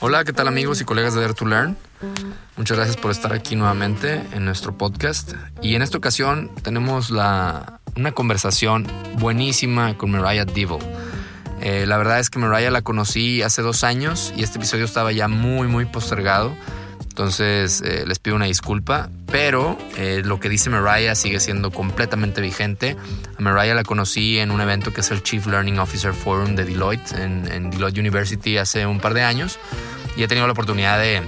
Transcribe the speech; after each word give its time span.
Hola, 0.00 0.24
¿qué 0.24 0.32
tal 0.32 0.48
amigos 0.48 0.80
y 0.80 0.84
colegas 0.84 1.14
de 1.14 1.22
Dare 1.22 1.34
to 1.34 1.46
Learn? 1.46 1.76
Muchas 2.56 2.76
gracias 2.76 2.96
por 2.96 3.10
estar 3.10 3.32
aquí 3.32 3.56
nuevamente 3.56 4.22
en 4.32 4.44
nuestro 4.44 4.76
podcast. 4.76 5.32
Y 5.62 5.74
en 5.74 5.82
esta 5.82 5.98
ocasión 5.98 6.50
tenemos 6.62 7.10
la, 7.10 7.80
una 7.96 8.12
conversación 8.12 8.86
buenísima 9.18 9.96
con 9.96 10.10
Mariah 10.10 10.44
Devil. 10.44 10.78
Eh, 11.60 11.86
la 11.86 11.96
verdad 11.96 12.20
es 12.20 12.28
que 12.28 12.38
Mariah 12.38 12.70
la 12.70 12.82
conocí 12.82 13.40
hace 13.42 13.62
dos 13.62 13.84
años 13.84 14.32
y 14.36 14.42
este 14.42 14.58
episodio 14.58 14.84
estaba 14.84 15.12
ya 15.12 15.28
muy, 15.28 15.68
muy 15.68 15.86
postergado. 15.86 16.54
Entonces 17.00 17.80
eh, 17.82 18.04
les 18.06 18.18
pido 18.18 18.34
una 18.34 18.46
disculpa, 18.46 19.08
pero 19.30 19.78
eh, 19.96 20.22
lo 20.24 20.40
que 20.40 20.48
dice 20.48 20.68
Mariah 20.68 21.14
sigue 21.14 21.38
siendo 21.38 21.70
completamente 21.70 22.40
vigente. 22.40 22.96
A 23.38 23.40
Mariah 23.40 23.74
la 23.74 23.84
conocí 23.84 24.38
en 24.38 24.50
un 24.50 24.60
evento 24.60 24.92
que 24.92 25.00
es 25.00 25.10
el 25.10 25.22
Chief 25.22 25.46
Learning 25.46 25.78
Officer 25.78 26.12
Forum 26.12 26.56
de 26.56 26.64
Deloitte 26.64 27.12
en, 27.12 27.70
Deloitte 27.70 27.98
University 27.98 28.58
hace 28.58 28.86
un 28.86 28.98
par 28.98 29.14
de 29.14 29.22
años 29.22 29.58
y 30.16 30.22
he 30.24 30.28
tenido 30.28 30.46
la 30.46 30.52
oportunidad 30.54 30.98
de, 30.98 31.22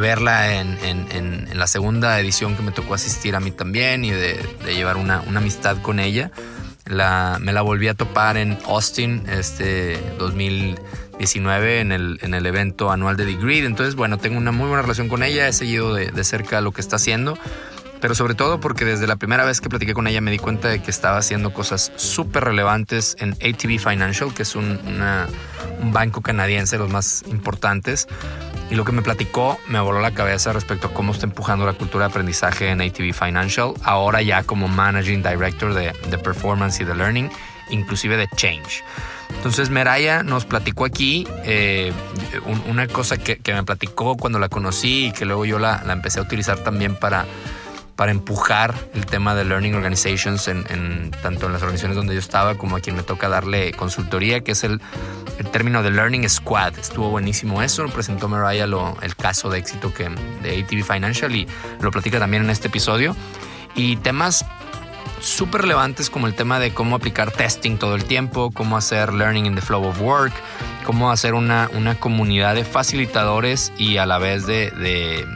verla 0.00 0.54
en, 0.54 1.48
la 1.54 1.66
segunda 1.66 2.18
edición 2.20 2.56
que 2.56 2.62
me 2.62 2.72
tocó 2.72 2.94
asistir 2.94 3.36
a 3.36 3.40
mí 3.40 3.50
también 3.52 4.04
y 4.04 4.10
de, 4.10 4.40
llevar 4.66 4.96
una, 4.96 5.22
amistad 5.34 5.80
con 5.80 6.00
ella. 6.00 6.32
me 6.88 7.52
la 7.52 7.62
volví 7.62 7.88
a 7.88 7.94
topar 7.94 8.36
en 8.36 8.58
Austin 8.66 9.22
este 9.28 9.98
2000 10.18 10.76
19 11.18 11.80
en 11.80 11.92
el, 11.92 12.18
en 12.22 12.34
el 12.34 12.46
evento 12.46 12.90
anual 12.90 13.16
de 13.16 13.26
The 13.26 13.34
Grid. 13.34 13.64
Entonces, 13.64 13.94
bueno, 13.94 14.18
tengo 14.18 14.38
una 14.38 14.52
muy 14.52 14.68
buena 14.68 14.82
relación 14.82 15.08
con 15.08 15.22
ella, 15.22 15.48
he 15.48 15.52
seguido 15.52 15.94
de, 15.94 16.24
cerca 16.24 16.60
lo 16.60 16.72
que 16.72 16.80
está 16.80 16.96
haciendo, 16.96 17.38
pero 18.00 18.14
sobre 18.14 18.34
todo 18.34 18.60
porque 18.60 18.84
desde 18.84 19.06
la 19.06 19.16
primera 19.16 19.44
vez 19.44 19.60
que 19.60 19.68
platiqué 19.68 19.94
con 19.94 20.06
ella 20.06 20.20
me 20.20 20.30
di 20.30 20.38
cuenta 20.38 20.68
de 20.68 20.80
que 20.80 20.90
estaba 20.90 21.18
haciendo 21.18 21.52
cosas 21.52 21.92
súper 21.96 22.44
relevantes 22.44 23.16
en 23.18 23.32
ATV 23.32 23.78
Financial, 23.78 24.32
que 24.32 24.42
es 24.42 24.54
un, 24.54 24.78
un 25.80 25.92
banco 25.92 26.20
canadiense, 26.20 26.78
los 26.78 26.90
más 26.90 27.24
importantes. 27.28 28.06
Y 28.70 28.74
lo 28.74 28.84
que 28.84 28.92
me 28.92 29.00
platicó 29.00 29.58
me 29.66 29.80
voló 29.80 30.00
la 30.00 30.12
cabeza 30.12 30.52
respecto 30.52 30.88
a 30.88 30.92
cómo 30.92 31.12
está 31.12 31.24
empujando 31.24 31.64
la 31.64 31.72
cultura 31.72 32.04
de 32.04 32.10
aprendizaje 32.10 32.68
en 32.68 32.82
ATV 32.82 33.14
Financial, 33.14 33.72
ahora 33.82 34.20
ya 34.20 34.42
como 34.42 34.68
Managing 34.68 35.22
Director 35.22 35.72
de, 35.72 35.94
de 36.10 36.18
Performance 36.18 36.78
y 36.82 36.84
de 36.84 36.94
Learning, 36.94 37.30
inclusive 37.70 38.18
de 38.18 38.28
Change. 38.36 38.84
Entonces 39.38 39.70
Meraya 39.70 40.24
nos 40.24 40.44
platicó 40.44 40.84
aquí 40.84 41.26
eh, 41.44 41.92
una 42.68 42.88
cosa 42.88 43.16
que, 43.18 43.40
me 43.46 43.62
platicó 43.62 44.16
cuando 44.16 44.40
la 44.40 44.48
conocí 44.48 45.06
y 45.06 45.12
que 45.12 45.24
luego 45.24 45.44
yo 45.44 45.60
la, 45.60 45.80
empecé 45.88 46.18
a 46.18 46.22
utilizar 46.22 46.58
también 46.58 46.96
para, 46.96 47.24
para 47.94 48.10
empujar 48.10 48.74
el 48.94 49.06
tema 49.06 49.36
de 49.36 49.44
Learning 49.44 49.76
Organizations 49.76 50.48
en, 50.48 51.12
tanto 51.22 51.46
en 51.46 51.52
las 51.52 51.62
organizaciones 51.62 51.96
donde 51.96 52.14
yo 52.14 52.20
estaba 52.20 52.56
como 52.56 52.76
a 52.76 52.80
quien 52.80 52.96
me 52.96 53.04
toca 53.04 53.28
darle 53.28 53.72
consultoría, 53.74 54.40
que 54.40 54.52
es 54.52 54.64
el, 54.64 54.80
término 55.52 55.84
de 55.84 55.92
Learning 55.92 56.28
Squad. 56.28 56.76
Estuvo 56.76 57.08
buenísimo 57.08 57.62
eso, 57.62 57.84
lo 57.84 57.90
presentó 57.90 58.28
Mariah 58.28 58.66
el 59.02 59.14
caso 59.14 59.50
de 59.50 59.60
éxito 59.60 59.94
que, 59.94 60.10
de 60.42 60.64
ATV 60.64 60.82
Financial 60.82 61.34
y 61.34 61.46
lo 61.80 61.92
platica 61.92 62.18
también 62.18 62.42
en 62.42 62.50
este 62.50 62.66
episodio. 62.66 63.14
Y 63.76 63.96
temas 63.98 64.44
súper 65.20 65.62
relevantes 65.62 66.10
como 66.10 66.26
el 66.26 66.34
tema 66.34 66.58
de 66.58 66.72
cómo 66.72 66.96
aplicar 66.96 67.30
testing 67.30 67.76
todo 67.76 67.94
el 67.94 68.04
tiempo, 68.04 68.50
cómo 68.52 68.76
hacer 68.76 69.12
learning 69.12 69.46
in 69.46 69.54
the 69.54 69.60
flow 69.60 69.84
of 69.86 70.00
work, 70.00 70.32
cómo 70.84 71.10
hacer 71.10 71.34
una, 71.34 71.70
una 71.74 71.98
comunidad 71.98 72.54
de 72.54 72.64
facilitadores 72.64 73.72
y 73.78 73.96
a 73.98 74.06
la 74.06 74.18
vez 74.18 74.46
de, 74.46 74.70
de, 74.70 75.26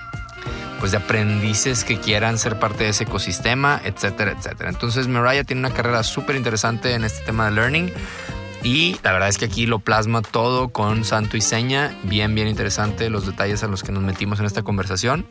pues 0.80 0.92
de 0.92 0.98
aprendices 0.98 1.84
que 1.84 1.98
quieran 1.98 2.38
ser 2.38 2.58
parte 2.58 2.84
de 2.84 2.90
ese 2.90 3.04
ecosistema, 3.04 3.80
etcétera, 3.84 4.32
etcétera. 4.32 4.70
Entonces 4.70 5.08
Mariah 5.08 5.44
tiene 5.44 5.60
una 5.60 5.74
carrera 5.74 6.02
súper 6.02 6.36
interesante 6.36 6.94
en 6.94 7.04
este 7.04 7.24
tema 7.24 7.46
de 7.46 7.52
learning. 7.52 7.92
Y 8.64 8.96
la 9.02 9.12
verdad 9.12 9.28
es 9.28 9.38
que 9.38 9.44
aquí 9.44 9.66
lo 9.66 9.80
plasma 9.80 10.22
todo 10.22 10.68
con 10.68 11.04
santo 11.04 11.36
y 11.36 11.40
seña. 11.40 11.96
Bien, 12.04 12.34
bien 12.34 12.46
interesante 12.46 13.10
los 13.10 13.26
detalles 13.26 13.62
a 13.64 13.68
los 13.68 13.82
que 13.82 13.90
nos 13.90 14.02
metimos 14.02 14.38
en 14.38 14.46
esta 14.46 14.62
conversación. 14.62 15.26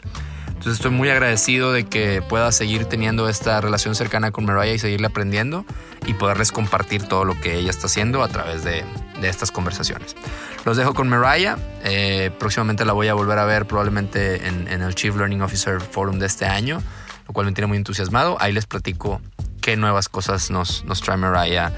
Entonces 0.61 0.77
estoy 0.77 0.91
muy 0.91 1.09
agradecido 1.09 1.73
de 1.73 1.87
que 1.87 2.21
pueda 2.21 2.51
seguir 2.51 2.85
teniendo 2.85 3.27
esta 3.27 3.59
relación 3.61 3.95
cercana 3.95 4.29
con 4.29 4.45
Mariah 4.45 4.75
y 4.75 4.77
seguirle 4.77 5.07
aprendiendo 5.07 5.65
y 6.05 6.13
poderles 6.13 6.51
compartir 6.51 7.01
todo 7.07 7.25
lo 7.25 7.33
que 7.33 7.55
ella 7.55 7.71
está 7.71 7.87
haciendo 7.87 8.21
a 8.21 8.27
través 8.27 8.63
de, 8.63 8.85
estas 9.23 9.49
conversaciones. 9.49 10.15
Los 10.63 10.77
dejo 10.77 10.93
con 10.93 11.09
Mariah. 11.09 11.57
Eh, 11.83 12.29
próximamente 12.37 12.85
la 12.85 12.93
voy 12.93 13.07
a 13.07 13.15
volver 13.15 13.39
a 13.39 13.45
ver 13.45 13.65
probablemente 13.65 14.47
en, 14.47 14.67
el 14.67 14.93
Chief 14.93 15.15
Learning 15.15 15.41
Officer 15.41 15.81
Forum 15.81 16.19
de 16.19 16.27
este 16.27 16.45
año, 16.45 16.79
lo 17.27 17.33
cual 17.33 17.47
me 17.47 17.53
tiene 17.53 17.65
muy 17.65 17.77
entusiasmado. 17.77 18.37
Ahí 18.39 18.53
les 18.53 18.67
platico 18.67 19.19
qué 19.61 19.77
nuevas 19.77 20.09
cosas 20.09 20.51
nos, 20.51 20.83
trae 21.03 21.17
Mariah 21.17 21.71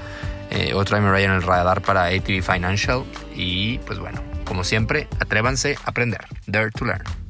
eh, 0.50 0.74
o 0.74 0.84
trae 0.84 1.00
Mariah 1.00 1.30
en 1.30 1.32
el 1.36 1.42
radar 1.42 1.80
para 1.80 2.04
ATV 2.08 2.42
Financial. 2.42 3.02
Y 3.34 3.78
pues 3.78 3.98
bueno, 3.98 4.22
como 4.44 4.62
siempre, 4.62 5.08
atrévanse 5.20 5.78
a 5.86 5.88
aprender. 5.88 6.26
Dare 6.46 6.70
to 6.70 6.84
learn. 6.84 7.23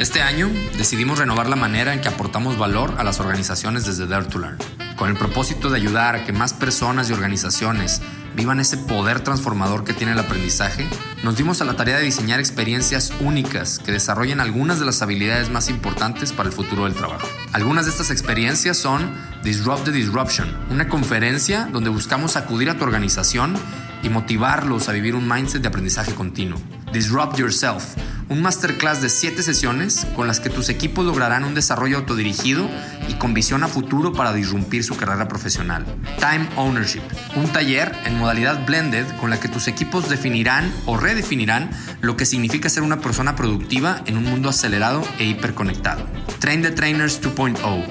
Este 0.00 0.22
año 0.22 0.50
decidimos 0.78 1.18
renovar 1.18 1.50
la 1.50 1.56
manera 1.56 1.92
en 1.92 2.00
que 2.00 2.08
aportamos 2.08 2.56
valor 2.56 2.94
a 2.96 3.04
las 3.04 3.20
organizaciones 3.20 3.84
desde 3.84 4.06
Dare 4.06 4.24
to 4.24 4.38
Learn, 4.38 4.56
con 4.96 5.10
el 5.10 5.16
propósito 5.18 5.68
de 5.68 5.76
ayudar 5.76 6.14
a 6.14 6.24
que 6.24 6.32
más 6.32 6.54
personas 6.54 7.10
y 7.10 7.12
organizaciones 7.12 8.00
vivan 8.40 8.58
ese 8.58 8.78
poder 8.78 9.20
transformador 9.20 9.84
que 9.84 9.92
tiene 9.92 10.14
el 10.14 10.18
aprendizaje, 10.18 10.88
nos 11.22 11.36
dimos 11.36 11.60
a 11.60 11.66
la 11.66 11.76
tarea 11.76 11.98
de 11.98 12.04
diseñar 12.04 12.40
experiencias 12.40 13.12
únicas 13.20 13.78
que 13.78 13.92
desarrollen 13.92 14.40
algunas 14.40 14.78
de 14.78 14.86
las 14.86 15.02
habilidades 15.02 15.50
más 15.50 15.68
importantes 15.68 16.32
para 16.32 16.48
el 16.48 16.54
futuro 16.54 16.84
del 16.84 16.94
trabajo. 16.94 17.28
Algunas 17.52 17.84
de 17.84 17.90
estas 17.90 18.10
experiencias 18.10 18.78
son 18.78 19.12
Disrupt 19.44 19.84
the 19.84 19.92
Disruption, 19.92 20.56
una 20.70 20.88
conferencia 20.88 21.68
donde 21.70 21.90
buscamos 21.90 22.36
acudir 22.36 22.70
a 22.70 22.78
tu 22.78 22.84
organización 22.84 23.58
y 24.02 24.08
motivarlos 24.08 24.88
a 24.88 24.92
vivir 24.92 25.14
un 25.14 25.28
mindset 25.28 25.60
de 25.60 25.68
aprendizaje 25.68 26.14
continuo. 26.14 26.58
Disrupt 26.92 27.38
Yourself, 27.38 27.84
un 28.28 28.42
masterclass 28.42 29.00
de 29.00 29.08
7 29.08 29.42
sesiones 29.42 30.06
con 30.16 30.26
las 30.26 30.40
que 30.40 30.50
tus 30.50 30.68
equipos 30.68 31.04
lograrán 31.04 31.44
un 31.44 31.54
desarrollo 31.54 31.98
autodirigido 31.98 32.68
y 33.08 33.14
con 33.14 33.34
visión 33.34 33.62
a 33.62 33.68
futuro 33.68 34.12
para 34.12 34.32
disrumpir 34.32 34.82
su 34.82 34.96
carrera 34.96 35.28
profesional. 35.28 35.84
Time 36.18 36.48
Ownership, 36.56 37.02
un 37.36 37.48
taller 37.52 37.94
en 38.04 38.18
modalidad 38.18 38.29
blended 38.66 39.06
con 39.18 39.30
la 39.30 39.40
que 39.40 39.48
tus 39.48 39.68
equipos 39.68 40.08
definirán 40.08 40.72
o 40.86 40.96
redefinirán 40.96 41.70
lo 42.00 42.16
que 42.16 42.26
significa 42.26 42.68
ser 42.68 42.82
una 42.82 43.00
persona 43.00 43.36
productiva 43.36 44.02
en 44.06 44.16
un 44.16 44.24
mundo 44.24 44.48
acelerado 44.48 45.02
e 45.18 45.24
hiperconectado. 45.24 46.06
Train 46.38 46.62
the 46.62 46.70
Trainers 46.70 47.20
2.0 47.20 47.84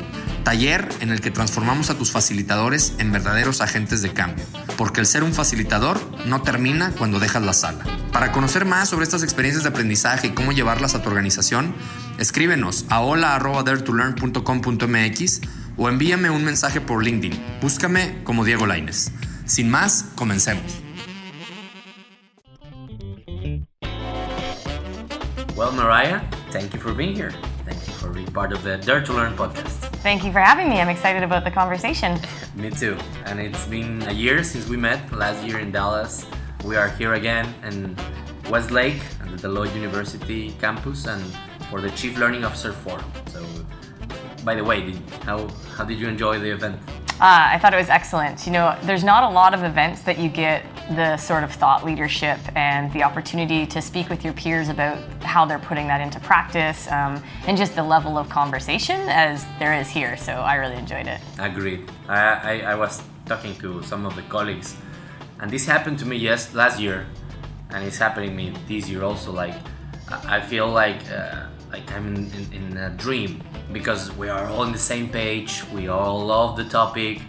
taller 0.44 0.88
en 1.02 1.12
el 1.12 1.22
que 1.22 1.30
transformamos 1.32 1.90
a 1.90 1.96
tus 1.96 2.12
facilitadores 2.12 2.94
en 2.98 3.12
verdaderos 3.12 3.62
agentes 3.62 4.02
de 4.02 4.14
cambio, 4.14 4.46
porque 4.78 5.02
el 5.02 5.06
ser 5.06 5.24
un 5.24 5.34
facilitador 5.34 6.00
no 6.26 6.42
termina 6.42 6.92
cuando 6.98 7.20
dejas 7.20 7.44
la 7.44 7.54
sala. 7.54 7.84
Para 8.12 8.32
conocer 8.32 8.66
más 8.66 8.90
sobre 8.90 9.04
estas 9.04 9.22
experiencias 9.22 9.62
de 9.64 9.70
aprendizaje 9.70 10.26
y 10.28 10.32
cómo 10.32 10.52
llevarlas 10.52 10.96
a 10.96 11.04
tu 11.04 11.10
organización, 11.10 11.76
escríbenos 12.18 12.86
a 12.90 13.02
hola.daretolearn.com.mx 13.02 15.42
o 15.78 15.88
envíame 15.88 16.30
un 16.30 16.44
mensaje 16.44 16.82
por 16.82 17.02
LinkedIn. 17.04 17.40
Búscame 17.62 18.22
como 18.24 18.44
Diego 18.44 18.66
Laines. 18.66 19.12
Sin 19.50 19.68
más, 19.68 20.12
comencemos. 20.16 20.80
Well, 25.56 25.72
Mariah, 25.72 26.22
thank 26.52 26.72
you 26.72 26.80
for 26.80 26.94
being 26.94 27.16
here. 27.16 27.32
Thank 27.66 27.88
you 27.88 27.94
for 27.94 28.10
being 28.10 28.28
part 28.28 28.54
of 28.54 28.62
the 28.64 28.78
Dare 28.78 29.02
to 29.02 29.12
Learn 29.12 29.36
podcast. 29.36 29.90
Thank 30.04 30.24
you 30.24 30.32
for 30.32 30.40
having 30.40 30.70
me. 30.70 30.80
I'm 30.80 30.88
excited 30.88 31.24
about 31.24 31.46
the 31.46 31.50
conversation. 31.50 32.20
me 32.56 32.70
too. 32.70 32.96
And 33.26 33.40
it's 33.40 33.66
been 33.66 34.04
a 34.04 34.14
year 34.14 34.44
since 34.44 34.70
we 34.70 34.78
met 34.78 35.12
last 35.12 35.44
year 35.44 35.58
in 35.58 35.72
Dallas. 35.72 36.28
We 36.64 36.76
are 36.76 36.90
here 36.90 37.16
again 37.16 37.52
in 37.64 37.98
Westlake 38.52 39.02
at 39.20 39.36
the 39.36 39.48
Deloitte 39.48 39.74
University 39.74 40.52
campus 40.62 41.08
and 41.08 41.24
for 41.72 41.82
the 41.82 41.90
Chief 41.98 42.20
Learning 42.20 42.46
Officer 42.46 42.72
Forum. 42.72 43.12
So, 43.26 43.44
by 44.46 44.54
the 44.54 44.64
way, 44.64 44.86
did, 44.86 45.02
how, 45.24 45.48
how 45.76 45.86
did 45.86 46.00
you 46.00 46.08
enjoy 46.08 46.38
the 46.38 46.52
event? 46.52 46.80
Uh, 47.20 47.52
I 47.52 47.60
thought 47.60 47.74
it 47.74 47.78
was 47.78 47.90
excellent. 47.90 48.46
You 48.46 48.54
know, 48.54 48.78
there's 48.84 49.04
not 49.04 49.26
a 49.26 49.30
lot 49.30 49.54
of 49.54 49.64
events 49.64 50.04
that 50.04 50.18
you 50.20 50.30
get 50.30 50.64
the 50.96 51.18
sort 51.18 51.44
of 51.44 51.52
thought 51.52 51.84
leadership 51.84 52.40
and 52.56 52.94
the 52.94 53.04
opportunity 53.04 53.66
to 53.68 53.82
speak 53.82 54.10
with 54.10 54.24
your 54.24 54.32
peers 54.32 54.70
about 54.70 54.98
how 55.22 55.44
they're 55.46 55.60
putting 55.60 55.88
that 55.88 56.00
into 56.00 56.18
practice 56.22 56.88
um, 56.88 57.22
and 57.46 57.58
just 57.58 57.76
the 57.76 57.84
level 57.84 58.18
of 58.18 58.30
conversation 58.30 59.02
as 59.10 59.46
there 59.60 59.74
is 59.74 59.90
here. 59.90 60.16
So 60.16 60.32
I 60.32 60.56
really 60.56 60.78
enjoyed 60.78 61.08
it. 61.08 61.20
Agreed. 61.38 61.92
I, 62.08 62.22
I, 62.22 62.60
I 62.72 62.76
was 62.76 63.04
talking 63.26 63.54
to 63.56 63.84
some 63.84 64.06
of 64.06 64.16
the 64.16 64.22
colleagues, 64.22 64.78
and 65.42 65.52
this 65.52 65.66
happened 65.66 66.00
to 66.00 66.06
me 66.06 66.16
yes 66.16 66.54
last 66.54 66.80
year, 66.80 67.06
and 67.72 67.84
it's 67.84 67.98
happening 67.98 68.34
me 68.34 68.54
this 68.70 68.88
year 68.88 69.04
also. 69.04 69.34
Like 69.34 69.56
I 70.10 70.40
feel 70.40 70.70
like. 70.70 71.02
Uh, 71.12 71.48
like 71.72 71.92
I'm 71.92 72.16
in, 72.16 72.32
in, 72.34 72.54
in, 72.54 72.78
a 72.78 72.90
dream 72.90 73.44
because 73.72 74.12
we 74.16 74.30
are 74.30 74.48
all 74.48 74.62
on 74.62 74.72
the 74.72 74.78
same 74.78 75.10
page. 75.10 75.64
We 75.74 75.88
all 75.88 76.26
love 76.26 76.58
the 76.58 76.66
topic. 76.66 77.22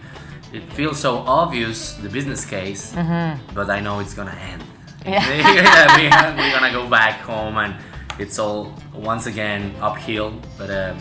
It 0.53 0.63
feels 0.73 0.99
so 0.99 1.19
obvious 1.19 1.93
the 1.93 2.09
business 2.09 2.45
case, 2.45 2.93
mm-hmm. 2.93 3.41
but 3.53 3.69
I 3.69 3.79
know 3.79 3.99
it's 3.99 4.13
gonna 4.13 4.31
end. 4.31 4.63
Yeah. 5.05 6.35
we're 6.37 6.51
gonna 6.51 6.71
go 6.71 6.87
back 6.89 7.21
home 7.21 7.57
and 7.57 7.75
it's 8.19 8.37
all 8.37 8.75
once 8.93 9.25
again 9.25 9.73
uphill. 9.81 10.33
But 10.57 10.69
uh, 10.69 10.95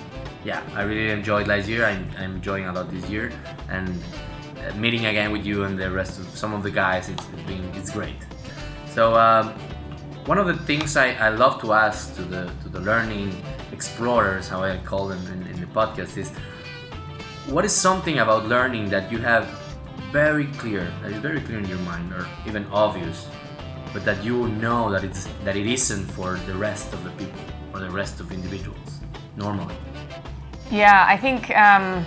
yeah, 0.44 0.62
I 0.74 0.82
really 0.82 1.10
enjoyed 1.10 1.48
last 1.48 1.68
year. 1.68 1.84
I'm, 1.84 2.08
I'm 2.16 2.36
enjoying 2.36 2.66
a 2.66 2.72
lot 2.72 2.90
this 2.90 3.08
year 3.10 3.32
and 3.68 3.88
uh, 4.56 4.74
meeting 4.76 5.06
again 5.06 5.32
with 5.32 5.44
you 5.44 5.64
and 5.64 5.78
the 5.78 5.90
rest 5.90 6.18
of 6.18 6.26
some 6.36 6.54
of 6.54 6.62
the 6.62 6.70
guys. 6.70 7.08
It's, 7.08 7.26
it's 7.32 7.42
been 7.42 7.64
it's 7.74 7.90
great. 7.90 8.16
So 8.86 9.14
um, 9.16 9.48
one 10.26 10.38
of 10.38 10.46
the 10.46 10.56
things 10.64 10.96
I, 10.96 11.12
I 11.14 11.30
love 11.30 11.60
to 11.62 11.72
ask 11.72 12.14
to 12.16 12.22
the 12.22 12.50
to 12.62 12.68
the 12.68 12.80
learning 12.80 13.30
explorers, 13.80 14.46
how 14.46 14.62
I 14.62 14.76
call 14.76 15.08
them 15.08 15.22
in, 15.32 15.40
in 15.52 15.58
the 15.58 15.70
podcast, 15.78 16.18
is 16.18 16.28
what 17.48 17.64
is 17.64 17.74
something 17.74 18.18
about 18.18 18.44
learning 18.46 18.90
that 18.90 19.10
you 19.10 19.16
have 19.16 19.48
very 20.12 20.48
clear, 20.62 20.84
that 21.00 21.12
is 21.12 21.18
very 21.18 21.40
clear 21.40 21.58
in 21.58 21.64
your 21.64 21.78
mind, 21.92 22.12
or 22.12 22.26
even 22.46 22.66
obvious, 22.66 23.26
but 23.94 24.04
that 24.04 24.22
you 24.22 24.48
know 24.62 24.90
that 24.92 25.02
it's 25.02 25.22
that 25.46 25.56
it 25.56 25.66
isn't 25.66 26.06
for 26.16 26.36
the 26.50 26.56
rest 26.68 26.92
of 26.92 27.02
the 27.04 27.12
people 27.20 27.40
or 27.72 27.80
the 27.80 27.90
rest 27.90 28.20
of 28.20 28.32
individuals 28.32 28.90
normally. 29.36 29.76
Yeah, 30.70 31.06
I 31.08 31.16
think 31.16 31.50
um, 31.56 32.04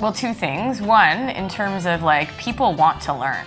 well, 0.00 0.12
two 0.12 0.32
things. 0.32 0.80
One, 0.80 1.28
in 1.40 1.50
terms 1.50 1.84
of 1.84 2.02
like 2.02 2.34
people 2.38 2.72
want 2.72 3.02
to 3.02 3.12
learn. 3.12 3.44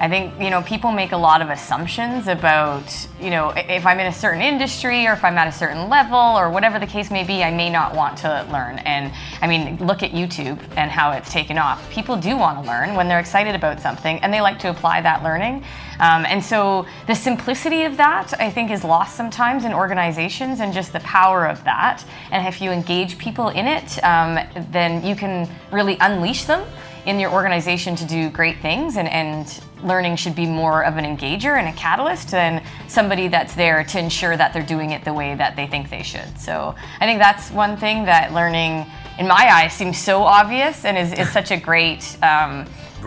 I 0.00 0.08
think 0.08 0.40
you 0.40 0.50
know 0.50 0.62
people 0.62 0.92
make 0.92 1.12
a 1.12 1.16
lot 1.16 1.40
of 1.40 1.50
assumptions 1.50 2.26
about 2.26 2.84
you 3.20 3.30
know 3.30 3.50
if 3.50 3.86
I'm 3.86 4.00
in 4.00 4.06
a 4.06 4.12
certain 4.12 4.42
industry 4.42 5.06
or 5.06 5.12
if 5.12 5.24
I'm 5.24 5.38
at 5.38 5.46
a 5.46 5.52
certain 5.52 5.88
level 5.88 6.18
or 6.18 6.50
whatever 6.50 6.78
the 6.78 6.86
case 6.86 7.10
may 7.10 7.24
be, 7.24 7.44
I 7.44 7.50
may 7.50 7.70
not 7.70 7.94
want 7.94 8.18
to 8.18 8.46
learn. 8.50 8.78
And 8.80 9.12
I 9.40 9.46
mean, 9.46 9.76
look 9.78 10.02
at 10.02 10.10
YouTube 10.10 10.60
and 10.76 10.90
how 10.90 11.12
it's 11.12 11.32
taken 11.32 11.58
off. 11.58 11.88
People 11.90 12.16
do 12.16 12.36
want 12.36 12.62
to 12.62 12.68
learn 12.68 12.94
when 12.94 13.08
they're 13.08 13.20
excited 13.20 13.54
about 13.54 13.80
something 13.80 14.18
and 14.20 14.32
they 14.32 14.40
like 14.40 14.58
to 14.60 14.70
apply 14.70 15.00
that 15.02 15.22
learning. 15.22 15.64
Um, 16.00 16.26
and 16.26 16.44
so 16.44 16.86
the 17.06 17.14
simplicity 17.14 17.84
of 17.84 17.96
that, 17.98 18.34
I 18.40 18.50
think, 18.50 18.70
is 18.70 18.82
lost 18.82 19.16
sometimes 19.16 19.64
in 19.64 19.72
organizations 19.72 20.60
and 20.60 20.72
just 20.72 20.92
the 20.92 21.00
power 21.00 21.46
of 21.46 21.62
that. 21.64 22.04
And 22.32 22.46
if 22.48 22.60
you 22.60 22.70
engage 22.72 23.16
people 23.16 23.50
in 23.50 23.66
it, 23.66 24.02
um, 24.02 24.38
then 24.72 25.06
you 25.06 25.14
can 25.14 25.48
really 25.70 25.96
unleash 26.00 26.44
them 26.44 26.66
in 27.06 27.20
your 27.20 27.32
organization 27.32 27.94
to 27.96 28.04
do 28.04 28.30
great 28.30 28.58
things 28.60 28.96
and, 28.96 29.08
and 29.08 29.60
learning 29.82 30.16
should 30.16 30.34
be 30.34 30.46
more 30.46 30.84
of 30.84 30.96
an 30.96 31.04
engager 31.04 31.58
and 31.58 31.68
a 31.68 31.72
catalyst 31.72 32.30
than 32.30 32.64
somebody 32.88 33.28
that's 33.28 33.54
there 33.54 33.84
to 33.84 33.98
ensure 33.98 34.36
that 34.36 34.52
they're 34.52 34.62
doing 34.62 34.92
it 34.92 35.04
the 35.04 35.12
way 35.12 35.34
that 35.34 35.54
they 35.56 35.66
think 35.66 35.90
they 35.90 36.02
should. 36.02 36.38
So 36.38 36.74
I 37.00 37.06
think 37.06 37.18
that's 37.20 37.50
one 37.50 37.76
thing 37.76 38.06
that 38.06 38.32
learning, 38.32 38.86
in 39.18 39.28
my 39.28 39.48
eyes, 39.52 39.74
seems 39.74 39.98
so 39.98 40.22
obvious 40.22 40.84
and 40.84 40.96
is, 40.96 41.12
is 41.12 41.30
such 41.30 41.50
a 41.50 41.58
great 41.58 42.16
um, 42.22 42.66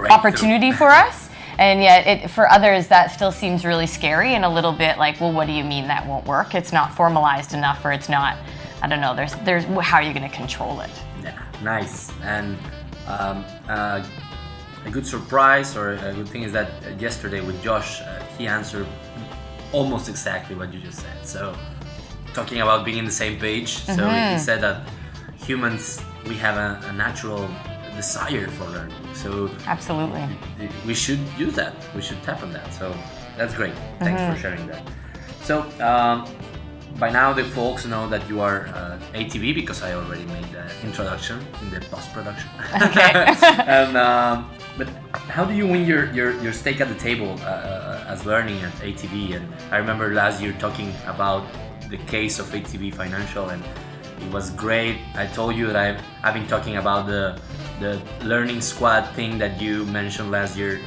opportunity 0.09 0.71
for 0.71 0.89
us. 0.89 1.29
And 1.59 1.81
yet, 1.81 2.05
it, 2.05 2.29
for 2.29 2.47
others, 2.47 2.87
that 2.89 3.07
still 3.07 3.31
seems 3.31 3.65
really 3.65 3.87
scary 3.87 4.35
and 4.35 4.45
a 4.45 4.49
little 4.49 4.71
bit 4.71 4.99
like, 4.99 5.19
well, 5.19 5.33
what 5.33 5.47
do 5.47 5.53
you 5.53 5.63
mean 5.63 5.87
that 5.87 6.05
won't 6.05 6.27
work? 6.27 6.53
It's 6.53 6.71
not 6.71 6.93
formalized 6.93 7.55
enough, 7.55 7.83
or 7.83 7.91
it's 7.91 8.09
not. 8.09 8.37
I 8.83 8.87
don't 8.87 9.01
know. 9.01 9.15
There's, 9.15 9.33
there's. 9.37 9.63
How 9.63 9.97
are 9.97 10.03
you 10.03 10.13
going 10.13 10.29
to 10.29 10.35
control 10.35 10.81
it? 10.81 10.91
Yeah, 11.23 11.41
nice. 11.63 12.11
And 12.21 12.59
um, 13.07 13.45
uh, 13.67 14.03
a 14.85 14.91
good 14.91 15.05
surprise 15.05 15.75
or 15.75 15.93
a 15.93 16.13
good 16.13 16.27
thing 16.27 16.43
is 16.43 16.51
that 16.53 16.69
yesterday 16.99 17.41
with 17.41 17.61
Josh, 17.61 18.01
uh, 18.01 18.23
he 18.37 18.47
answered 18.47 18.87
almost 19.71 20.09
exactly 20.09 20.55
what 20.55 20.73
you 20.73 20.79
just 20.79 20.99
said. 20.99 21.25
So, 21.25 21.55
talking 22.33 22.61
about 22.61 22.85
being 22.85 22.97
in 22.99 23.05
the 23.05 23.11
same 23.11 23.39
page, 23.39 23.77
so 23.79 23.93
he 23.93 24.01
mm-hmm. 24.01 24.39
said 24.39 24.61
that 24.61 24.87
humans 25.35 26.01
we 26.27 26.35
have 26.35 26.57
a, 26.57 26.87
a, 26.87 26.93
natural 26.93 27.49
desire 27.95 28.47
for 28.47 28.65
learning. 28.65 28.95
So, 29.13 29.49
absolutely, 29.65 30.27
we 30.85 30.93
should 30.93 31.19
use 31.37 31.55
that. 31.55 31.73
We 31.95 32.01
should 32.01 32.21
tap 32.23 32.43
on 32.43 32.51
that. 32.53 32.73
So, 32.73 32.95
that's 33.37 33.53
great. 33.53 33.73
Thanks 33.99 34.21
for 34.21 34.41
sharing 34.41 34.67
that. 34.67 34.83
So. 35.43 35.61
Um, 35.81 36.25
by 36.99 37.09
now 37.09 37.31
the 37.31 37.43
folks 37.43 37.85
know 37.85 38.07
that 38.09 38.27
you 38.27 38.41
are 38.41 38.67
uh, 38.67 38.99
ATB 39.13 39.53
because 39.53 39.83
I 39.83 39.93
already 39.93 40.25
made 40.25 40.45
the 40.51 40.65
introduction 40.83 41.39
in 41.61 41.69
the 41.69 41.79
post 41.81 42.11
production. 42.11 42.49
Okay. 42.81 43.11
and 43.67 43.95
um, 43.95 44.49
but 44.77 44.87
how 45.13 45.45
do 45.45 45.53
you 45.53 45.67
win 45.67 45.85
your, 45.85 46.11
your, 46.13 46.39
your 46.41 46.53
stake 46.53 46.81
at 46.81 46.87
the 46.87 46.95
table 46.95 47.35
uh, 47.41 47.45
uh 47.45 48.05
as 48.07 48.25
learning 48.25 48.59
at 48.61 48.73
ATB? 48.81 49.35
And 49.35 49.45
I 49.71 49.77
remember 49.77 50.13
last 50.13 50.41
year 50.41 50.53
talking 50.59 50.91
about 51.05 51.43
the 51.89 51.97
case 51.97 52.39
of 52.39 52.47
ATB 52.47 52.93
Financial, 52.93 53.49
and 53.49 53.63
it 54.19 54.31
was 54.31 54.49
great. 54.51 54.97
I 55.15 55.27
told 55.27 55.55
you 55.55 55.67
that 55.67 55.75
I've, 55.75 56.01
I've 56.23 56.33
been 56.33 56.47
talking 56.47 56.77
about 56.77 57.05
the 57.07 57.39
the 57.79 58.01
learning 58.25 58.61
squad 58.61 59.05
thing 59.13 59.37
that 59.37 59.61
you 59.61 59.85
mentioned 59.85 60.31
last 60.31 60.57
year. 60.57 60.81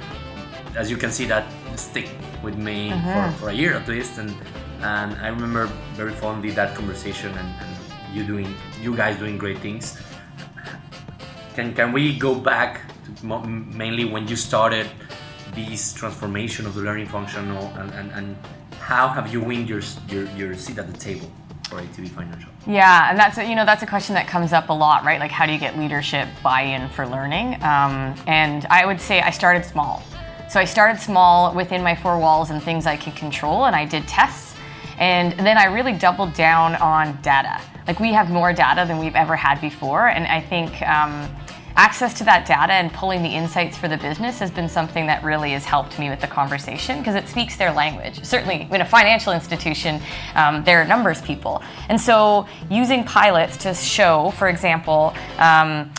As 0.76 0.90
you 0.90 0.96
can 0.96 1.10
see, 1.10 1.24
that 1.26 1.46
stick 1.76 2.08
with 2.42 2.56
me 2.56 2.90
mm-hmm. 2.90 3.32
for, 3.32 3.38
for 3.38 3.50
a 3.50 3.52
year 3.52 3.74
at 3.74 3.86
least, 3.86 4.18
and 4.18 4.34
and 4.82 5.14
I 5.20 5.28
remember 5.28 5.66
very 5.94 6.12
fondly 6.12 6.50
that 6.50 6.74
conversation 6.74 7.30
and, 7.36 7.48
and 7.60 7.76
you 8.14 8.24
doing 8.24 8.54
you 8.80 8.96
guys 8.96 9.18
doing 9.18 9.38
great 9.38 9.58
things. 9.58 10.00
Can 11.54 11.74
can 11.74 11.92
we 11.92 12.18
go 12.18 12.34
back 12.34 12.82
to 13.20 13.46
mainly 13.46 14.04
when 14.04 14.26
you 14.28 14.36
started 14.36 14.88
this 15.54 15.92
transformation 15.92 16.66
of 16.66 16.74
the 16.74 16.80
learning 16.80 17.06
function 17.06 17.50
and, 17.50 17.90
and, 17.94 18.12
and 18.12 18.36
how 18.78 19.08
have 19.08 19.32
you 19.32 19.40
won 19.40 19.66
your, 19.66 19.82
your 20.08 20.24
your 20.36 20.54
seat 20.54 20.78
at 20.78 20.86
the 20.86 20.98
table? 20.98 21.30
for 21.70 21.80
ATB 21.80 22.08
Financial? 22.08 22.50
Yeah, 22.66 23.10
and 23.10 23.18
that's 23.18 23.38
a, 23.38 23.48
you 23.48 23.54
know 23.54 23.64
that's 23.64 23.82
a 23.82 23.86
question 23.86 24.14
that 24.16 24.26
comes 24.26 24.52
up 24.52 24.68
a 24.68 24.72
lot, 24.72 25.04
right? 25.04 25.20
Like 25.20 25.30
how 25.30 25.46
do 25.46 25.52
you 25.52 25.58
get 25.58 25.78
leadership 25.78 26.28
buy-in 26.42 26.88
for 26.90 27.06
learning? 27.06 27.54
Um, 27.62 28.14
and 28.26 28.66
I 28.68 28.84
would 28.84 29.00
say 29.00 29.20
I 29.20 29.30
started 29.30 29.64
small. 29.64 30.02
So 30.50 30.58
I 30.58 30.64
started 30.64 31.00
small 31.00 31.54
within 31.54 31.80
my 31.80 31.94
four 31.94 32.18
walls 32.18 32.50
and 32.50 32.60
things 32.60 32.84
I 32.84 32.96
could 32.96 33.14
control, 33.14 33.66
and 33.66 33.76
I 33.76 33.84
did 33.84 34.06
tests 34.08 34.49
and 35.00 35.32
then 35.40 35.56
I 35.56 35.64
really 35.64 35.94
doubled 35.94 36.34
down 36.34 36.74
on 36.76 37.18
data. 37.22 37.60
Like 37.86 37.98
we 37.98 38.12
have 38.12 38.30
more 38.30 38.52
data 38.52 38.86
than 38.86 38.98
we've 38.98 39.16
ever 39.16 39.34
had 39.34 39.58
before. 39.60 40.08
And 40.08 40.26
I 40.26 40.42
think 40.42 40.82
um, 40.82 41.26
access 41.74 42.12
to 42.18 42.24
that 42.24 42.46
data 42.46 42.74
and 42.74 42.92
pulling 42.92 43.22
the 43.22 43.30
insights 43.30 43.78
for 43.78 43.88
the 43.88 43.96
business 43.96 44.38
has 44.40 44.50
been 44.50 44.68
something 44.68 45.06
that 45.06 45.24
really 45.24 45.52
has 45.52 45.64
helped 45.64 45.98
me 45.98 46.10
with 46.10 46.20
the 46.20 46.26
conversation 46.26 46.98
because 46.98 47.14
it 47.14 47.26
speaks 47.28 47.56
their 47.56 47.72
language. 47.72 48.22
Certainly, 48.22 48.68
in 48.70 48.82
a 48.82 48.84
financial 48.84 49.32
institution, 49.32 50.02
um, 50.34 50.62
they're 50.64 50.84
numbers 50.84 51.22
people. 51.22 51.62
And 51.88 51.98
so, 51.98 52.46
using 52.70 53.02
pilots 53.04 53.56
to 53.58 53.72
show, 53.72 54.32
for 54.32 54.48
example, 54.48 55.14
um, 55.38 55.90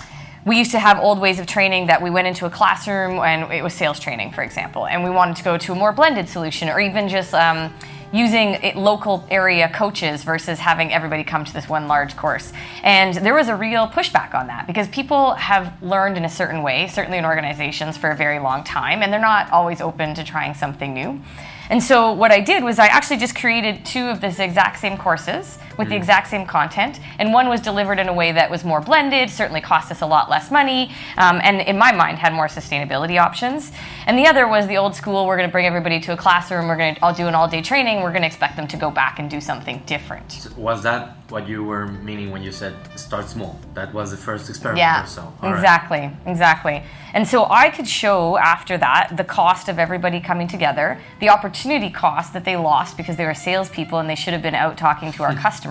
we 0.45 0.59
used 0.59 0.71
to 0.71 0.79
have 0.79 0.99
old 0.99 1.19
ways 1.19 1.39
of 1.39 1.47
training 1.47 1.87
that 1.87 2.03
we 2.03 2.11
went 2.11 2.27
into 2.27 2.45
a 2.45 2.49
classroom 2.51 3.19
and 3.19 3.51
it 3.51 3.63
was 3.63 3.73
sales 3.73 3.99
training, 3.99 4.31
for 4.31 4.43
example, 4.43 4.85
and 4.85 5.03
we 5.03 5.09
wanted 5.09 5.37
to 5.37 5.43
go 5.43 5.57
to 5.57 5.71
a 5.71 5.75
more 5.75 5.91
blended 5.91 6.29
solution 6.29 6.69
or 6.69 6.79
even 6.79 7.09
just 7.09 7.33
um, 7.33 7.73
using 8.11 8.59
local 8.75 9.25
area 9.29 9.69
coaches 9.69 10.23
versus 10.23 10.59
having 10.59 10.91
everybody 10.91 11.23
come 11.23 11.45
to 11.45 11.53
this 11.53 11.69
one 11.69 11.87
large 11.87 12.15
course. 12.15 12.51
And 12.83 13.13
there 13.15 13.33
was 13.33 13.47
a 13.47 13.55
real 13.55 13.87
pushback 13.87 14.33
on 14.33 14.47
that 14.47 14.67
because 14.67 14.87
people 14.89 15.33
have 15.35 15.81
learned 15.81 16.17
in 16.17 16.25
a 16.25 16.29
certain 16.29 16.63
way, 16.63 16.87
certainly 16.87 17.17
in 17.17 17.25
organizations, 17.25 17.97
for 17.97 18.11
a 18.11 18.15
very 18.15 18.39
long 18.39 18.63
time, 18.63 19.01
and 19.01 19.11
they're 19.11 19.19
not 19.19 19.51
always 19.51 19.81
open 19.81 20.13
to 20.15 20.23
trying 20.23 20.53
something 20.53 20.93
new. 20.93 21.21
And 21.69 21.81
so 21.81 22.11
what 22.11 22.31
I 22.31 22.41
did 22.41 22.65
was 22.65 22.79
I 22.79 22.87
actually 22.87 23.17
just 23.17 23.33
created 23.33 23.85
two 23.85 24.09
of 24.09 24.19
this 24.19 24.39
exact 24.39 24.79
same 24.79 24.97
courses 24.97 25.57
with 25.81 25.89
the 25.89 25.95
mm. 25.95 25.97
exact 25.97 26.29
same 26.29 26.45
content, 26.45 26.99
and 27.17 27.33
one 27.33 27.49
was 27.49 27.59
delivered 27.59 27.97
in 27.97 28.07
a 28.07 28.13
way 28.13 28.31
that 28.31 28.51
was 28.51 28.63
more 28.63 28.79
blended, 28.79 29.29
certainly 29.31 29.61
cost 29.61 29.91
us 29.91 30.01
a 30.01 30.05
lot 30.05 30.29
less 30.29 30.51
money, 30.51 30.91
um, 31.17 31.41
and 31.43 31.59
in 31.61 31.75
my 31.75 31.91
mind 31.91 32.19
had 32.19 32.33
more 32.33 32.47
sustainability 32.47 33.19
options. 33.19 33.71
And 34.05 34.17
the 34.17 34.27
other 34.27 34.47
was 34.47 34.67
the 34.67 34.77
old 34.77 34.95
school. 34.95 35.25
We're 35.25 35.37
going 35.37 35.49
to 35.49 35.51
bring 35.51 35.65
everybody 35.65 35.99
to 36.01 36.13
a 36.13 36.17
classroom. 36.17 36.67
We're 36.67 36.77
going 36.77 36.95
to 36.95 37.03
all 37.03 37.13
do 37.13 37.27
an 37.27 37.33
all-day 37.33 37.63
training. 37.63 38.03
We're 38.03 38.11
going 38.11 38.21
to 38.21 38.27
expect 38.27 38.55
them 38.55 38.67
to 38.67 38.77
go 38.77 38.91
back 38.91 39.17
and 39.17 39.29
do 39.29 39.41
something 39.41 39.81
different. 39.87 40.47
Was 40.55 40.83
that 40.83 41.21
what 41.31 41.47
you 41.47 41.63
were 41.63 41.87
meaning 41.87 42.29
when 42.29 42.43
you 42.43 42.51
said 42.51 42.75
start 42.99 43.27
small. 43.29 43.59
That 43.73 43.93
was 43.93 44.11
the 44.11 44.17
first 44.17 44.49
experiment 44.49 44.79
yeah, 44.79 45.03
or 45.03 45.07
so. 45.07 45.33
All 45.41 45.53
exactly, 45.53 45.99
right. 45.99 46.15
exactly. 46.25 46.83
And 47.13 47.27
so 47.27 47.45
I 47.49 47.69
could 47.69 47.87
show 47.87 48.37
after 48.37 48.77
that 48.77 49.15
the 49.15 49.23
cost 49.23 49.69
of 49.69 49.79
everybody 49.79 50.19
coming 50.19 50.47
together, 50.47 50.99
the 51.19 51.29
opportunity 51.29 51.89
cost 51.89 52.33
that 52.33 52.45
they 52.45 52.57
lost 52.57 52.97
because 52.97 53.15
they 53.15 53.25
were 53.25 53.33
salespeople 53.33 53.97
and 53.99 54.09
they 54.09 54.15
should 54.15 54.33
have 54.33 54.41
been 54.41 54.55
out 54.55 54.77
talking 54.77 55.11
to 55.13 55.23
our 55.23 55.33
customers, 55.33 55.70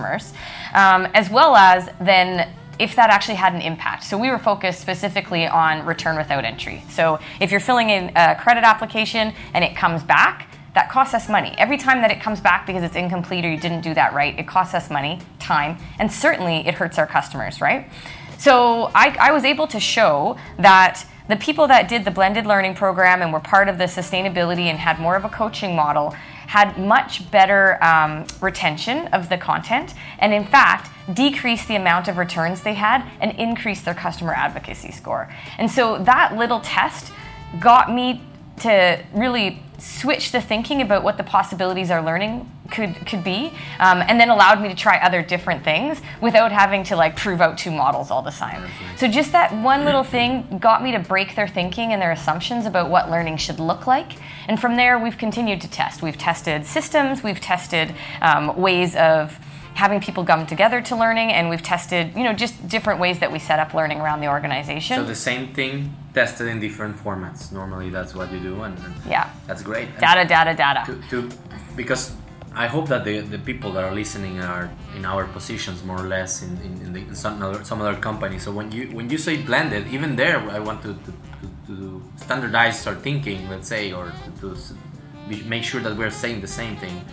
um, 0.73 1.07
as 1.13 1.29
well 1.29 1.55
as 1.55 1.89
then 1.99 2.49
if 2.79 2.95
that 2.95 3.09
actually 3.11 3.35
had 3.35 3.53
an 3.53 3.61
impact. 3.61 4.03
So 4.03 4.17
we 4.17 4.29
were 4.29 4.39
focused 4.39 4.81
specifically 4.81 5.45
on 5.45 5.85
return 5.85 6.17
without 6.17 6.45
entry. 6.45 6.83
So 6.89 7.19
if 7.39 7.51
you're 7.51 7.59
filling 7.59 7.91
in 7.91 8.11
a 8.15 8.35
credit 8.35 8.63
application 8.63 9.33
and 9.53 9.63
it 9.63 9.75
comes 9.75 10.01
back, 10.01 10.47
that 10.73 10.89
costs 10.89 11.13
us 11.13 11.29
money. 11.29 11.53
Every 11.57 11.77
time 11.77 12.01
that 12.01 12.11
it 12.11 12.21
comes 12.21 12.39
back 12.39 12.65
because 12.65 12.81
it's 12.81 12.95
incomplete 12.95 13.45
or 13.45 13.51
you 13.51 13.59
didn't 13.59 13.81
do 13.81 13.93
that 13.93 14.13
right, 14.13 14.37
it 14.39 14.47
costs 14.47 14.73
us 14.73 14.89
money, 14.89 15.19
time, 15.37 15.77
and 15.99 16.11
certainly 16.11 16.65
it 16.65 16.73
hurts 16.73 16.97
our 16.97 17.05
customers, 17.05 17.61
right? 17.61 17.89
So 18.37 18.89
I, 18.95 19.15
I 19.19 19.31
was 19.31 19.43
able 19.43 19.67
to 19.67 19.79
show 19.79 20.37
that 20.57 21.05
the 21.27 21.35
people 21.35 21.67
that 21.67 21.87
did 21.87 22.03
the 22.03 22.11
blended 22.11 22.45
learning 22.45 22.75
program 22.75 23.21
and 23.21 23.31
were 23.31 23.39
part 23.39 23.69
of 23.69 23.77
the 23.77 23.83
sustainability 23.83 24.65
and 24.65 24.79
had 24.79 24.99
more 24.99 25.15
of 25.15 25.23
a 25.23 25.29
coaching 25.29 25.75
model 25.75 26.15
had 26.51 26.77
much 26.77 27.31
better 27.31 27.81
um, 27.81 28.25
retention 28.41 29.07
of 29.13 29.29
the 29.29 29.37
content 29.37 29.93
and 30.19 30.33
in 30.33 30.43
fact 30.43 30.91
decreased 31.13 31.65
the 31.69 31.77
amount 31.77 32.09
of 32.09 32.17
returns 32.17 32.61
they 32.61 32.73
had 32.73 33.09
and 33.21 33.31
increased 33.39 33.85
their 33.85 33.93
customer 33.93 34.33
advocacy 34.33 34.91
score. 34.91 35.33
And 35.57 35.71
so 35.71 35.97
that 35.99 36.35
little 36.35 36.59
test 36.59 37.13
got 37.61 37.89
me 37.89 38.21
to 38.61 39.03
really 39.13 39.61
switch 39.77 40.31
the 40.31 40.39
thinking 40.39 40.81
about 40.81 41.03
what 41.03 41.17
the 41.17 41.23
possibilities 41.23 41.89
our 41.89 42.03
learning 42.03 42.49
could 42.69 42.95
could 43.07 43.23
be, 43.23 43.51
um, 43.79 44.01
and 44.07 44.19
then 44.19 44.29
allowed 44.29 44.61
me 44.61 44.69
to 44.69 44.75
try 44.75 44.97
other 44.97 45.21
different 45.21 45.63
things 45.63 45.99
without 46.21 46.51
having 46.51 46.83
to 46.83 46.95
like 46.95 47.15
prove 47.15 47.41
out 47.41 47.57
two 47.57 47.71
models 47.71 48.11
all 48.11 48.21
the 48.21 48.31
time. 48.31 48.69
So 48.97 49.07
just 49.07 49.31
that 49.31 49.51
one 49.63 49.83
little 49.83 50.03
thing 50.03 50.59
got 50.59 50.83
me 50.83 50.91
to 50.91 50.99
break 50.99 51.35
their 51.35 51.47
thinking 51.47 51.91
and 51.91 52.01
their 52.01 52.11
assumptions 52.11 52.65
about 52.65 52.89
what 52.89 53.09
learning 53.09 53.37
should 53.37 53.59
look 53.59 53.87
like. 53.87 54.13
And 54.47 54.59
from 54.59 54.75
there, 54.75 54.97
we've 54.97 55.17
continued 55.17 55.61
to 55.61 55.69
test. 55.69 56.01
We've 56.01 56.17
tested 56.17 56.65
systems. 56.65 57.23
We've 57.23 57.41
tested 57.41 57.93
um, 58.21 58.55
ways 58.55 58.95
of 58.95 59.37
having 59.75 59.99
people 59.99 60.23
come 60.25 60.45
together 60.45 60.81
to 60.81 60.95
learning 60.95 61.31
and 61.31 61.49
we've 61.49 61.63
tested 61.63 62.15
you 62.15 62.23
know 62.23 62.33
just 62.33 62.67
different 62.67 62.99
ways 62.99 63.19
that 63.19 63.31
we 63.31 63.39
set 63.39 63.59
up 63.59 63.73
learning 63.73 63.99
around 63.99 64.19
the 64.19 64.27
organization 64.27 64.97
So 64.97 65.03
the 65.03 65.15
same 65.15 65.53
thing 65.53 65.95
tested 66.13 66.47
in 66.47 66.59
different 66.59 66.97
formats. 66.97 67.51
Normally, 67.51 67.89
that's 67.89 68.13
what 68.13 68.31
you 68.31 68.39
do, 68.39 68.63
and, 68.63 68.77
and 68.79 68.93
yeah 69.07 69.29
that's 69.47 69.63
great. 69.63 69.87
And 69.89 69.99
data 69.99 70.27
data 70.27 70.53
data 70.55 70.81
To, 70.85 70.95
to, 71.09 71.37
because 71.75 72.13
I 72.53 72.67
hope 72.67 72.89
that 72.89 73.05
the, 73.05 73.19
the 73.21 73.39
people 73.39 73.71
that 73.73 73.83
are 73.85 73.95
listening 73.95 74.41
are 74.41 74.69
in 74.97 75.05
our 75.05 75.25
positions 75.25 75.83
more 75.85 75.99
or 76.03 76.07
less 76.07 76.41
in, 76.43 76.57
in, 76.57 76.81
in, 76.81 76.93
the, 76.93 76.99
in 76.99 77.15
some 77.15 77.41
other 77.41 77.63
some 77.63 77.79
other 77.81 77.95
company. 77.95 78.39
So 78.39 78.51
when 78.51 78.71
you 78.73 78.87
when 78.97 79.09
you 79.09 79.17
say 79.17 79.37
blended, 79.37 79.87
even 79.87 80.17
there, 80.17 80.37
I 80.49 80.59
want 80.59 80.81
to, 80.81 80.93
to, 80.93 81.11
to, 81.39 81.47
to 81.67 82.03
standardize 82.17 82.85
our 82.87 82.95
thinking, 82.95 83.49
let's 83.49 83.69
say, 83.69 83.93
or 83.93 84.11
to, 84.41 84.55
to 84.55 85.43
make 85.45 85.63
sure 85.63 85.79
that 85.81 85.95
we're 85.95 86.11
saying 86.11 86.41
the 86.41 86.47
same 86.47 86.75
thing. 86.75 87.05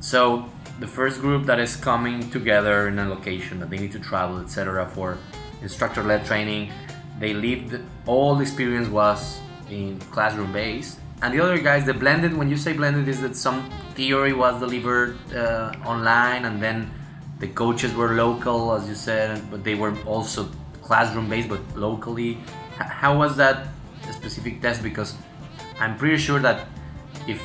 So 0.00 0.46
the 0.82 0.88
first 0.88 1.20
group 1.20 1.46
that 1.46 1.60
is 1.60 1.76
coming 1.76 2.28
together 2.30 2.88
in 2.88 2.98
a 2.98 3.08
location 3.08 3.60
that 3.60 3.70
they 3.70 3.78
need 3.78 3.92
to 3.92 4.00
travel, 4.00 4.40
etc., 4.40 4.84
for 4.88 5.16
instructor-led 5.62 6.26
training, 6.26 6.72
they 7.20 7.32
lived 7.32 7.80
all 8.04 8.34
the 8.34 8.42
experience 8.42 8.88
was 8.88 9.40
in 9.70 10.00
classroom 10.10 10.52
based, 10.52 10.98
and 11.22 11.32
the 11.32 11.38
other 11.38 11.58
guys, 11.58 11.86
the 11.86 11.94
blended. 11.94 12.36
When 12.36 12.50
you 12.50 12.56
say 12.56 12.72
blended, 12.72 13.06
is 13.06 13.20
that 13.20 13.36
some 13.36 13.70
theory 13.94 14.32
was 14.32 14.58
delivered 14.58 15.16
uh, 15.32 15.72
online, 15.86 16.46
and 16.46 16.60
then 16.60 16.90
the 17.38 17.46
coaches 17.46 17.94
were 17.94 18.14
local, 18.14 18.74
as 18.74 18.88
you 18.88 18.96
said, 18.96 19.40
but 19.52 19.62
they 19.62 19.76
were 19.76 19.96
also 20.04 20.50
classroom 20.82 21.28
based, 21.28 21.48
but 21.48 21.62
locally. 21.76 22.38
H- 22.74 22.90
how 23.02 23.16
was 23.16 23.36
that 23.36 23.68
specific 24.10 24.60
test? 24.60 24.82
Because 24.82 25.14
I'm 25.78 25.96
pretty 25.96 26.18
sure 26.18 26.40
that 26.40 26.66
if 27.28 27.40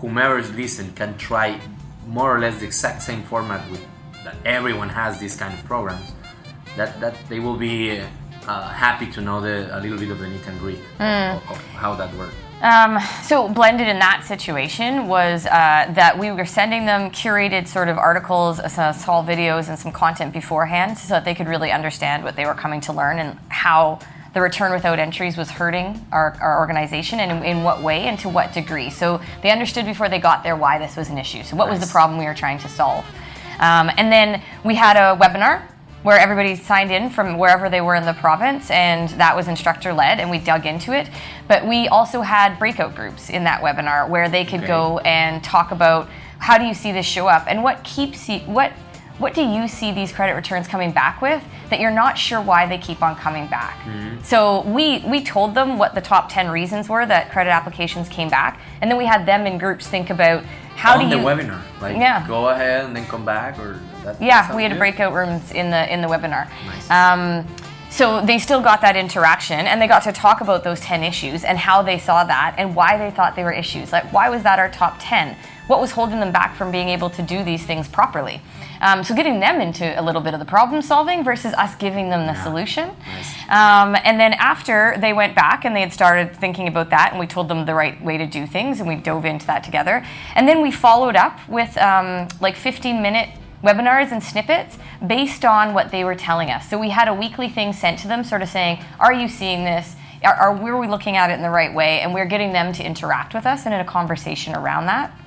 whomever 0.00 0.38
is 0.38 0.50
listening 0.54 0.92
can 0.94 1.16
try 1.16 1.60
more 2.06 2.34
or 2.34 2.38
less 2.38 2.58
the 2.60 2.66
exact 2.66 3.02
same 3.02 3.22
format 3.22 3.68
with 3.70 3.84
that 4.24 4.36
everyone 4.44 4.88
has 4.88 5.18
these 5.18 5.36
kind 5.36 5.52
of 5.52 5.64
programs, 5.64 6.12
that 6.76 7.00
that 7.00 7.16
they 7.28 7.40
will 7.40 7.56
be 7.56 8.00
uh, 8.46 8.68
happy 8.68 9.10
to 9.12 9.20
know 9.20 9.40
the 9.40 9.68
a 9.76 9.80
little 9.80 9.98
bit 9.98 10.10
of 10.10 10.18
the 10.18 10.28
meet 10.28 10.46
and 10.46 10.58
greet 10.58 10.80
of, 10.98 11.50
of 11.50 11.58
how 11.76 11.94
that 11.94 12.12
worked. 12.14 12.34
Um, 12.62 12.98
so 13.22 13.48
blended 13.48 13.88
in 13.88 13.98
that 13.98 14.24
situation 14.24 15.06
was 15.06 15.44
uh, 15.46 15.50
that 15.94 16.18
we 16.18 16.30
were 16.30 16.46
sending 16.46 16.86
them 16.86 17.10
curated 17.10 17.68
sort 17.68 17.88
of 17.88 17.98
articles, 17.98 18.58
uh, 18.58 18.68
some 18.68 18.94
small 18.94 19.24
videos, 19.24 19.68
and 19.68 19.78
some 19.78 19.92
content 19.92 20.32
beforehand, 20.32 20.96
so 20.96 21.08
that 21.08 21.24
they 21.26 21.34
could 21.34 21.48
really 21.48 21.70
understand 21.70 22.24
what 22.24 22.36
they 22.36 22.46
were 22.46 22.54
coming 22.54 22.80
to 22.82 22.92
learn 22.92 23.18
and 23.18 23.38
how 23.48 23.98
the 24.34 24.40
return 24.40 24.72
without 24.72 24.98
entries 24.98 25.36
was 25.36 25.50
hurting 25.50 26.04
our, 26.12 26.36
our 26.40 26.58
organization 26.58 27.20
and 27.20 27.30
in, 27.30 27.58
in 27.58 27.62
what 27.62 27.82
way 27.82 28.02
and 28.02 28.18
to 28.18 28.28
what 28.28 28.52
degree. 28.52 28.90
So 28.90 29.20
they 29.42 29.50
understood 29.50 29.86
before 29.86 30.08
they 30.08 30.18
got 30.18 30.42
there 30.42 30.56
why 30.56 30.78
this 30.78 30.96
was 30.96 31.08
an 31.08 31.18
issue. 31.18 31.44
So 31.44 31.56
what 31.56 31.68
was 31.68 31.80
the 31.80 31.86
problem 31.86 32.18
we 32.18 32.26
were 32.26 32.34
trying 32.34 32.58
to 32.58 32.68
solve? 32.68 33.04
Um, 33.60 33.90
and 33.96 34.10
then 34.12 34.42
we 34.64 34.74
had 34.74 34.96
a 34.96 35.16
webinar 35.16 35.62
where 36.02 36.18
everybody 36.18 36.54
signed 36.54 36.90
in 36.90 37.08
from 37.08 37.38
wherever 37.38 37.70
they 37.70 37.80
were 37.80 37.94
in 37.94 38.04
the 38.04 38.12
province, 38.12 38.70
and 38.70 39.08
that 39.10 39.34
was 39.34 39.48
instructor 39.48 39.90
led, 39.94 40.20
and 40.20 40.28
we 40.28 40.38
dug 40.38 40.66
into 40.66 40.92
it. 40.92 41.08
But 41.48 41.66
we 41.66 41.88
also 41.88 42.20
had 42.20 42.58
breakout 42.58 42.94
groups 42.94 43.30
in 43.30 43.44
that 43.44 43.62
webinar 43.62 44.06
where 44.06 44.28
they 44.28 44.44
could 44.44 44.60
Okay. 44.60 44.66
go 44.66 44.98
and 44.98 45.42
talk 45.42 45.70
about 45.70 46.10
how 46.40 46.58
do 46.58 46.64
you 46.64 46.74
see 46.74 46.92
this 46.92 47.06
show 47.06 47.26
up 47.26 47.46
and 47.48 47.62
what 47.62 47.82
keeps 47.84 48.28
you 48.28 48.40
what 48.40 48.70
what 49.18 49.32
do 49.34 49.42
you 49.42 49.68
see 49.68 49.92
these 49.92 50.12
credit 50.12 50.34
returns 50.34 50.66
coming 50.66 50.90
back 50.92 51.22
with 51.22 51.42
that 51.70 51.78
you're 51.80 51.90
not 51.90 52.18
sure 52.18 52.40
why 52.40 52.66
they 52.66 52.78
keep 52.78 53.02
on 53.02 53.14
coming 53.16 53.46
back 53.46 53.78
so 54.22 54.62
we 54.62 54.98
we 55.06 55.22
told 55.22 55.54
them 55.54 55.78
what 55.78 55.94
the 55.94 56.00
top 56.00 56.28
10 56.30 56.48
reasons 56.50 56.88
were 56.88 57.06
that 57.06 57.30
credit 57.30 57.50
applications 57.50 58.08
came 58.08 58.28
back 58.28 58.60
and 58.80 58.90
then 58.90 58.98
we 58.98 59.04
had 59.06 59.24
them 59.26 59.46
in 59.46 59.56
groups 59.58 59.86
think 59.86 60.10
about 60.10 60.42
how 60.76 60.94
on 60.98 61.04
do 61.04 61.10
the 61.10 61.16
you 61.18 61.22
webinar, 61.26 61.60
like 61.80 61.96
Yeah. 61.96 62.26
go 62.26 62.48
ahead 62.48 62.84
and 62.86 62.96
then 62.96 63.06
come 63.06 63.24
back, 63.24 63.58
or 63.60 63.78
that, 64.02 64.18
that 64.18 64.22
yeah, 64.22 64.42
sounds 64.48 64.56
we 64.56 64.64
had 64.64 64.72
good? 64.72 64.78
breakout 64.80 65.12
rooms 65.14 65.52
in 65.52 65.70
the 65.70 65.92
in 65.92 66.00
the 66.02 66.08
webinar. 66.08 66.48
Nice. 66.66 66.90
Um, 66.90 67.46
so 67.90 68.20
they 68.26 68.40
still 68.40 68.60
got 68.60 68.80
that 68.80 68.96
interaction, 68.96 69.60
and 69.68 69.80
they 69.80 69.86
got 69.86 70.02
to 70.02 70.10
talk 70.12 70.40
about 70.40 70.64
those 70.64 70.80
ten 70.80 71.04
issues 71.04 71.44
and 71.44 71.56
how 71.56 71.80
they 71.82 71.96
saw 72.00 72.24
that 72.24 72.56
and 72.58 72.74
why 72.74 72.98
they 72.98 73.12
thought 73.12 73.36
they 73.36 73.44
were 73.44 73.52
issues. 73.52 73.92
Like, 73.92 74.12
why 74.12 74.28
was 74.30 74.42
that 74.42 74.58
our 74.58 74.68
top 74.68 74.96
ten? 74.98 75.36
What 75.66 75.80
was 75.80 75.92
holding 75.92 76.20
them 76.20 76.30
back 76.30 76.56
from 76.56 76.70
being 76.70 76.90
able 76.90 77.08
to 77.10 77.22
do 77.22 77.42
these 77.42 77.64
things 77.64 77.88
properly? 77.88 78.42
Um, 78.82 79.02
so 79.02 79.14
getting 79.14 79.40
them 79.40 79.62
into 79.62 79.98
a 79.98 80.02
little 80.02 80.20
bit 80.20 80.34
of 80.34 80.40
the 80.40 80.46
problem 80.46 80.82
solving 80.82 81.24
versus 81.24 81.54
us 81.54 81.74
giving 81.76 82.10
them 82.10 82.26
the 82.26 82.34
solution. 82.42 82.88
Nice. 82.88 83.34
Um, 83.48 83.96
and 84.04 84.20
then 84.20 84.34
after 84.34 84.94
they 84.98 85.14
went 85.14 85.34
back 85.34 85.64
and 85.64 85.74
they 85.74 85.80
had 85.80 85.92
started 85.92 86.36
thinking 86.36 86.68
about 86.68 86.90
that, 86.90 87.12
and 87.12 87.18
we 87.18 87.26
told 87.26 87.48
them 87.48 87.64
the 87.64 87.74
right 87.74 88.02
way 88.04 88.18
to 88.18 88.26
do 88.26 88.46
things, 88.46 88.80
and 88.80 88.88
we 88.88 88.96
dove 88.96 89.24
into 89.24 89.46
that 89.46 89.64
together. 89.64 90.04
And 90.34 90.46
then 90.46 90.60
we 90.60 90.70
followed 90.70 91.16
up 91.16 91.38
with 91.48 91.78
um, 91.78 92.28
like 92.40 92.56
15 92.56 93.00
minute 93.00 93.30
webinars 93.62 94.12
and 94.12 94.22
snippets 94.22 94.76
based 95.06 95.46
on 95.46 95.72
what 95.72 95.90
they 95.90 96.04
were 96.04 96.14
telling 96.14 96.50
us. 96.50 96.68
So 96.68 96.78
we 96.78 96.90
had 96.90 97.08
a 97.08 97.14
weekly 97.14 97.48
thing 97.48 97.72
sent 97.72 97.98
to 98.00 98.08
them, 98.08 98.22
sort 98.22 98.42
of 98.42 98.50
saying, 98.50 98.84
Are 99.00 99.14
you 99.14 99.28
seeing 99.28 99.64
this? 99.64 99.96
Are, 100.22 100.34
are 100.34 100.56
were 100.56 100.78
we 100.78 100.88
looking 100.88 101.16
at 101.16 101.30
it 101.30 101.34
in 101.34 101.42
the 101.42 101.50
right 101.50 101.74
way? 101.74 102.00
And 102.00 102.12
we're 102.12 102.26
getting 102.26 102.52
them 102.52 102.74
to 102.74 102.84
interact 102.84 103.32
with 103.32 103.46
us 103.46 103.64
and 103.64 103.74
in 103.74 103.80
a 103.80 103.84
conversation 103.84 104.54
around 104.54 104.86
that. 104.86 105.18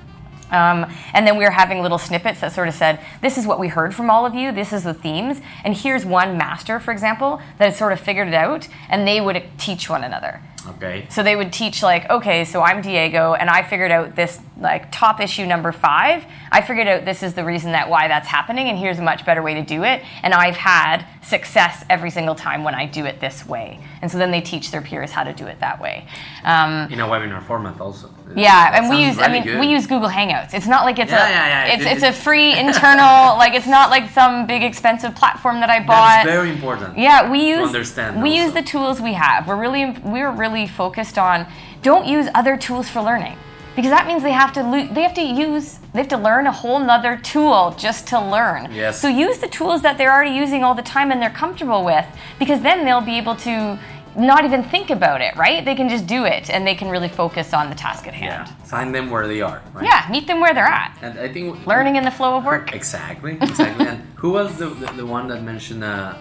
Um, 0.50 0.86
and 1.14 1.26
then 1.26 1.36
we 1.36 1.44
were 1.44 1.50
having 1.50 1.82
little 1.82 1.98
snippets 1.98 2.40
that 2.40 2.52
sort 2.52 2.68
of 2.68 2.74
said, 2.74 3.00
This 3.20 3.38
is 3.38 3.46
what 3.46 3.58
we 3.58 3.68
heard 3.68 3.94
from 3.94 4.10
all 4.10 4.26
of 4.26 4.34
you, 4.34 4.52
this 4.52 4.72
is 4.72 4.84
the 4.84 4.94
themes, 4.94 5.40
and 5.64 5.76
here's 5.76 6.04
one 6.04 6.38
master, 6.38 6.80
for 6.80 6.90
example, 6.90 7.40
that 7.58 7.66
had 7.66 7.76
sort 7.76 7.92
of 7.92 8.00
figured 8.00 8.28
it 8.28 8.34
out, 8.34 8.68
and 8.88 9.06
they 9.06 9.20
would 9.20 9.42
teach 9.58 9.90
one 9.90 10.04
another. 10.04 10.40
Okay. 10.66 11.06
So 11.10 11.22
they 11.22 11.36
would 11.36 11.52
teach 11.52 11.82
like, 11.82 12.10
okay, 12.10 12.44
so 12.44 12.60
I'm 12.62 12.82
Diego, 12.82 13.34
and 13.34 13.48
I 13.48 13.62
figured 13.62 13.90
out 13.90 14.14
this 14.16 14.40
like 14.60 14.90
top 14.90 15.20
issue 15.20 15.46
number 15.46 15.70
five. 15.72 16.24
I 16.50 16.62
figured 16.62 16.88
out 16.88 17.04
this 17.04 17.22
is 17.22 17.34
the 17.34 17.44
reason 17.44 17.72
that 17.72 17.88
why 17.88 18.08
that's 18.08 18.26
happening, 18.26 18.68
and 18.68 18.76
here's 18.76 18.98
a 18.98 19.02
much 19.02 19.24
better 19.24 19.40
way 19.42 19.54
to 19.54 19.62
do 19.62 19.84
it. 19.84 20.02
And 20.22 20.34
I've 20.34 20.56
had 20.56 21.06
success 21.22 21.84
every 21.88 22.10
single 22.10 22.34
time 22.34 22.64
when 22.64 22.74
I 22.74 22.86
do 22.86 23.04
it 23.04 23.20
this 23.20 23.46
way. 23.46 23.78
And 24.02 24.10
so 24.10 24.18
then 24.18 24.30
they 24.30 24.40
teach 24.40 24.70
their 24.70 24.80
peers 24.82 25.10
how 25.12 25.22
to 25.24 25.32
do 25.32 25.46
it 25.46 25.60
that 25.60 25.80
way. 25.80 26.06
Um, 26.44 26.90
In 26.90 27.00
a 27.00 27.06
webinar 27.06 27.42
format, 27.44 27.80
also. 27.80 28.10
yeah, 28.34 28.70
That 28.72 28.82
and 28.82 28.90
we 28.90 29.04
use. 29.04 29.18
I 29.18 29.28
mean, 29.28 29.44
good. 29.44 29.60
we 29.60 29.66
use 29.68 29.86
Google 29.86 30.08
Hangouts. 30.08 30.54
It's 30.54 30.66
not 30.66 30.84
like 30.84 30.98
it's 30.98 31.12
Yeah, 31.12 31.26
a. 31.26 31.30
yeah, 31.30 31.46
yeah. 31.66 31.74
It's 31.74 31.84
It- 31.84 31.92
it's 31.92 32.02
a 32.02 32.12
free 32.12 32.58
internal. 32.58 33.36
like 33.36 33.54
it's 33.54 33.66
not 33.66 33.90
like 33.90 34.10
some 34.10 34.46
big 34.46 34.62
expensive 34.64 35.14
platform 35.14 35.60
that 35.60 35.70
I 35.70 35.80
bought. 35.80 36.24
That's 36.24 36.28
very 36.28 36.50
important. 36.50 36.98
Yeah, 36.98 37.30
we 37.30 37.46
use 37.48 37.68
understand 37.68 38.22
we 38.22 38.30
use 38.36 38.52
the 38.52 38.62
tools 38.62 39.00
we 39.00 39.12
have. 39.12 39.46
We're 39.46 39.56
really 39.60 39.90
we're 40.02 40.30
really 40.32 40.57
focused 40.66 41.18
on 41.18 41.46
don't 41.82 42.06
use 42.06 42.28
other 42.34 42.56
tools 42.56 42.88
for 42.88 43.02
learning 43.02 43.36
because 43.76 43.90
that 43.90 44.08
means 44.08 44.24
they 44.24 44.32
have 44.32 44.52
to 44.52 44.62
lo- 44.62 44.88
they 44.92 45.02
have 45.02 45.14
to 45.14 45.22
use 45.22 45.78
they 45.92 46.00
have 46.00 46.08
to 46.08 46.16
learn 46.18 46.46
a 46.46 46.52
whole 46.52 46.80
nother 46.80 47.16
tool 47.16 47.74
just 47.78 48.06
to 48.08 48.20
learn. 48.20 48.72
Yes. 48.72 49.00
So 49.00 49.08
use 49.08 49.38
the 49.38 49.48
tools 49.48 49.82
that 49.82 49.96
they're 49.96 50.12
already 50.12 50.32
using 50.32 50.64
all 50.64 50.74
the 50.74 50.82
time 50.82 51.12
and 51.12 51.22
they're 51.22 51.30
comfortable 51.30 51.84
with 51.84 52.04
because 52.38 52.60
then 52.60 52.84
they'll 52.84 53.00
be 53.00 53.16
able 53.18 53.36
to 53.36 53.78
not 54.16 54.44
even 54.44 54.64
think 54.64 54.90
about 54.90 55.20
it, 55.20 55.36
right? 55.36 55.64
They 55.64 55.76
can 55.76 55.88
just 55.88 56.06
do 56.06 56.24
it 56.24 56.50
and 56.50 56.66
they 56.66 56.74
can 56.74 56.88
really 56.88 57.08
focus 57.08 57.54
on 57.54 57.68
the 57.68 57.74
task 57.76 58.06
at 58.08 58.14
hand. 58.14 58.48
Yeah. 58.48 58.54
Find 58.64 58.92
them 58.92 59.10
where 59.10 59.28
they 59.28 59.40
are. 59.40 59.62
Right? 59.72 59.84
Yeah, 59.84 60.06
meet 60.10 60.26
them 60.26 60.40
where 60.40 60.52
they're 60.54 60.64
at. 60.64 60.98
And 61.00 61.18
I 61.18 61.32
think 61.32 61.64
Learning 61.66 61.96
in 61.96 62.04
the 62.04 62.10
flow 62.10 62.36
of 62.36 62.44
work. 62.44 62.74
Exactly, 62.74 63.38
exactly. 63.40 63.86
and 63.86 64.02
who 64.16 64.30
was 64.30 64.56
the, 64.58 64.70
the, 64.70 64.86
the 64.92 65.06
one 65.06 65.28
that 65.28 65.42
mentioned 65.42 65.84
uh, 65.84 66.16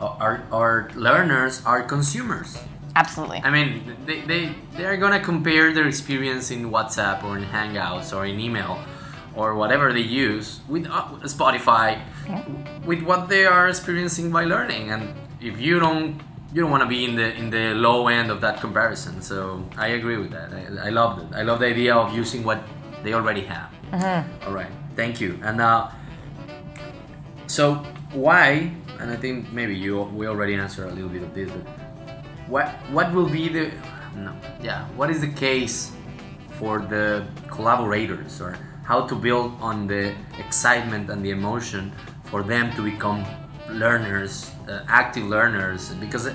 our, 0.00 0.44
our 0.50 0.90
learners 0.94 1.62
are 1.66 1.82
consumers? 1.82 2.56
Absolutely. 2.96 3.42
I 3.44 3.50
mean, 3.50 3.94
they, 4.06 4.22
they, 4.22 4.54
they're 4.72 4.96
gonna 4.96 5.20
compare 5.20 5.72
their 5.74 5.86
experience 5.86 6.50
in 6.50 6.70
WhatsApp 6.70 7.22
or 7.22 7.36
in 7.36 7.44
Hangouts 7.44 8.16
or 8.16 8.24
in 8.24 8.40
email 8.40 8.80
or 9.34 9.54
whatever 9.54 9.92
they 9.92 10.00
use 10.00 10.60
with 10.66 10.86
uh, 10.86 11.04
Spotify 11.24 12.00
with 12.86 13.02
what 13.02 13.28
they 13.28 13.44
are 13.44 13.68
experiencing 13.68 14.32
by 14.32 14.44
learning. 14.44 14.90
And 14.90 15.14
if 15.42 15.60
you 15.60 15.78
don't, 15.78 16.20
you 16.54 16.62
don't 16.62 16.70
want 16.70 16.82
to 16.84 16.88
be 16.88 17.04
in 17.04 17.16
the 17.16 17.34
in 17.34 17.50
the 17.50 17.74
low 17.74 18.08
end 18.08 18.30
of 18.30 18.40
that 18.40 18.60
comparison. 18.62 19.20
So 19.20 19.62
I 19.76 19.88
agree 19.88 20.16
with 20.16 20.30
that. 20.30 20.54
I, 20.54 20.86
I 20.86 20.90
love 20.90 21.18
it. 21.18 21.26
I 21.34 21.42
love 21.42 21.60
the 21.60 21.66
idea 21.66 21.94
of 21.94 22.14
using 22.14 22.44
what 22.44 22.62
they 23.04 23.12
already 23.12 23.42
have. 23.42 23.70
All 24.46 24.54
right, 24.54 24.72
thank 24.96 25.20
you. 25.20 25.38
And 25.42 25.60
uh, 25.60 25.90
so 27.46 27.74
why? 28.14 28.72
And 28.98 29.10
I 29.10 29.16
think 29.16 29.52
maybe 29.52 29.76
you 29.76 30.00
we 30.00 30.26
already 30.26 30.54
answered 30.54 30.88
a 30.88 30.94
little 30.94 31.10
bit 31.10 31.22
of 31.22 31.34
this, 31.34 31.50
but 31.50 31.66
what 32.48 32.68
what 32.90 33.12
will 33.12 33.28
be 33.28 33.48
the 33.48 33.70
no 34.14 34.32
yeah 34.62 34.86
what 34.96 35.10
is 35.10 35.20
the 35.20 35.32
case 35.32 35.92
for 36.58 36.78
the 36.78 37.26
collaborators 37.48 38.40
or 38.40 38.56
how 38.84 39.06
to 39.06 39.14
build 39.14 39.52
on 39.60 39.86
the 39.86 40.14
excitement 40.38 41.10
and 41.10 41.24
the 41.24 41.30
emotion 41.30 41.92
for 42.24 42.42
them 42.42 42.72
to 42.74 42.82
become 42.82 43.24
learners 43.70 44.50
uh, 44.68 44.84
active 44.88 45.24
learners 45.24 45.92
because 45.94 46.28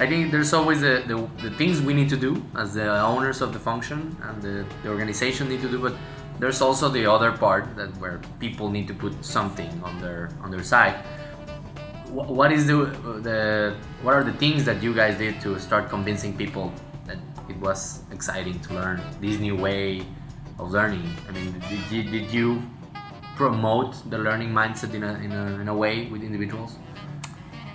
I 0.00 0.06
think 0.06 0.30
there's 0.30 0.52
always 0.52 0.80
the, 0.80 1.02
the, 1.08 1.28
the 1.42 1.50
things 1.56 1.82
we 1.82 1.92
need 1.92 2.08
to 2.10 2.16
do 2.16 2.40
as 2.54 2.74
the 2.74 2.88
owners 2.88 3.40
of 3.40 3.52
the 3.52 3.58
function 3.58 4.16
and 4.22 4.40
the, 4.40 4.64
the 4.84 4.90
organization 4.90 5.48
need 5.48 5.60
to 5.62 5.68
do, 5.68 5.80
but 5.80 5.96
there's 6.38 6.60
also 6.62 6.88
the 6.88 7.04
other 7.04 7.32
part 7.32 7.74
that 7.74 7.96
where 7.96 8.20
people 8.38 8.70
need 8.70 8.86
to 8.86 8.94
put 8.94 9.24
something 9.24 9.68
on 9.82 10.00
their 10.00 10.30
on 10.40 10.52
their 10.52 10.62
side. 10.62 11.02
Wh- 12.10 12.30
What 12.30 12.52
is 12.52 12.66
the 12.66 12.76
the 13.22 13.74
what 14.02 14.14
are 14.14 14.24
the 14.24 14.32
things 14.32 14.64
that 14.64 14.82
you 14.82 14.94
guys 14.94 15.18
did 15.18 15.40
to 15.42 15.58
start 15.58 15.88
convincing 15.90 16.36
people 16.36 16.72
that 17.06 17.18
it 17.48 17.56
was 17.58 18.00
exciting 18.10 18.58
to 18.60 18.74
learn 18.74 19.00
this 19.20 19.38
new 19.38 19.56
way 19.56 20.02
of 20.58 20.70
learning? 20.70 21.06
I 21.28 21.32
mean, 21.32 21.54
did 21.68 21.90
you, 21.90 22.02
did 22.10 22.30
you 22.32 22.62
promote 23.36 23.94
the 24.10 24.18
learning 24.18 24.50
mindset 24.50 24.94
in 24.94 25.02
a, 25.04 25.14
in 25.24 25.32
a, 25.32 25.60
in 25.62 25.68
a 25.68 25.74
way 25.74 26.06
with 26.08 26.22
individuals? 26.22 26.76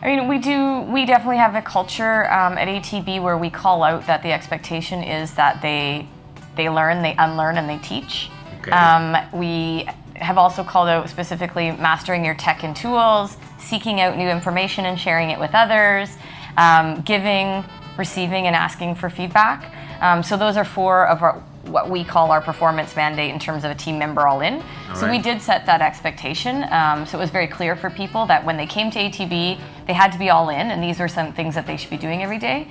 I 0.01 0.07
mean, 0.07 0.27
we 0.27 0.37
do. 0.37 0.81
We 0.81 1.05
definitely 1.05 1.37
have 1.37 1.55
a 1.55 1.61
culture 1.61 2.29
um, 2.31 2.57
at 2.57 2.67
ATB 2.67 3.21
where 3.21 3.37
we 3.37 3.49
call 3.49 3.83
out 3.83 4.05
that 4.07 4.21
the 4.21 4.33
expectation 4.33 5.01
is 5.01 5.33
that 5.35 5.61
they 5.61 6.07
they 6.55 6.69
learn, 6.69 7.01
they 7.01 7.15
unlearn, 7.17 7.57
and 7.57 7.69
they 7.69 7.77
teach. 7.77 8.29
Okay. 8.59 8.71
Um, 8.71 9.15
we 9.31 9.87
have 10.15 10.37
also 10.37 10.63
called 10.63 10.89
out 10.89 11.09
specifically 11.09 11.71
mastering 11.71 12.23
your 12.23 12.35
tech 12.35 12.63
and 12.63 12.75
tools, 12.75 13.37
seeking 13.59 13.99
out 13.99 14.17
new 14.17 14.29
information 14.29 14.85
and 14.85 14.99
sharing 14.99 15.29
it 15.29 15.39
with 15.39 15.51
others, 15.53 16.15
um, 16.57 17.01
giving, 17.01 17.63
receiving, 17.97 18.47
and 18.47 18.55
asking 18.55 18.95
for 18.95 19.09
feedback. 19.09 19.73
Um, 20.01 20.23
so 20.23 20.37
those 20.37 20.57
are 20.57 20.65
four 20.65 21.07
of 21.07 21.21
our 21.23 21.41
what 21.63 21.89
we 21.89 22.03
call 22.03 22.29
our 22.31 22.41
performance 22.41 22.93
mandate 22.95 23.33
in 23.33 23.39
terms 23.39 23.63
of 23.63 23.71
a 23.71 23.75
team 23.75 23.97
member 23.97 24.27
all 24.27 24.41
in. 24.41 24.61
so 24.95 25.09
we 25.09 25.17
did 25.17 25.41
set 25.41 25.65
that 25.65 25.81
expectation. 25.81 26.65
Um, 26.69 27.05
so 27.05 27.17
it 27.17 27.21
was 27.21 27.29
very 27.29 27.47
clear 27.47 27.75
for 27.75 27.89
people 27.89 28.25
that 28.25 28.45
when 28.45 28.57
they 28.57 28.65
came 28.67 28.91
to 28.91 28.99
ATB, 28.99 29.59
they 29.85 29.93
had 29.93 30.11
to 30.11 30.19
be 30.19 30.29
all 30.29 30.49
in, 30.49 30.71
and 30.71 30.83
these 30.83 30.99
were 30.99 31.07
some 31.07 31.33
things 31.33 31.55
that 31.55 31.67
they 31.67 31.77
should 31.77 31.89
be 31.89 31.97
doing 31.97 32.23
every 32.23 32.39
day. 32.39 32.67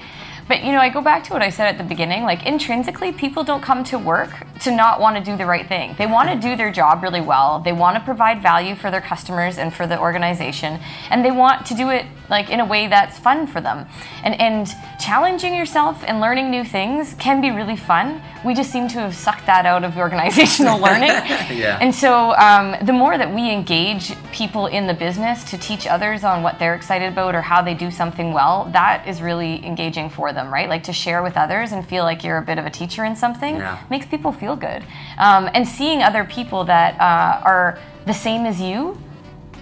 But 0.49 0.65
you 0.65 0.73
know, 0.73 0.81
I 0.81 0.89
go 0.89 1.01
back 1.01 1.25
to 1.25 1.33
what 1.33 1.43
I 1.43 1.51
said 1.51 1.69
at 1.69 1.79
the 1.79 1.85
beginning. 1.85 2.25
Like 2.25 2.47
intrinsically, 2.47 3.13
people 3.13 3.45
don't 3.45 3.63
come 3.63 3.85
to 3.85 3.99
work 3.99 4.31
to 4.61 4.71
not 4.71 5.01
want 5.01 5.17
to 5.17 5.23
do 5.23 5.37
the 5.37 5.47
right 5.47 5.67
thing. 5.67 5.95
They 5.99 6.07
want 6.07 6.29
to 6.29 6.49
do 6.49 6.57
their 6.57 6.73
job 6.73 7.03
really 7.03 7.21
well. 7.21 7.61
They 7.61 7.73
want 7.73 7.97
to 7.97 8.03
provide 8.03 8.43
value 8.43 8.75
for 8.75 8.91
their 8.91 9.01
customers 9.01 9.59
and 9.59 9.73
for 9.73 9.87
the 9.87 9.99
organization, 9.99 10.81
and 11.11 11.25
they 11.25 11.31
want 11.31 11.67
to 11.67 11.75
do 11.75 11.91
it 11.91 12.07
like 12.29 12.51
in 12.51 12.61
a 12.61 12.65
way 12.65 12.87
that's 12.89 13.19
fun 13.19 13.47
for 13.47 13.61
them. 13.61 13.87
And 14.25 14.41
and 14.41 14.69
challenging 15.01 15.55
yourself 15.55 16.03
and 16.07 16.21
learning 16.21 16.51
new 16.51 16.65
things 16.65 17.15
can 17.15 17.41
be 17.41 17.51
really 17.51 17.77
fun. 17.77 18.21
We 18.45 18.55
just 18.55 18.71
seem 18.71 18.89
to 18.89 18.99
have 19.01 19.15
sucked 19.15 19.47
that 19.47 19.65
out 19.67 19.85
of 19.85 19.97
organizational 19.97 20.79
learning. 20.87 21.11
Yeah. 21.11 21.79
And 21.81 21.95
so, 21.95 22.35
um, 22.37 22.77
the 22.83 22.93
more 22.93 23.17
that 23.17 23.33
we 23.33 23.51
engage 23.51 24.15
people 24.33 24.67
in 24.67 24.87
the 24.87 24.95
business 24.95 25.45
to 25.45 25.59
teach 25.59 25.87
others 25.87 26.25
on 26.25 26.43
what 26.43 26.59
they're 26.59 26.75
excited 26.75 27.02
about 27.07 27.35
or 27.35 27.41
how 27.43 27.63
they 27.63 27.75
do 27.75 27.91
something 27.91 28.33
well, 28.33 28.69
that 28.73 29.07
is 29.07 29.21
really 29.23 29.65
engaging 29.65 30.09
for 30.11 30.33
them, 30.33 30.53
right? 30.53 30.69
Like 30.69 30.85
to 30.85 30.93
share 30.93 31.23
with 31.23 31.37
others 31.37 31.73
and 31.73 31.87
feel 31.87 32.05
like 32.05 32.25
you're 32.25 32.39
a 32.39 32.43
bit 32.43 32.59
of 32.59 32.67
a 32.67 32.71
teacher 32.71 33.05
in 33.05 33.17
something 33.17 33.57
Yeah. 33.57 33.79
makes 33.91 34.07
people 34.07 34.33
feel 34.33 34.57
good. 34.57 34.83
Um, 35.19 35.49
and 35.55 35.67
seeing 35.67 36.03
other 36.03 36.25
people 36.25 36.65
that 36.65 37.01
uh, 37.01 37.43
are 37.45 37.79
the 38.07 38.15
same 38.15 38.47
as 38.47 38.61
you. 38.61 38.99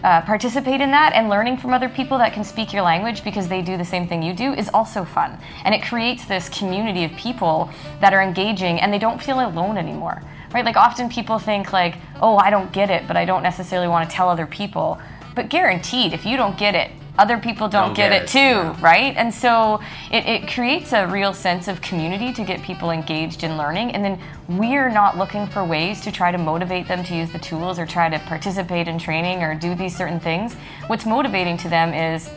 Uh, 0.02 0.22
participate 0.22 0.80
in 0.80 0.90
that 0.92 1.12
and 1.12 1.28
learning 1.28 1.58
from 1.58 1.74
other 1.74 1.88
people 1.90 2.16
that 2.16 2.32
can 2.32 2.42
speak 2.42 2.72
your 2.72 2.80
language 2.80 3.22
because 3.22 3.48
they 3.48 3.60
do 3.60 3.76
the 3.76 3.84
same 3.84 4.08
thing 4.08 4.22
you 4.22 4.32
do 4.32 4.54
is 4.54 4.70
also 4.72 5.04
fun. 5.04 5.38
And 5.66 5.74
it 5.74 5.82
creates 5.82 6.24
this 6.24 6.48
community 6.48 7.04
of 7.04 7.12
people 7.16 7.68
that 8.00 8.14
are 8.14 8.22
engaging 8.22 8.80
and 8.80 8.90
they 8.90 8.98
don't 8.98 9.22
feel 9.22 9.40
alone 9.46 9.76
anymore. 9.76 10.22
Right? 10.54 10.64
Like 10.64 10.76
often 10.78 11.10
people 11.10 11.38
think 11.38 11.74
like, 11.74 11.96
"Oh, 12.22 12.38
I 12.38 12.48
don't 12.48 12.72
get 12.72 12.88
it, 12.88 13.06
but 13.06 13.18
I 13.18 13.26
don't 13.26 13.42
necessarily 13.42 13.88
want 13.88 14.08
to 14.08 14.16
tell 14.16 14.30
other 14.30 14.46
people." 14.46 14.98
But 15.34 15.50
guaranteed, 15.50 16.14
if 16.14 16.24
you 16.24 16.38
don't 16.38 16.56
get 16.56 16.74
it, 16.74 16.90
other 17.18 17.38
people 17.38 17.68
don't, 17.68 17.88
Don't 17.88 17.96
get, 17.96 18.10
get 18.10 18.22
it 18.22 18.28
too, 18.28 18.38
yeah. 18.38 18.76
right? 18.80 19.16
And 19.16 19.32
so 19.32 19.80
it, 20.10 20.26
it 20.26 20.48
creates 20.48 20.92
a 20.92 21.06
real 21.06 21.32
sense 21.32 21.68
of 21.68 21.80
community 21.80 22.32
to 22.32 22.44
get 22.44 22.62
people 22.62 22.90
engaged 22.90 23.44
in 23.44 23.56
learning. 23.56 23.92
And 23.92 24.04
then 24.04 24.20
we're 24.48 24.90
not 24.90 25.18
looking 25.18 25.46
for 25.46 25.64
ways 25.64 26.00
to 26.02 26.12
try 26.12 26.32
to 26.32 26.38
motivate 26.38 26.88
them 26.88 27.04
to 27.04 27.14
use 27.14 27.30
the 27.30 27.38
tools 27.38 27.78
or 27.78 27.86
try 27.86 28.08
to 28.08 28.18
participate 28.20 28.88
in 28.88 28.98
training 28.98 29.42
or 29.42 29.54
do 29.54 29.74
these 29.74 29.96
certain 29.96 30.20
things. 30.20 30.54
What's 30.86 31.06
motivating 31.06 31.56
to 31.58 31.68
them 31.68 31.92
is 31.92 32.30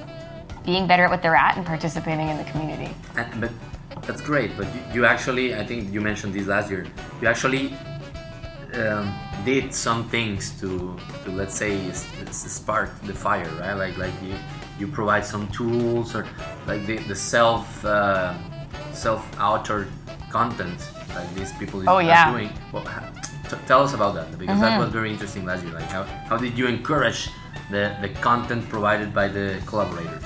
being 0.65 0.87
better 0.87 1.03
at 1.05 1.09
what 1.09 1.21
they're 1.21 1.35
at 1.35 1.57
and 1.57 1.65
participating 1.65 2.29
in 2.29 2.37
the 2.37 2.45
community. 2.45 2.93
And, 3.15 3.41
but 3.41 3.51
that's 4.03 4.21
great. 4.21 4.55
But 4.57 4.67
you, 4.73 4.81
you 4.93 5.05
actually, 5.05 5.55
I 5.55 5.65
think 5.65 5.93
you 5.93 6.01
mentioned 6.01 6.33
this 6.33 6.47
last 6.47 6.69
year. 6.69 6.85
You 7.21 7.27
actually 7.27 7.73
um, 8.73 9.13
did 9.45 9.73
some 9.73 10.09
things 10.09 10.59
to, 10.61 10.97
to 11.23 11.31
let's 11.31 11.55
say, 11.55 11.91
spark 12.31 12.89
the 13.03 13.13
fire, 13.13 13.49
right? 13.59 13.73
Like 13.73 13.97
like 13.97 14.13
you, 14.23 14.35
you 14.79 14.87
provide 14.87 15.25
some 15.25 15.47
tools 15.49 16.15
or 16.15 16.27
like 16.67 16.85
the, 16.85 16.97
the 17.07 17.15
self 17.15 17.83
uh, 17.85 18.33
self 18.93 19.29
authored 19.37 19.87
content 20.29 20.79
like 21.15 21.33
these 21.35 21.53
people 21.53 21.83
Oh, 21.87 21.95
are 21.97 22.03
yeah. 22.03 22.31
doing. 22.31 22.49
Well, 22.71 22.83
tell 23.67 23.83
us 23.83 23.93
about 23.93 24.15
that 24.15 24.37
because 24.37 24.59
that 24.59 24.79
was 24.79 24.89
very 24.89 25.11
interesting 25.11 25.45
last 25.45 25.63
year. 25.63 25.73
Like 25.73 25.89
how, 25.89 26.03
how 26.03 26.37
did 26.37 26.57
you 26.57 26.65
encourage 26.67 27.29
the, 27.69 27.95
the 28.01 28.09
content 28.09 28.67
provided 28.67 29.13
by 29.13 29.27
the 29.27 29.61
collaborators? 29.67 30.23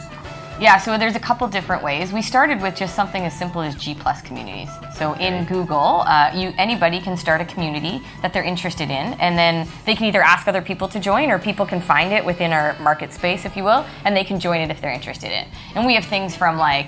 Yeah, 0.59 0.79
so 0.79 0.97
there's 0.97 1.15
a 1.15 1.19
couple 1.19 1.47
different 1.47 1.83
ways. 1.83 2.11
We 2.11 2.23
started 2.23 2.63
with 2.63 2.75
just 2.75 2.95
something 2.95 3.23
as 3.23 3.37
simple 3.37 3.61
as 3.61 3.75
G 3.75 3.93
plus 3.93 4.23
communities. 4.23 4.69
So 4.95 5.13
in 5.13 5.45
Google, 5.45 6.01
uh, 6.07 6.31
you 6.33 6.51
anybody 6.57 6.99
can 6.99 7.15
start 7.15 7.41
a 7.41 7.45
community 7.45 8.01
that 8.23 8.33
they're 8.33 8.43
interested 8.43 8.89
in, 8.89 9.13
and 9.19 9.37
then 9.37 9.67
they 9.85 9.93
can 9.93 10.05
either 10.05 10.21
ask 10.23 10.47
other 10.47 10.63
people 10.63 10.87
to 10.87 10.99
join, 10.99 11.29
or 11.29 11.37
people 11.37 11.67
can 11.67 11.79
find 11.79 12.11
it 12.11 12.25
within 12.25 12.53
our 12.53 12.77
market 12.79 13.13
space, 13.13 13.45
if 13.45 13.55
you 13.55 13.63
will, 13.63 13.85
and 14.03 14.17
they 14.17 14.23
can 14.23 14.39
join 14.39 14.59
it 14.61 14.71
if 14.71 14.81
they're 14.81 14.91
interested 14.91 15.31
in. 15.31 15.45
And 15.75 15.85
we 15.85 15.93
have 15.93 16.05
things 16.05 16.35
from 16.35 16.57
like 16.57 16.87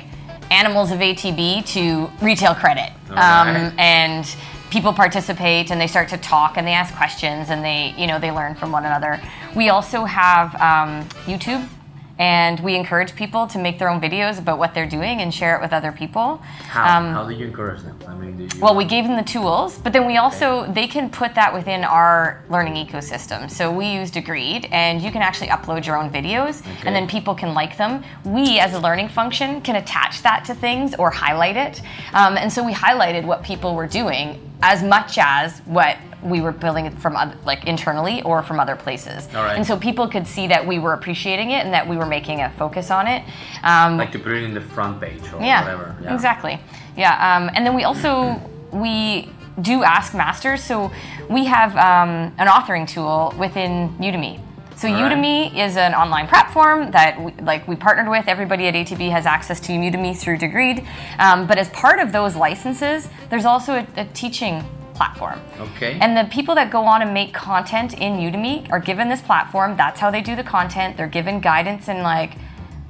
animals 0.49 0.89
of 0.89 0.97
ATB 0.97 1.63
to 1.73 2.09
retail 2.25 2.55
credit, 2.55 2.91
um, 3.11 3.71
and 3.77 4.35
people 4.71 4.93
participate 4.93 5.69
and 5.69 5.79
they 5.79 5.87
start 5.87 6.09
to 6.09 6.17
talk 6.17 6.57
and 6.57 6.65
they 6.65 6.73
ask 6.73 6.95
questions 6.95 7.49
and 7.49 7.63
they 7.63 7.93
you 7.97 8.05
know 8.07 8.19
they 8.19 8.31
learn 8.31 8.55
from 8.55 8.71
one 8.71 8.85
another. 8.85 9.21
We 9.55 9.69
also 9.69 10.05
have 10.05 10.55
um, 10.55 11.07
YouTube 11.25 11.67
and 12.19 12.59
we 12.59 12.75
encourage 12.75 13.15
people 13.15 13.47
to 13.47 13.57
make 13.57 13.79
their 13.79 13.89
own 13.89 13.99
videos 14.01 14.37
about 14.37 14.59
what 14.59 14.73
they're 14.73 14.85
doing 14.85 15.21
and 15.21 15.33
share 15.33 15.55
it 15.55 15.61
with 15.61 15.71
other 15.73 15.91
people. 15.91 16.37
How, 16.67 16.97
Um, 16.99 17.13
how 17.13 17.23
do 17.25 17.33
you 17.33 17.45
encourage 17.45 17.81
them? 17.81 17.97
I 18.07 18.13
mean, 18.13 18.49
well, 18.59 18.75
we 18.75 18.83
gave 18.85 19.05
them 19.07 19.15
the 19.15 19.23
tools, 19.23 19.77
but 19.77 19.93
then 19.93 20.05
we 20.05 20.17
also 20.17 20.69
they 20.71 20.85
can 20.85 21.09
put 21.09 21.33
that 21.35 21.53
within 21.53 21.83
our 21.85 22.43
learning 22.49 22.75
ecosystem. 22.85 23.49
So 23.49 23.71
we 23.71 23.87
used 23.87 24.13
Degreed, 24.13 24.67
and 24.71 25.01
you 25.01 25.11
can 25.11 25.21
actually 25.21 25.47
upload 25.47 25.85
your 25.85 25.95
own 25.97 26.09
videos, 26.09 26.59
Okay. 26.59 26.87
and 26.87 26.93
then 26.95 27.07
people 27.07 27.33
can 27.33 27.53
like 27.53 27.77
them. 27.77 28.03
We, 28.25 28.59
as 28.59 28.73
a 28.73 28.79
learning 28.79 29.09
function, 29.09 29.61
can 29.61 29.77
attach 29.77 30.21
that 30.23 30.43
to 30.45 30.53
things 30.53 30.93
or 30.95 31.09
highlight 31.09 31.55
it. 31.55 31.81
Um, 32.13 32.35
and 32.37 32.51
so 32.51 32.63
we 32.63 32.73
highlighted 32.73 33.23
what 33.23 33.43
people 33.43 33.75
were 33.75 33.87
doing 33.87 34.41
as 34.61 34.83
much 34.83 35.17
as 35.17 35.59
what 35.59 35.95
we 36.23 36.41
were 36.41 36.51
building 36.51 36.85
it 36.85 36.93
from 36.99 37.15
oth- 37.15 37.35
like 37.45 37.65
internally 37.65 38.21
or 38.23 38.43
from 38.43 38.59
other 38.59 38.75
places. 38.75 39.27
Right. 39.33 39.55
And 39.55 39.65
so 39.65 39.77
people 39.77 40.07
could 40.07 40.27
see 40.27 40.47
that 40.47 40.65
we 40.65 40.79
were 40.79 40.93
appreciating 40.93 41.51
it 41.51 41.65
and 41.65 41.73
that 41.73 41.87
we 41.87 41.97
were 41.97 42.05
making 42.05 42.41
a 42.41 42.49
focus 42.51 42.91
on 42.91 43.07
it. 43.07 43.23
Um, 43.63 43.97
like 43.97 44.11
to 44.11 44.19
put 44.19 44.33
it 44.33 44.43
in 44.43 44.53
the 44.53 44.61
front 44.61 44.99
page 44.99 45.21
or 45.33 45.41
yeah, 45.41 45.63
whatever. 45.63 45.95
Yeah, 46.01 46.13
exactly. 46.13 46.59
Yeah, 46.97 47.37
um, 47.37 47.49
and 47.53 47.65
then 47.65 47.75
we 47.75 47.83
also 47.83 48.41
we 48.71 49.29
do 49.61 49.83
ask 49.83 50.13
masters. 50.13 50.63
So 50.63 50.91
we 51.29 51.45
have 51.45 51.71
um, 51.75 52.33
an 52.37 52.47
authoring 52.47 52.87
tool 52.87 53.33
within 53.37 53.89
Udemy. 53.97 54.41
So 54.75 54.87
right. 54.87 55.11
Udemy 55.11 55.57
is 55.57 55.75
an 55.75 55.93
online 55.93 56.27
platform 56.27 56.91
that 56.91 57.21
we, 57.21 57.33
like 57.43 57.67
we 57.67 57.75
partnered 57.75 58.09
with. 58.09 58.29
Everybody 58.29 58.67
at 58.67 58.73
ATB 58.73 59.11
has 59.11 59.25
access 59.25 59.59
to 59.61 59.73
Udemy 59.73 60.17
through 60.17 60.37
Degreed. 60.37 60.87
Um, 61.19 61.47
but 61.47 61.57
as 61.57 61.67
part 61.69 61.99
of 61.99 62.13
those 62.13 62.35
licenses, 62.37 63.09
there's 63.29 63.43
also 63.43 63.73
a, 63.73 63.87
a 63.97 64.05
teaching 64.05 64.63
platform. 64.99 65.39
Okay. 65.61 65.97
And 66.01 66.17
the 66.17 66.25
people 66.29 66.55
that 66.55 66.69
go 66.69 66.83
on 66.83 67.01
and 67.01 67.13
make 67.13 67.33
content 67.33 67.93
in 67.93 68.17
Udemy 68.17 68.69
are 68.69 68.81
given 68.81 69.07
this 69.07 69.21
platform. 69.21 69.77
That's 69.77 69.97
how 69.97 70.11
they 70.11 70.19
do 70.19 70.35
the 70.35 70.43
content. 70.43 70.97
They're 70.97 71.07
given 71.19 71.39
guidance 71.39 71.87
and 71.87 72.03
like 72.03 72.33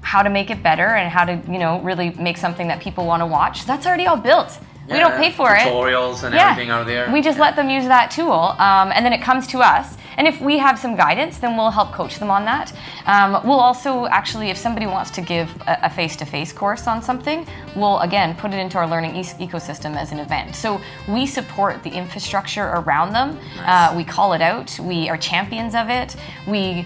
how 0.02 0.24
to 0.24 0.30
make 0.32 0.50
it 0.50 0.64
better 0.64 0.88
and 0.96 1.08
how 1.08 1.24
to, 1.26 1.34
you 1.48 1.60
know, 1.60 1.80
really 1.82 2.10
make 2.28 2.38
something 2.38 2.68
that 2.68 2.80
people 2.82 3.06
want 3.06 3.22
to 3.22 3.28
watch. 3.28 3.68
That's 3.68 3.86
already 3.86 4.08
all 4.08 4.18
built. 4.18 4.60
We 4.92 5.00
don't 5.00 5.16
pay 5.18 5.32
for 5.32 5.56
it. 5.56 5.62
Tutorials 5.62 6.24
and 6.24 6.34
everything 6.36 6.72
are 6.72 6.84
there. 6.84 7.10
We 7.12 7.22
just 7.22 7.38
Yeah. 7.38 7.46
let 7.46 7.56
them 7.56 7.70
use 7.70 7.86
that 7.88 8.12
tool, 8.12 8.56
um, 8.60 8.92
and 8.94 9.06
then 9.06 9.14
it 9.14 9.22
comes 9.22 9.48
to 9.48 9.60
us. 9.60 9.98
And 10.18 10.28
if 10.28 10.42
we 10.42 10.58
have 10.58 10.78
some 10.78 10.98
guidance, 10.98 11.38
then 11.38 11.56
we'll 11.56 11.72
help 11.72 11.94
coach 11.94 12.20
them 12.20 12.30
on 12.30 12.44
that. 12.44 12.74
Um, 13.06 13.40
we'll 13.46 13.62
also 13.62 14.06
actually, 14.08 14.50
if 14.50 14.58
somebody 14.58 14.86
wants 14.86 15.12
to 15.12 15.22
give 15.22 15.50
a 15.68 15.78
a 15.84 15.90
face-to-face 15.90 16.52
course 16.52 16.88
on 16.88 17.02
something, 17.02 17.48
we'll 17.76 18.00
again 18.00 18.36
put 18.36 18.54
it 18.54 18.58
into 18.60 18.78
our 18.78 18.88
learning 18.88 19.16
e- 19.16 19.24
ecosystem 19.48 19.96
as 19.96 20.12
an 20.12 20.20
event. 20.20 20.56
So 20.56 20.82
we 21.08 21.26
support 21.26 21.84
the 21.84 21.90
infrastructure 21.92 22.68
around 22.80 23.14
them. 23.14 23.40
Uh, 23.66 23.94
we 23.96 24.04
call 24.04 24.34
it 24.34 24.42
out. 24.42 24.78
We 24.80 25.10
are 25.10 25.18
champions 25.18 25.74
of 25.74 25.90
it. 25.90 26.16
We 26.48 26.86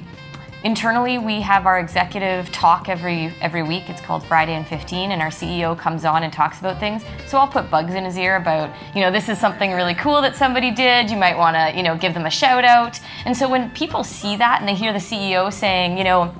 Internally, 0.63 1.17
we 1.17 1.41
have 1.41 1.65
our 1.65 1.77
executive 1.77 2.49
talk 2.53 2.87
every 2.87 3.33
every 3.41 3.63
week. 3.63 3.89
It's 3.89 3.99
called 3.99 4.23
Friday 4.25 4.53
and 4.53 4.65
15, 4.65 5.11
and 5.11 5.21
our 5.21 5.27
CEO 5.27 5.77
comes 5.77 6.05
on 6.05 6.23
and 6.23 6.31
talks 6.31 6.59
about 6.59 6.79
things. 6.79 7.03
So 7.27 7.37
I'll 7.37 7.49
put 7.49 7.69
bugs 7.69 7.95
in 7.95 8.05
his 8.05 8.17
ear 8.17 8.37
about, 8.37 8.73
you 8.95 9.01
know, 9.01 9.11
this 9.11 9.27
is 9.27 9.37
something 9.37 9.73
really 9.73 9.93
cool 9.93 10.21
that 10.21 10.37
somebody 10.37 10.71
did. 10.71 11.11
You 11.11 11.17
might 11.17 11.37
want 11.37 11.57
to, 11.57 11.75
you 11.75 11.83
know, 11.83 11.97
give 11.97 12.13
them 12.13 12.25
a 12.25 12.29
shout 12.29 12.63
out. 12.63 12.97
And 13.25 13.35
so 13.35 13.49
when 13.49 13.71
people 13.71 14.05
see 14.05 14.37
that 14.37 14.61
and 14.61 14.67
they 14.67 14.73
hear 14.73 14.93
the 14.93 14.99
CEO 14.99 15.51
saying, 15.51 15.97
you 15.97 16.05
know, 16.05 16.33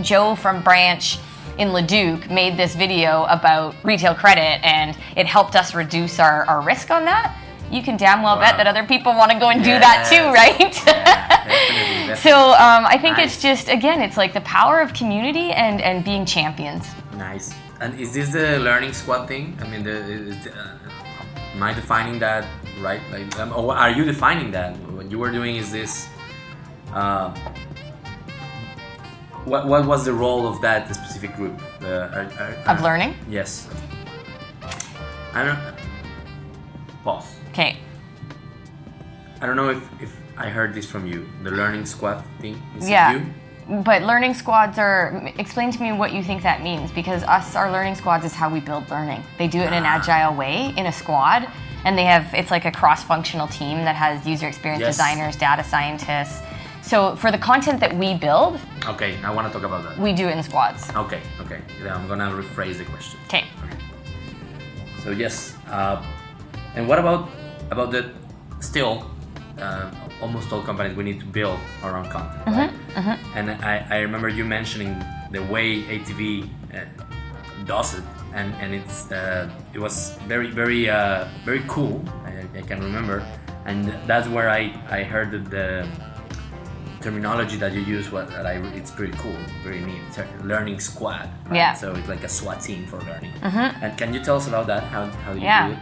Joe 0.00 0.36
from 0.36 0.62
Branch 0.62 1.18
in 1.58 1.72
Leduc 1.72 2.30
made 2.30 2.56
this 2.56 2.76
video 2.76 3.24
about 3.24 3.74
retail 3.82 4.14
credit 4.14 4.64
and 4.64 4.96
it 5.16 5.26
helped 5.26 5.56
us 5.56 5.74
reduce 5.74 6.20
our, 6.20 6.44
our 6.46 6.62
risk 6.62 6.92
on 6.92 7.04
that, 7.06 7.36
you 7.74 7.82
can 7.82 7.96
damn 7.96 8.22
well 8.22 8.36
bet 8.38 8.56
that 8.56 8.66
other 8.66 8.84
people 8.84 9.12
want 9.12 9.30
to 9.32 9.38
go 9.38 9.48
and 9.48 9.62
do 9.64 9.74
that 9.86 10.06
too, 10.08 10.24
Yes. 10.30 10.34
right? 10.40 10.72
Definitely, 10.72 12.06
definitely. 12.08 12.16
so 12.30 12.36
um, 12.52 12.86
I 12.86 12.96
think 12.98 13.16
Nice. 13.16 13.34
it's 13.34 13.42
just 13.42 13.68
again, 13.68 14.00
it's 14.00 14.16
like 14.16 14.32
the 14.32 14.40
power 14.42 14.80
of 14.80 14.92
community 14.94 15.50
and 15.52 15.80
and 15.80 16.04
being 16.04 16.24
champions. 16.24 16.86
Nice. 17.16 17.52
And 17.80 17.98
is 17.98 18.14
this 18.14 18.30
the 18.32 18.58
learning 18.60 18.92
squad 18.92 19.26
thing? 19.26 19.58
I 19.60 19.66
mean, 19.68 19.82
the, 19.82 19.90
is, 19.90 20.46
uh, 20.46 20.78
am 21.54 21.62
I 21.62 21.74
defining 21.74 22.18
that 22.20 22.46
right? 22.80 23.00
Like, 23.10 23.38
um, 23.38 23.52
or 23.52 23.74
are 23.74 23.90
you 23.90 24.04
defining 24.04 24.50
that? 24.52 24.76
What 24.94 25.10
you 25.10 25.18
were 25.18 25.30
doing 25.32 25.56
is 25.56 25.70
this. 25.72 26.06
Uh, 26.92 27.34
what, 29.44 29.66
what 29.66 29.84
was 29.86 30.04
the 30.04 30.12
role 30.12 30.46
of 30.46 30.60
that 30.62 30.94
specific 30.94 31.36
group? 31.36 31.60
The, 31.80 32.08
are, 32.16 32.28
are, 32.40 32.76
Of 32.76 32.82
learning? 32.82 33.14
Yes. 33.28 33.68
I 35.34 35.44
don't. 35.44 35.58
Pause. 37.02 37.34
Okay. 37.54 37.76
I 39.40 39.46
don't 39.46 39.54
know 39.54 39.70
if, 39.70 39.82
if 40.02 40.16
I 40.36 40.48
heard 40.48 40.74
this 40.74 40.86
from 40.90 41.06
you. 41.06 41.28
The 41.44 41.52
learning 41.52 41.86
squad 41.86 42.24
thing. 42.40 42.60
Is 42.76 42.88
Yeah. 42.88 43.12
You? 43.12 43.80
But 43.82 44.02
learning 44.02 44.34
squads 44.34 44.76
are. 44.78 45.22
Explain 45.38 45.70
to 45.70 45.80
me 45.80 45.92
what 45.92 46.12
you 46.12 46.22
think 46.22 46.42
that 46.42 46.62
means, 46.62 46.90
because 46.90 47.22
us, 47.22 47.54
our 47.54 47.70
learning 47.70 47.94
squads 47.94 48.24
is 48.24 48.34
how 48.34 48.50
we 48.50 48.58
build 48.60 48.90
learning. 48.90 49.22
They 49.38 49.46
do 49.46 49.60
it 49.60 49.68
in 49.68 49.72
an 49.72 49.84
Ah. 49.86 49.96
agile 49.96 50.34
way 50.34 50.74
in 50.76 50.84
a 50.86 50.92
squad, 50.92 51.46
and 51.84 51.96
they 51.96 52.04
have. 52.04 52.26
It's 52.34 52.50
like 52.50 52.64
a 52.66 52.72
cross-functional 52.72 53.46
team 53.48 53.76
that 53.84 53.94
has 53.96 54.26
user 54.26 54.48
experience 54.48 54.80
Yes. 54.82 54.96
designers, 54.96 55.36
data 55.36 55.62
scientists. 55.64 56.42
So 56.82 57.16
for 57.16 57.30
the 57.30 57.38
content 57.38 57.78
that 57.80 57.94
we 57.96 58.12
build, 58.14 58.60
Okay, 58.86 59.16
I 59.24 59.30
want 59.30 59.46
to 59.46 59.52
talk 59.54 59.62
about 59.64 59.82
that. 59.84 59.96
we 59.98 60.12
do 60.12 60.28
it 60.28 60.36
in 60.36 60.42
squads. 60.42 60.90
Okay, 60.94 61.20
okay. 61.40 61.60
Yeah, 61.82 61.94
I'm 61.94 62.06
gonna 62.08 62.30
rephrase 62.32 62.76
the 62.78 62.84
question. 62.84 63.18
Okay. 63.28 63.44
So 65.02 65.10
yes, 65.10 65.56
uh, 65.70 66.02
and 66.76 66.86
what 66.88 66.98
about 66.98 67.30
about 67.74 67.90
the 67.92 68.02
still 68.60 68.94
uh, 69.58 69.90
almost 70.22 70.52
all 70.52 70.62
companies 70.62 70.96
we 70.96 71.04
need 71.04 71.20
to 71.20 71.26
build 71.38 71.58
our 71.82 71.92
own 71.98 72.08
content, 72.10 72.42
right? 72.46 72.72
And 73.36 73.50
I, 73.72 73.74
I 73.90 73.98
remember 74.06 74.28
you 74.28 74.44
mentioning 74.44 74.92
the 75.30 75.42
way 75.52 75.82
ATB 75.94 76.48
uh, 76.74 76.84
does 77.66 77.94
it, 77.98 78.04
and 78.38 78.48
and 78.62 78.74
it's 78.74 79.10
uh, 79.12 79.48
it 79.74 79.80
was 79.86 80.16
very 80.26 80.48
very 80.50 80.88
uh, 80.88 81.26
very 81.44 81.62
cool. 81.74 82.02
I, 82.26 82.32
I 82.58 82.62
can 82.62 82.80
remember, 82.80 83.16
and 83.66 83.80
that's 84.10 84.28
where 84.28 84.48
I 84.50 84.62
I 84.98 85.02
heard 85.12 85.30
that 85.34 85.44
the 85.50 85.86
terminology 87.00 87.56
that 87.58 87.72
you 87.72 87.80
use 87.82 88.10
was 88.10 88.28
that 88.30 88.46
I 88.46 88.54
it's 88.74 88.90
pretty 88.90 89.16
cool, 89.18 89.36
very 89.62 89.80
neat. 89.80 90.00
Learning 90.42 90.80
squad. 90.80 91.28
right? 91.46 91.56
Yeah. 91.56 91.72
So 91.74 91.94
it's 91.94 92.08
like 92.08 92.24
a 92.24 92.28
SWAT 92.28 92.60
team 92.62 92.86
for 92.86 92.98
learning. 93.02 93.32
And 93.82 93.96
can 93.98 94.14
you 94.14 94.20
tell 94.24 94.36
us 94.36 94.48
about 94.48 94.66
that? 94.68 94.82
How 94.84 95.06
how 95.24 95.32
you 95.32 95.42
Yeah. 95.42 95.68
do 95.68 95.72
it? 95.74 95.78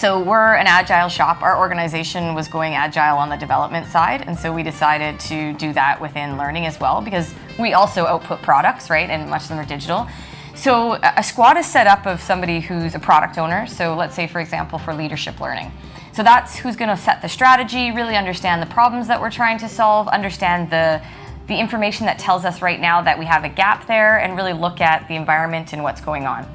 So 0.00 0.18
we're 0.18 0.54
an 0.54 0.66
agile 0.66 1.10
shop. 1.10 1.42
Our 1.42 1.58
organization 1.58 2.34
was 2.34 2.48
going 2.48 2.74
agile 2.74 3.18
on 3.18 3.28
the 3.28 3.36
development 3.36 3.86
side, 3.86 4.24
and 4.26 4.34
so 4.34 4.50
we 4.50 4.62
decided 4.62 5.20
to 5.20 5.52
do 5.52 5.74
that 5.74 6.00
within 6.00 6.38
learning 6.38 6.64
as 6.64 6.80
well 6.80 7.02
because 7.02 7.34
we 7.58 7.74
also 7.74 8.06
output 8.06 8.40
products, 8.40 8.88
right? 8.88 9.10
And 9.10 9.28
much 9.28 9.42
of 9.42 9.48
them 9.48 9.58
are 9.58 9.66
digital. 9.66 10.08
So 10.54 10.94
a 11.02 11.22
squad 11.22 11.58
is 11.58 11.66
set 11.66 11.86
up 11.86 12.06
of 12.06 12.22
somebody 12.22 12.60
who's 12.60 12.94
a 12.94 12.98
product 12.98 13.36
owner. 13.36 13.66
So 13.66 13.94
let's 13.94 14.14
say, 14.14 14.26
for 14.26 14.40
example, 14.40 14.78
for 14.78 14.94
leadership 14.94 15.38
learning. 15.38 15.70
So 16.14 16.22
that's 16.22 16.56
who's 16.56 16.76
going 16.76 16.88
to 16.88 16.96
set 16.96 17.20
the 17.20 17.28
strategy, 17.28 17.92
really 17.92 18.16
understand 18.16 18.62
the 18.62 18.72
problems 18.72 19.06
that 19.08 19.20
we're 19.20 19.30
trying 19.30 19.58
to 19.58 19.68
solve, 19.68 20.08
understand 20.08 20.70
the 20.70 21.02
the 21.46 21.58
information 21.58 22.06
that 22.06 22.18
tells 22.18 22.46
us 22.46 22.62
right 22.62 22.80
now 22.80 23.02
that 23.02 23.18
we 23.18 23.26
have 23.26 23.44
a 23.44 23.50
gap 23.50 23.86
there, 23.86 24.18
and 24.18 24.34
really 24.34 24.54
look 24.54 24.80
at 24.80 25.06
the 25.08 25.16
environment 25.16 25.74
and 25.74 25.82
what's 25.82 26.00
going 26.00 26.24
on. 26.24 26.46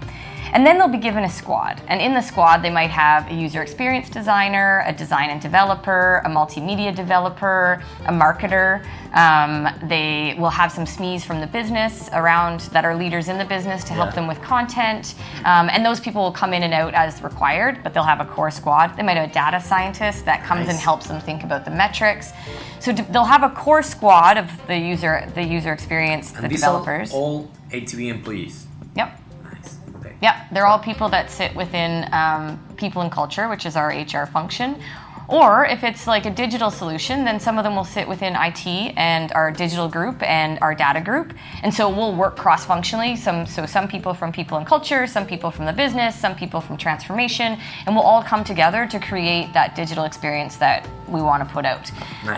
And 0.55 0.65
then 0.65 0.77
they'll 0.77 0.87
be 0.87 0.97
given 0.97 1.25
a 1.25 1.29
squad. 1.29 1.81
And 1.89 1.99
in 1.99 2.13
the 2.13 2.21
squad, 2.21 2.61
they 2.61 2.69
might 2.69 2.89
have 2.89 3.29
a 3.29 3.33
user 3.33 3.61
experience 3.61 4.09
designer, 4.09 4.83
a 4.87 4.93
design 4.93 5.29
and 5.29 5.41
developer, 5.41 6.21
a 6.23 6.29
multimedia 6.29 6.95
developer, 6.95 7.83
a 8.05 8.13
marketer. 8.13 8.81
Um, 9.13 9.67
they 9.89 10.33
will 10.39 10.49
have 10.49 10.71
some 10.71 10.85
SMEs 10.85 11.23
from 11.25 11.41
the 11.41 11.47
business 11.47 12.09
around 12.13 12.61
that 12.71 12.85
are 12.85 12.95
leaders 12.95 13.27
in 13.27 13.37
the 13.37 13.43
business 13.43 13.83
to 13.83 13.93
help 13.93 14.11
Yeah. 14.11 14.15
them 14.15 14.27
with 14.27 14.41
content. 14.41 15.15
Um, 15.43 15.69
and 15.69 15.85
those 15.85 15.99
people 15.99 16.21
will 16.23 16.31
come 16.31 16.53
in 16.53 16.63
and 16.63 16.73
out 16.73 16.93
as 16.93 17.21
required, 17.21 17.83
but 17.83 17.93
they'll 17.93 18.03
have 18.03 18.21
a 18.21 18.25
core 18.25 18.49
squad. 18.49 18.95
They 18.95 19.03
might 19.03 19.17
have 19.17 19.29
a 19.29 19.33
data 19.33 19.59
scientist 19.59 20.23
that 20.23 20.41
comes 20.45 20.69
and 20.69 20.77
helps 20.79 21.07
them 21.07 21.19
think 21.19 21.43
about 21.43 21.65
the 21.65 21.71
metrics. 21.71 22.31
So 22.79 22.93
they'll 22.93 23.25
have 23.25 23.43
a 23.43 23.49
core 23.49 23.83
squad 23.83 24.37
of 24.37 24.49
the 24.67 24.77
user, 24.77 25.29
the 25.35 25.43
user 25.43 25.73
experience, 25.73 26.31
the 26.31 26.43
And 26.43 26.49
these 26.49 26.61
developers. 26.61 27.11
are 27.11 27.17
all 27.17 27.49
ATB 27.73 28.07
employees. 28.07 28.67
yep. 28.95 29.19
Okay. 30.17 30.27
Yeah, 30.27 30.47
they're 30.51 30.65
all 30.65 30.79
people 30.79 31.09
that 31.09 31.29
sit 31.31 31.55
within 31.55 32.07
um, 32.13 32.59
people 32.77 33.01
and 33.01 33.11
culture, 33.11 33.49
which 33.49 33.65
is 33.65 33.75
our 33.75 33.89
HR 33.89 34.25
function. 34.25 34.81
Or 35.27 35.65
if 35.65 35.83
it's 35.83 36.05
like 36.05 36.25
a 36.25 36.29
digital 36.29 36.69
solution, 36.69 37.25
then 37.25 37.39
some 37.39 37.57
of 37.57 37.63
them 37.63 37.75
will 37.75 37.83
sit 37.83 38.07
within 38.07 38.35
IT 38.35 38.67
and 38.95 39.31
our 39.33 39.51
digital 39.51 39.87
group 39.87 40.21
and 40.21 40.59
our 40.61 40.75
data 40.75 41.01
group. 41.01 41.33
And 41.63 41.73
so 41.73 41.89
we'll 41.89 42.15
work 42.15 42.37
cross-functionally. 42.37 43.15
Some 43.15 43.45
so 43.47 43.65
some 43.65 43.87
people 43.87 44.13
from 44.13 44.31
people 44.31 44.57
and 44.57 44.67
culture, 44.67 45.07
some 45.07 45.25
people 45.25 45.49
from 45.49 45.65
the 45.65 45.73
business, 45.73 46.15
some 46.15 46.35
people 46.35 46.61
from 46.61 46.77
transformation, 46.77 47.57
and 47.85 47.95
we'll 47.95 48.05
all 48.05 48.21
come 48.21 48.43
together 48.43 48.85
to 48.87 48.99
create 48.99 49.51
that 49.53 49.75
digital 49.75 50.03
experience 50.03 50.57
that 50.57 50.87
we 51.07 51.21
want 51.21 51.47
to 51.47 51.51
put 51.51 51.65
out. 51.65 51.91
Nice. 52.23 52.37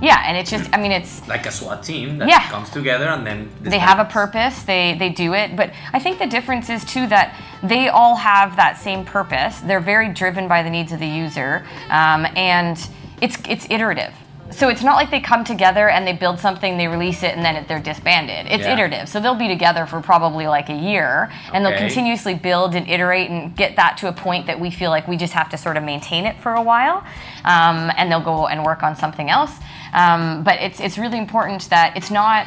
Yeah, 0.00 0.22
and 0.26 0.36
it's 0.36 0.50
just 0.50 0.68
I 0.72 0.78
mean 0.78 0.92
it's 0.92 1.26
Like 1.26 1.46
a 1.46 1.50
SWAT 1.50 1.82
team 1.82 2.18
that 2.18 2.28
Yeah. 2.28 2.48
comes 2.50 2.70
together 2.70 3.06
and 3.08 3.26
then 3.26 3.50
they 3.62 3.78
have 3.78 3.98
a 3.98 4.04
purpose. 4.04 4.62
They 4.62 4.94
they 4.98 5.08
do 5.08 5.34
it. 5.34 5.56
But 5.56 5.70
i 5.92 5.98
think 5.98 6.18
the 6.18 6.26
difference 6.26 6.68
is 6.68 6.84
too 6.84 7.06
that 7.08 7.34
they 7.62 7.88
all 7.88 8.16
have 8.16 8.56
that 8.56 8.78
same 8.78 9.04
purpose. 9.04 9.58
They're 9.60 9.80
very 9.80 10.08
driven 10.10 10.48
by 10.48 10.62
the 10.62 10.70
needs 10.70 10.92
of 10.92 10.98
the 11.00 11.06
user 11.06 11.64
um, 11.90 12.26
and 12.36 12.78
it's 13.20 13.38
it's 13.48 13.66
iterative. 13.70 14.12
So 14.50 14.68
it's 14.68 14.82
not 14.84 14.94
like 14.94 15.10
they 15.10 15.18
come 15.20 15.42
together 15.42 15.88
and 15.88 16.06
they 16.06 16.12
build 16.12 16.38
something 16.38 16.76
they 16.78 16.86
release 16.86 17.24
it 17.24 17.34
and 17.34 17.44
then 17.44 17.56
it, 17.56 17.66
they're 17.66 17.80
disbanded. 17.80 18.46
It's 18.48 18.64
Yeah. 18.64 18.74
iterative. 18.74 19.08
So 19.08 19.18
they'll 19.18 19.34
be 19.34 19.48
together 19.48 19.86
for 19.86 20.00
probably 20.00 20.46
like 20.46 20.68
a 20.68 20.74
year 20.74 21.30
and 21.52 21.64
they'll 21.66 21.76
continuously 21.76 22.34
build 22.34 22.74
and 22.76 22.86
iterate 22.88 23.28
and 23.30 23.56
get 23.56 23.74
that 23.76 23.96
to 23.98 24.08
a 24.08 24.12
point 24.12 24.46
that 24.46 24.60
we 24.60 24.70
feel 24.70 24.90
like 24.90 25.08
we 25.08 25.16
just 25.16 25.32
have 25.32 25.48
to 25.48 25.56
sort 25.56 25.76
of 25.76 25.82
maintain 25.82 26.26
it 26.26 26.36
for 26.40 26.54
a 26.54 26.62
while 26.62 26.98
um, 27.44 27.90
and 27.96 28.10
they'll 28.12 28.20
go 28.20 28.46
and 28.46 28.62
work 28.64 28.82
on 28.84 28.94
something 28.94 29.30
else 29.30 29.58
um, 29.96 30.44
but 30.44 30.56
it's 30.60 30.78
it's 30.80 30.98
really 30.98 31.18
important 31.18 31.68
that 31.70 31.96
it's 31.96 32.10
not 32.10 32.46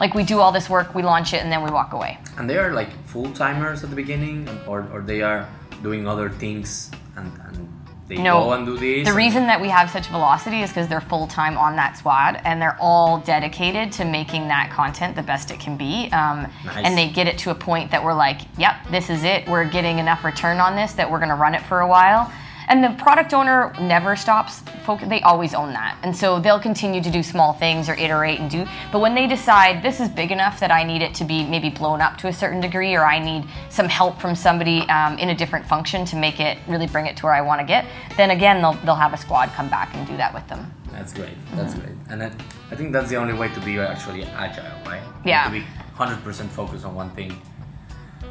like 0.00 0.14
we 0.14 0.24
do 0.24 0.38
all 0.40 0.52
this 0.52 0.68
work, 0.70 0.94
we 0.94 1.02
launch 1.02 1.32
it, 1.34 1.42
and 1.42 1.50
then 1.52 1.62
we 1.62 1.70
walk 1.70 1.92
away. 1.92 2.18
And 2.38 2.48
they 2.48 2.56
are 2.58 2.72
like 2.72 2.90
full 3.06 3.30
timers 3.32 3.82
at 3.84 3.90
the 3.90 3.96
beginning, 3.96 4.48
or, 4.66 4.86
or 4.92 5.00
they 5.02 5.22
are 5.22 5.48
doing 5.82 6.06
other 6.06 6.30
things 6.30 6.90
and, 7.16 7.32
and 7.46 7.68
they 8.06 8.16
No, 8.16 8.44
go 8.44 8.52
and 8.52 8.64
do 8.64 8.78
this. 8.78 9.06
the 9.06 9.12
reason 9.14 9.46
that 9.48 9.60
we 9.60 9.68
have 9.68 9.90
such 9.90 10.06
velocity 10.06 10.62
is 10.62 10.70
because 10.70 10.88
they're 10.88 11.00
full 11.00 11.26
time 11.26 11.58
on 11.58 11.76
that 11.76 11.98
squad, 11.98 12.40
and 12.44 12.62
they're 12.62 12.76
all 12.80 13.18
dedicated 13.20 13.92
to 13.92 14.04
making 14.04 14.48
that 14.48 14.70
content 14.70 15.14
the 15.16 15.22
best 15.22 15.50
it 15.50 15.58
can 15.60 15.76
be. 15.76 16.08
Um, 16.12 16.46
Nice. 16.64 16.84
And 16.86 16.96
they 16.96 17.08
get 17.10 17.26
it 17.26 17.36
to 17.38 17.50
a 17.50 17.54
point 17.54 17.90
that 17.90 18.02
we're 18.02 18.14
like, 18.14 18.40
"Yep, 18.56 18.74
this 18.90 19.10
is 19.10 19.24
it. 19.24 19.46
We're 19.48 19.64
getting 19.68 19.98
enough 19.98 20.24
return 20.24 20.58
on 20.58 20.74
this 20.76 20.92
that 20.94 21.10
we're 21.10 21.18
going 21.18 21.28
to 21.30 21.34
run 21.34 21.54
it 21.54 21.62
for 21.62 21.80
a 21.80 21.86
while." 21.88 22.32
And 22.68 22.84
the 22.84 22.90
product 23.02 23.32
owner 23.32 23.72
never 23.80 24.14
stops. 24.14 24.60
Focus, 24.84 25.08
they 25.08 25.22
always 25.22 25.54
own 25.54 25.72
that, 25.72 25.98
and 26.02 26.14
so 26.14 26.38
they'll 26.38 26.60
continue 26.60 27.02
to 27.02 27.10
do 27.10 27.22
small 27.22 27.52
things 27.52 27.88
or 27.88 27.94
iterate 27.94 28.40
and 28.40 28.50
do. 28.50 28.66
But 28.92 29.00
when 29.00 29.14
they 29.14 29.26
decide 29.26 29.82
this 29.82 30.00
is 30.00 30.08
big 30.08 30.30
enough 30.30 30.60
that 30.60 30.70
I 30.70 30.84
need 30.84 31.02
it 31.02 31.14
to 31.14 31.24
be 31.24 31.44
maybe 31.44 31.70
blown 31.70 32.00
up 32.00 32.18
to 32.18 32.28
a 32.28 32.32
certain 32.32 32.60
degree, 32.60 32.94
or 32.94 33.04
I 33.04 33.18
need 33.18 33.44
some 33.70 33.88
help 33.88 34.20
from 34.20 34.34
somebody 34.34 34.80
um, 34.88 35.18
in 35.18 35.30
a 35.30 35.34
different 35.34 35.66
function 35.66 36.04
to 36.06 36.16
make 36.16 36.40
it 36.40 36.58
really 36.68 36.86
bring 36.86 37.06
it 37.06 37.16
to 37.18 37.24
where 37.24 37.34
I 37.34 37.40
want 37.40 37.60
to 37.60 37.66
get, 37.66 37.86
then 38.16 38.30
again 38.30 38.60
they'll 38.60 38.78
they'll 38.84 38.94
have 38.94 39.12
a 39.12 39.18
squad 39.18 39.48
come 39.50 39.68
back 39.68 39.94
and 39.94 40.06
do 40.06 40.16
that 40.16 40.32
with 40.32 40.46
them. 40.48 40.72
That's 40.92 41.12
great. 41.12 41.36
That's 41.54 41.74
great. 41.74 41.94
And 42.10 42.22
I 42.22 42.74
think 42.74 42.92
that's 42.92 43.08
the 43.08 43.16
only 43.16 43.34
way 43.34 43.48
to 43.48 43.60
be 43.60 43.78
actually 43.78 44.24
agile, 44.24 44.64
right? 44.84 45.02
Yeah. 45.24 45.44
To 45.44 45.50
be 45.50 45.64
100% 45.96 46.48
focused 46.48 46.84
on 46.84 46.94
one 46.94 47.10
thing, 47.10 47.40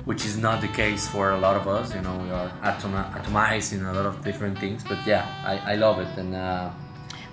which 0.07 0.23
is 0.25 0.37
not 0.37 0.61
the 0.61 0.69
case 0.69 1.05
for 1.05 1.31
a 1.31 1.37
lot 1.37 1.57
of 1.57 1.67
us. 1.67 1.93
You 1.93 2.01
know, 2.01 2.17
we 2.17 2.31
are 2.31 2.49
atomized 2.63 3.73
in 3.73 3.85
a 3.85 3.91
lot 3.91 4.05
of 4.05 4.23
different 4.23 4.57
things. 4.57 4.81
But 4.81 4.99
yeah, 5.05 5.27
I, 5.43 5.73
I 5.73 5.75
love 5.75 5.99
it. 5.99 6.07
And 6.17 6.33
uh, 6.33 6.69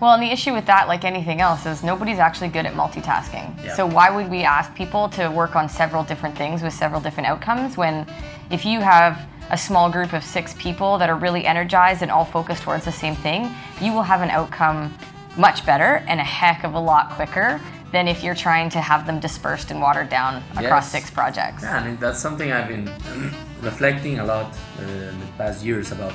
Well, 0.01 0.15
and 0.15 0.21
the 0.21 0.33
issue 0.33 0.53
with 0.53 0.67
that, 0.67 0.89
like 0.89 1.05
anything 1.05 1.41
else, 1.41 1.67
is 1.67 1.85
nobody's 1.85 2.19
actually 2.19 2.49
good 2.49 2.67
at 2.67 2.75
multitasking. 2.75 3.47
Yeah. 3.65 3.77
So 3.77 3.87
why 3.87 4.11
would 4.11 4.29
we 4.29 4.43
ask 4.43 4.75
people 4.75 5.09
to 5.11 5.31
work 5.31 5.55
on 5.55 5.69
several 5.69 6.03
different 6.03 6.37
things 6.37 6.65
with 6.65 6.73
several 6.73 7.01
different 7.01 7.29
outcomes 7.29 7.77
when 7.77 8.09
if 8.51 8.65
you 8.65 8.81
have 8.81 9.25
a 9.51 9.57
small 9.57 9.89
group 9.89 10.13
of 10.13 10.25
six 10.25 10.53
people 10.55 10.99
that 10.99 11.09
are 11.09 11.17
really 11.17 11.47
energized 11.47 12.03
and 12.03 12.11
all 12.11 12.25
focused 12.25 12.65
towards 12.65 12.85
the 12.85 12.93
same 13.05 13.15
thing, 13.15 13.55
you 13.81 13.93
will 13.93 14.03
have 14.03 14.21
an 14.21 14.31
outcome 14.31 14.93
much 15.37 15.65
better 15.65 16.03
and 16.09 16.19
a 16.19 16.25
heck 16.25 16.65
of 16.65 16.75
a 16.75 16.81
lot 16.81 17.11
quicker 17.11 17.61
than 17.95 18.09
if 18.09 18.25
you're 18.25 18.35
trying 18.49 18.69
to 18.71 18.81
have 18.81 19.07
them 19.07 19.21
dispersed 19.21 19.71
and 19.71 19.81
watered 19.81 20.09
down 20.09 20.43
across 20.57 20.85
Yes. 20.87 20.93
six 20.97 21.11
projects. 21.11 21.63
Yeah, 21.63 21.85
and 21.85 21.99
that's 22.01 22.19
something 22.19 22.51
I've 22.53 22.69
been 22.69 22.91
reflecting 23.63 24.19
a 24.19 24.25
lot 24.25 24.49
uh, 24.81 24.83
in 25.13 25.21
the 25.21 25.27
past 25.39 25.65
years 25.65 25.93
about. 25.93 26.13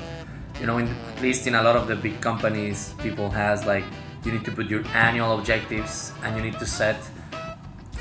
You 0.60 0.66
know, 0.68 0.78
in, 0.78 0.88
at 1.16 1.22
least 1.22 1.48
in 1.48 1.56
a 1.56 1.64
lot 1.64 1.78
of 1.78 1.88
the 1.88 1.96
big 1.96 2.20
companies, 2.20 2.94
people 3.02 3.30
has 3.30 3.66
like 3.66 3.86
you 4.26 4.32
need 4.34 4.44
to 4.44 4.52
put 4.52 4.68
your 4.68 4.84
annual 4.94 5.32
objectives 5.40 6.12
and 6.22 6.36
you 6.36 6.42
need 6.44 6.60
to 6.60 6.66
set 6.66 6.98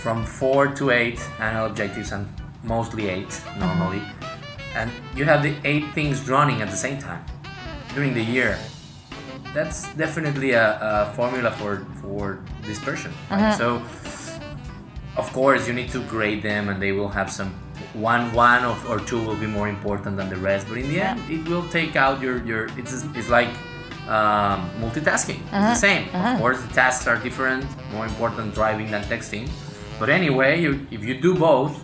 from 0.03 0.25
four 0.27 0.67
to 0.79 0.91
eight 0.91 1.21
annual 1.39 1.67
objectives 1.67 2.11
and 2.11 2.27
mostly 2.65 3.09
eight 3.09 3.33
normally, 3.61 4.03
and 4.75 4.91
you 5.15 5.25
have 5.25 5.41
the 5.45 5.55
eight 5.65 5.85
things 5.95 6.29
running 6.29 6.61
at 6.63 6.69
the 6.69 6.77
same 6.77 6.99
time 6.99 7.25
during 7.95 8.13
the 8.13 8.23
year. 8.25 8.59
That's 9.59 9.79
definitely 9.97 10.51
a, 10.53 10.79
a 10.81 11.13
formula 11.19 11.51
for 11.51 11.73
for 12.01 12.39
dispersion. 12.71 13.13
Right? 13.31 13.59
So, 13.59 13.83
of 15.17 15.27
course, 15.33 15.67
you 15.67 15.75
need 15.75 15.91
to 15.97 16.01
grade 16.15 16.43
them, 16.51 16.69
and 16.69 16.81
they 16.85 16.93
will 16.93 17.09
have 17.09 17.29
some 17.39 17.51
one 17.95 18.25
one 18.33 18.63
of, 18.65 18.79
or 18.91 18.99
two 19.11 19.19
will 19.27 19.41
be 19.47 19.51
more 19.59 19.69
important 19.69 20.17
than 20.17 20.29
the 20.31 20.37
rest. 20.37 20.69
But 20.69 20.79
in 20.79 20.87
the 20.93 21.01
end, 21.01 21.19
it 21.29 21.43
will 21.51 21.67
take 21.79 21.97
out 21.97 22.23
your 22.23 22.37
your. 22.47 22.63
It's 22.79 22.93
it's 23.19 23.31
like 23.39 23.51
um, 24.07 24.71
multitasking. 24.83 25.41
It's 25.51 25.71
the 25.75 25.83
same. 25.89 26.03
Of 26.15 26.39
course, 26.39 26.61
the 26.63 26.73
tasks 26.73 27.07
are 27.11 27.19
different. 27.19 27.67
More 27.93 28.07
important 28.07 28.55
driving 28.55 28.89
than 28.95 29.03
texting. 29.11 29.51
But 29.99 30.09
anyway, 30.09 30.61
you, 30.63 30.87
if 30.93 31.03
you 31.05 31.21
do 31.21 31.35
both, 31.35 31.75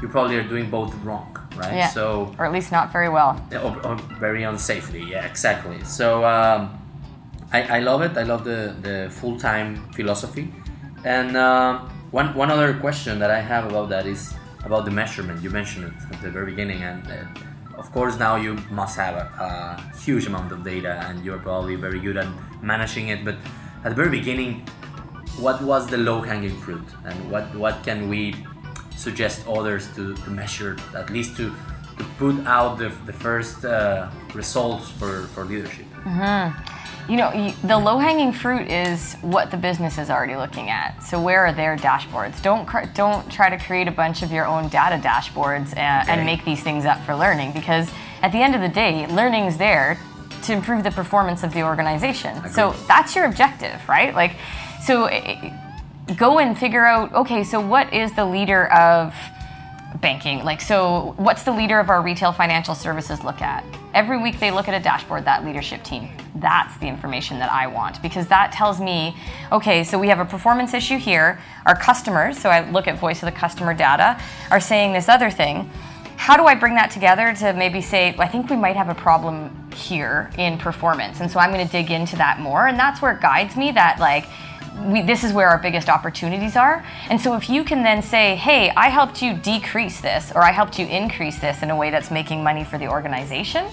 you 0.00 0.08
probably 0.08 0.36
are 0.40 0.48
doing 0.48 0.70
both 0.70 0.94
wrong, 1.04 1.36
right? 1.60 1.76
Yeah. 1.76 1.88
So 1.92 2.34
or 2.38 2.46
at 2.48 2.52
least 2.52 2.72
not 2.72 2.90
very 2.90 3.10
well. 3.10 3.36
or, 3.52 3.76
or 3.86 3.96
very 4.18 4.42
unsafely. 4.48 5.02
Yeah, 5.06 5.26
exactly. 5.28 5.84
So 5.84 6.24
um, 6.24 6.62
I, 7.52 7.78
I 7.78 7.80
love 7.80 8.02
it. 8.02 8.16
I 8.16 8.24
love 8.24 8.44
the, 8.44 8.74
the 8.82 9.10
full 9.10 9.38
time 9.38 9.90
philosophy. 9.92 10.52
And 11.04 11.36
uh, 11.36 11.78
one 12.10 12.34
one 12.34 12.50
other 12.50 12.74
question 12.74 13.18
that 13.18 13.30
I 13.30 13.40
have 13.40 13.66
about 13.66 13.88
that 13.90 14.06
is 14.06 14.34
about 14.64 14.84
the 14.84 14.90
measurement. 14.90 15.42
You 15.42 15.50
mentioned 15.50 15.84
it 15.86 16.14
at 16.14 16.20
the 16.22 16.30
very 16.30 16.46
beginning, 16.52 16.82
and 16.82 17.06
uh, 17.06 17.78
of 17.78 17.90
course 17.92 18.18
now 18.18 18.36
you 18.36 18.54
must 18.70 18.96
have 18.96 19.14
a, 19.14 19.26
a 19.40 19.96
huge 19.98 20.26
amount 20.26 20.52
of 20.52 20.64
data, 20.64 21.04
and 21.06 21.24
you're 21.24 21.38
probably 21.38 21.76
very 21.76 22.00
good 22.00 22.16
at 22.16 22.28
managing 22.62 23.08
it. 23.08 23.24
But 23.24 23.36
at 23.84 23.90
the 23.90 23.94
very 23.94 24.10
beginning, 24.10 24.66
what 25.38 25.62
was 25.62 25.86
the 25.86 25.98
low 25.98 26.20
hanging 26.20 26.56
fruit, 26.58 26.86
and 27.04 27.30
what 27.30 27.54
what 27.54 27.82
can 27.84 28.08
we 28.08 28.34
suggest 28.96 29.46
others 29.46 29.86
to, 29.94 30.14
to 30.14 30.30
measure, 30.30 30.76
at 30.94 31.08
least 31.10 31.36
to 31.36 31.54
to 31.98 32.04
put 32.18 32.36
out 32.46 32.78
the, 32.78 32.88
the 33.06 33.12
first 33.12 33.64
uh, 33.64 34.08
results 34.34 34.88
for, 34.90 35.22
for 35.34 35.44
leadership. 35.44 35.86
You 37.08 37.16
know, 37.16 37.54
the 37.64 37.78
low 37.78 37.96
hanging 37.98 38.32
fruit 38.32 38.70
is 38.70 39.14
what 39.22 39.50
the 39.50 39.56
business 39.56 39.96
is 39.96 40.10
already 40.10 40.36
looking 40.36 40.68
at. 40.68 41.02
So 41.02 41.20
where 41.20 41.46
are 41.46 41.52
their 41.52 41.76
dashboards? 41.76 42.42
Don't 42.42 42.66
cr- 42.66 42.84
don't 42.94 43.30
try 43.32 43.48
to 43.48 43.56
create 43.64 43.88
a 43.88 43.90
bunch 43.90 44.22
of 44.22 44.30
your 44.30 44.46
own 44.46 44.68
data 44.68 44.96
dashboards 44.96 45.74
and, 45.76 46.02
Okay. 46.08 46.12
and 46.18 46.26
make 46.26 46.44
these 46.44 46.62
things 46.62 46.84
up 46.84 47.00
for 47.06 47.14
learning 47.14 47.52
because 47.52 47.90
at 48.22 48.30
the 48.32 48.38
end 48.38 48.54
of 48.54 48.60
the 48.60 48.68
day, 48.68 49.06
learning's 49.06 49.56
there 49.56 49.98
to 50.42 50.52
improve 50.52 50.84
the 50.84 50.90
performance 50.90 51.42
of 51.42 51.54
the 51.54 51.62
organization. 51.62 52.46
So 52.50 52.74
that's 52.86 53.16
your 53.16 53.24
objective, 53.24 53.80
right? 53.88 54.14
Like, 54.14 54.32
so 54.84 55.06
eh, 55.06 55.50
go 56.16 56.38
and 56.38 56.58
figure 56.58 56.84
out. 56.84 57.12
Okay, 57.14 57.42
so 57.42 57.58
what 57.58 57.92
is 57.92 58.12
the 58.14 58.24
leader 58.26 58.70
of 58.72 59.14
banking. 60.00 60.44
Like, 60.44 60.60
so 60.60 61.14
what's 61.16 61.42
the 61.42 61.52
leader 61.52 61.78
of 61.80 61.90
our 61.90 62.02
retail 62.02 62.32
financial 62.32 62.74
services 62.74 63.24
look 63.24 63.40
at? 63.40 63.64
Every 63.94 64.18
week 64.18 64.38
they 64.38 64.50
look 64.50 64.68
at 64.68 64.74
a 64.74 64.82
dashboard, 64.82 65.24
that 65.24 65.44
leadership 65.44 65.82
team. 65.82 66.10
That's 66.34 66.76
the 66.78 66.86
information 66.86 67.38
that 67.38 67.50
I 67.50 67.66
want 67.66 68.00
because 68.02 68.26
that 68.28 68.52
tells 68.52 68.80
me, 68.80 69.16
okay, 69.50 69.82
so 69.82 69.98
we 69.98 70.08
have 70.08 70.20
a 70.20 70.24
performance 70.24 70.74
issue 70.74 70.98
here. 70.98 71.40
Our 71.66 71.74
customers, 71.74 72.38
so 72.38 72.50
I 72.50 72.68
look 72.70 72.86
at 72.86 72.98
voice 72.98 73.22
of 73.22 73.32
the 73.32 73.38
customer 73.38 73.74
data, 73.74 74.20
are 74.50 74.60
saying 74.60 74.92
this 74.92 75.08
other 75.08 75.30
thing. 75.30 75.70
How 76.16 76.36
do 76.36 76.44
I 76.44 76.54
bring 76.54 76.74
that 76.74 76.90
together 76.90 77.32
to 77.36 77.52
maybe 77.52 77.80
say, 77.80 78.14
I 78.18 78.26
think 78.26 78.50
we 78.50 78.56
might 78.56 78.76
have 78.76 78.88
a 78.88 78.94
problem 78.94 79.70
here 79.72 80.30
in 80.36 80.58
performance? 80.58 81.20
And 81.20 81.30
so 81.30 81.38
I'm 81.38 81.52
going 81.52 81.64
to 81.64 81.72
dig 81.72 81.90
into 81.90 82.16
that 82.16 82.40
more. 82.40 82.66
And 82.66 82.78
that's 82.78 83.00
where 83.00 83.12
it 83.12 83.20
guides 83.20 83.56
me 83.56 83.70
that, 83.72 84.00
like, 84.00 84.26
we, 84.86 85.02
this 85.02 85.24
is 85.24 85.32
where 85.32 85.48
our 85.48 85.58
biggest 85.58 85.88
opportunities 85.88 86.56
are. 86.56 86.84
And 87.10 87.20
so 87.20 87.34
if 87.34 87.48
you 87.50 87.64
can 87.64 87.82
then 87.82 88.02
say, 88.02 88.36
hey, 88.36 88.70
I 88.70 88.88
helped 88.88 89.22
you 89.22 89.34
decrease 89.34 90.00
this 90.00 90.32
or 90.34 90.42
I 90.42 90.52
helped 90.52 90.78
you 90.78 90.86
increase 90.86 91.38
this 91.38 91.62
in 91.62 91.70
a 91.70 91.76
way 91.76 91.90
that's 91.90 92.10
making 92.10 92.42
money 92.42 92.64
for 92.64 92.78
the 92.78 92.88
organization, 92.88 93.66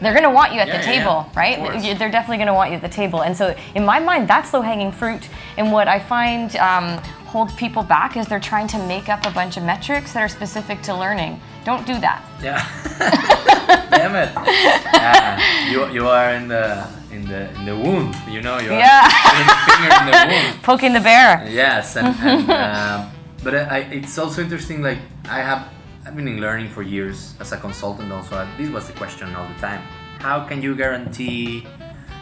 they're 0.00 0.12
going 0.12 0.24
to 0.24 0.30
want 0.30 0.52
you 0.52 0.60
at 0.60 0.68
Yeah, 0.68 0.78
the 0.78 0.86
yeah, 0.86 0.98
table, 0.98 1.30
right? 1.34 1.98
They're 1.98 2.10
definitely 2.10 2.38
going 2.38 2.48
to 2.48 2.54
want 2.54 2.70
you 2.70 2.76
at 2.76 2.82
the 2.82 2.88
table. 2.88 3.22
And 3.22 3.36
so 3.36 3.56
in 3.74 3.84
my 3.84 4.00
mind, 4.00 4.28
that's 4.28 4.52
low 4.52 4.60
hanging 4.60 4.92
fruit. 4.92 5.28
And 5.56 5.72
what 5.72 5.88
I 5.88 5.98
find 5.98 6.56
um, 6.56 6.98
holds 7.26 7.54
people 7.54 7.82
back 7.82 8.16
is 8.16 8.26
they're 8.26 8.40
trying 8.40 8.68
to 8.68 8.78
make 8.86 9.08
up 9.08 9.24
a 9.24 9.30
bunch 9.30 9.56
of 9.56 9.62
metrics 9.62 10.12
that 10.12 10.22
are 10.22 10.28
specific 10.28 10.82
to 10.82 10.94
learning. 10.94 11.40
Don't 11.64 11.86
do 11.86 11.98
that. 12.00 12.24
Yeah. 12.42 12.60
Damn 13.90 14.16
it. 14.16 14.32
Yeah. 14.34 15.70
You, 15.70 15.92
you 15.92 16.08
are 16.08 16.34
in 16.34 16.48
the 16.48 16.86
in 17.14 17.22
the 17.32 17.42
in 17.58 17.64
the 17.70 17.76
wound. 17.76 18.14
You 18.28 18.40
know 18.42 18.58
you 18.58 18.72
are 18.74 18.78
Yeah. 18.78 19.08
putting 19.26 19.46
the 19.46 19.58
finger 19.66 19.88
in 19.98 20.04
the 20.06 20.34
wound. 20.34 20.62
Poking 20.62 20.92
the 20.92 21.00
bear. 21.00 21.46
Yes, 21.48 21.96
and, 21.96 22.08
and 22.20 22.50
um, 22.50 23.10
but 23.44 23.54
I, 23.54 23.78
it's 23.98 24.18
also 24.18 24.42
interesting. 24.42 24.82
Like 24.82 24.98
I 25.28 25.38
have, 25.40 25.68
I've 26.06 26.16
been 26.16 26.28
in 26.28 26.40
learning 26.40 26.70
for 26.70 26.82
years 26.82 27.34
as 27.40 27.52
a 27.52 27.56
consultant. 27.56 28.10
Also, 28.12 28.34
this 28.58 28.68
was 28.70 28.86
the 28.86 28.94
question 28.94 29.34
all 29.36 29.46
the 29.48 29.60
time: 29.60 29.82
How 30.20 30.44
can 30.48 30.60
you 30.62 30.74
guarantee 30.76 31.66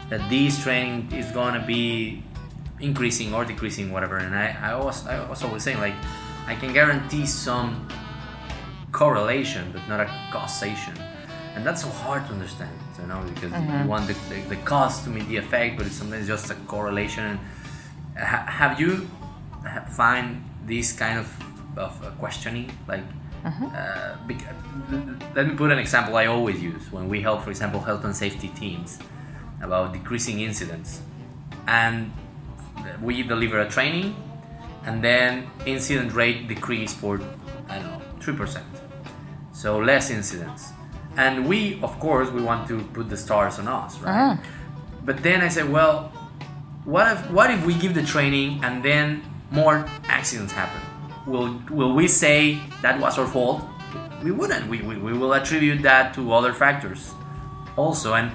that 0.09 0.21
this 0.29 0.61
training 0.63 1.11
is 1.11 1.31
going 1.31 1.53
to 1.59 1.65
be 1.65 2.21
increasing 2.79 3.33
or 3.33 3.45
decreasing, 3.45 3.91
whatever? 3.91 4.17
And 4.17 4.35
I, 4.35 4.55
I 4.61 4.75
was, 4.75 5.07
I 5.07 5.27
was 5.29 5.43
always 5.43 5.63
saying 5.63 5.79
like, 5.79 5.95
I 6.47 6.55
can 6.55 6.73
guarantee 6.73 7.25
some 7.25 7.87
correlation, 8.91 9.71
but 9.71 9.81
not 9.87 9.99
a 9.99 10.09
causation. 10.31 10.93
And 11.55 11.65
that's 11.65 11.81
so 11.83 11.89
hard 11.89 12.25
to 12.27 12.33
understand, 12.33 12.71
you 13.03 13.09
know, 13.09 13.21
because 13.33 13.51
you 13.83 13.87
want 13.89 14.07
the, 14.07 14.13
the, 14.29 14.41
the 14.55 14.55
cause 14.63 15.03
to 15.03 15.09
meet 15.09 15.27
the 15.27 15.37
effect, 15.37 15.77
but 15.77 15.85
it's 15.85 15.95
sometimes 15.95 16.25
just 16.27 16.49
a 16.49 16.55
correlation. 16.73 17.39
Ha- 18.17 18.45
have 18.47 18.79
you 18.79 18.91
ha- 19.65 19.85
find 20.01 20.43
this 20.65 20.93
kind 20.93 21.19
of, 21.19 21.27
of 21.77 21.91
uh, 22.03 22.09
questioning? 22.11 22.71
Like, 22.87 23.03
uh, 23.45 24.15
bec- 24.27 24.47
let 25.35 25.47
me 25.47 25.53
put 25.55 25.69
an 25.71 25.79
example 25.79 26.15
I 26.15 26.27
always 26.27 26.61
use 26.61 26.89
when 26.91 27.09
we 27.09 27.21
help, 27.21 27.43
for 27.43 27.49
example, 27.49 27.81
health 27.81 28.05
and 28.05 28.15
safety 28.15 28.47
teams 28.49 28.99
about 29.61 29.91
decreasing 29.93 30.39
incidents. 30.39 31.01
And 31.67 32.11
we 33.01 33.23
deliver 33.23 33.59
a 33.59 33.69
training, 33.69 34.15
and 34.85 35.03
then 35.03 35.49
incident 35.65 36.13
rate 36.13 36.47
decreased 36.47 36.95
for, 36.97 37.19
I 37.69 37.79
don't 37.79 37.91
know, 37.91 38.01
3% 38.19 38.61
so 39.53 39.77
less 39.77 40.09
incidents 40.09 40.71
and 41.17 41.47
we 41.47 41.79
of 41.81 41.99
course 41.99 42.29
we 42.31 42.41
want 42.41 42.67
to 42.67 42.81
put 42.93 43.09
the 43.09 43.17
stars 43.17 43.59
on 43.59 43.67
us 43.67 43.99
right? 43.99 44.31
Uh-huh. 44.31 44.37
But 45.05 45.21
then 45.21 45.41
i 45.41 45.49
said 45.49 45.69
well 45.69 46.11
what 46.85 47.11
if 47.11 47.31
what 47.31 47.51
if 47.51 47.65
we 47.65 47.75
give 47.75 47.93
the 47.93 48.03
training 48.03 48.63
and 48.63 48.83
then 48.83 49.23
more 49.51 49.85
accidents 50.05 50.51
happen? 50.51 50.81
Will 51.25 51.61
will 51.69 51.93
we 51.93 52.07
say 52.07 52.59
that 52.81 52.99
was 52.99 53.17
our 53.17 53.27
fault? 53.27 53.63
We 54.23 54.31
wouldn't. 54.31 54.69
We, 54.69 54.81
we, 54.81 54.97
we 54.97 55.13
will 55.13 55.33
attribute 55.33 55.81
that 55.83 56.13
to 56.15 56.33
other 56.33 56.53
factors 56.53 57.13
also. 57.75 58.13
And 58.13 58.31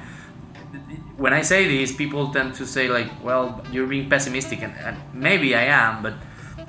when 1.16 1.32
i 1.32 1.42
say 1.42 1.66
this 1.66 1.92
people 1.92 2.30
tend 2.32 2.54
to 2.54 2.64
say 2.64 2.88
like 2.88 3.10
well 3.24 3.64
you're 3.72 3.86
being 3.86 4.08
pessimistic 4.08 4.62
and, 4.62 4.72
and 4.84 4.96
maybe 5.12 5.54
i 5.54 5.64
am 5.64 6.02
but 6.02 6.14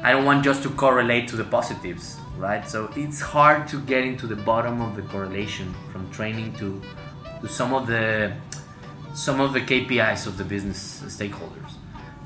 i 0.01 0.11
don't 0.11 0.25
want 0.25 0.43
just 0.43 0.63
to 0.63 0.69
correlate 0.71 1.27
to 1.27 1.35
the 1.35 1.43
positives 1.43 2.17
right? 2.39 2.67
So 2.67 2.91
it's 2.95 3.19
hard 3.19 3.67
to 3.67 3.79
get 3.81 4.03
into 4.05 4.25
the 4.25 4.35
bottom 4.35 4.81
of 4.81 4.95
the 4.95 5.03
correlation 5.03 5.75
from 5.91 6.09
training 6.11 6.53
to 6.55 6.81
to 7.41 7.47
some 7.47 7.73
of 7.73 7.87
the 7.87 8.33
some 9.13 9.39
of 9.41 9.53
the 9.53 9.61
kpis 9.61 10.27
of 10.27 10.37
the 10.37 10.43
business 10.43 11.03
stakeholders. 11.07 11.71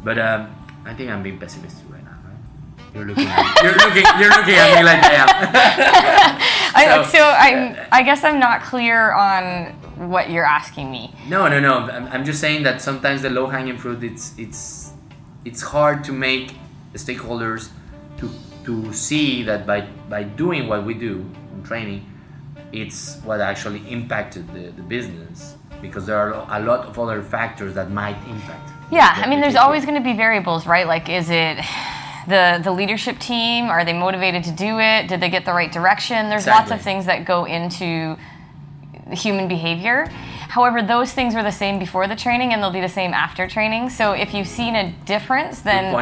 But 0.03 0.19
um, 0.19 0.55
i 0.85 0.93
think 0.93 1.09
i'm 1.09 1.23
being 1.23 1.39
pessimistic 1.39 1.85
right 1.89 2.03
now 2.03 2.17
right? 2.25 2.93
You're 2.93 3.05
looking 3.05 3.27
at, 3.27 3.63
you're 3.63 3.77
looking 3.83 4.05
you're 4.19 4.29
looking 4.29 4.55
at 4.55 4.75
me 4.75 4.83
like 4.83 5.01
i 5.03 5.13
am. 5.23 6.39
So, 6.73 7.03
so 7.17 7.23
I, 7.23 7.87
I 7.91 8.03
guess 8.03 8.23
I'm 8.23 8.39
not 8.39 8.61
clear 8.63 9.13
on 9.13 9.71
what 10.09 10.29
you're 10.31 10.45
asking 10.45 10.91
me. 10.91 11.13
No, 11.29 11.47
no, 11.47 11.59
no. 11.59 11.75
I'm, 11.79 12.07
I'm 12.07 12.25
just 12.25 12.41
saying 12.41 12.63
that 12.63 12.81
sometimes 12.81 13.21
the 13.21 13.29
low 13.29 13.47
hanging 13.47 13.77
fruit 13.77 14.03
it's 14.03 14.33
it's 14.37 14.91
it's 15.45 15.61
hard 15.61 16.03
to 16.05 16.11
make 16.11 16.55
the 16.91 16.99
stakeholders 16.99 17.69
to 18.65 18.93
see 18.93 19.43
that 19.43 19.65
by 19.65 19.81
by 20.09 20.23
doing 20.23 20.67
what 20.67 20.85
we 20.85 20.93
do 20.93 21.25
in 21.53 21.63
training, 21.63 22.05
it's 22.71 23.17
what 23.23 23.41
actually 23.41 23.81
impacted 23.89 24.51
the, 24.53 24.71
the 24.71 24.81
business 24.81 25.55
because 25.81 26.05
there 26.05 26.17
are 26.17 26.31
a 26.49 26.63
lot 26.63 26.87
of 26.87 26.97
other 26.97 27.21
factors 27.21 27.75
that 27.75 27.91
might 27.91 28.17
impact. 28.27 28.71
Yeah, 28.91 29.13
I 29.15 29.27
mean, 29.27 29.41
there's 29.41 29.55
always 29.55 29.85
going 29.85 29.97
to 30.01 30.03
be 30.03 30.13
variables, 30.13 30.65
right? 30.65 30.87
Like, 30.87 31.09
is 31.09 31.29
it 31.29 31.57
the 32.27 32.61
the 32.63 32.71
leadership 32.71 33.19
team? 33.19 33.65
Are 33.65 33.83
they 33.85 33.93
motivated 33.93 34.43
to 34.45 34.51
do 34.51 34.79
it? 34.79 35.07
Did 35.07 35.19
they 35.19 35.29
get 35.29 35.45
the 35.45 35.53
right 35.53 35.71
direction? 35.71 36.29
There's 36.29 36.47
lots 36.47 36.71
of 36.71 36.81
things 36.81 37.05
that 37.05 37.25
go 37.25 37.45
into 37.45 38.17
human 39.11 39.47
behavior. 39.47 40.07
However, 40.47 40.81
those 40.81 41.11
things 41.11 41.35
were 41.35 41.43
the 41.43 41.51
same 41.51 41.79
before 41.79 42.07
the 42.07 42.15
training, 42.15 42.53
and 42.53 42.61
they'll 42.61 42.71
be 42.71 42.81
the 42.81 42.87
same 42.87 43.13
after 43.13 43.47
training. 43.47 43.89
So 43.89 44.13
if 44.13 44.33
you've 44.33 44.47
seen 44.47 44.75
a 44.75 44.91
difference, 45.05 45.61
then. 45.61 45.93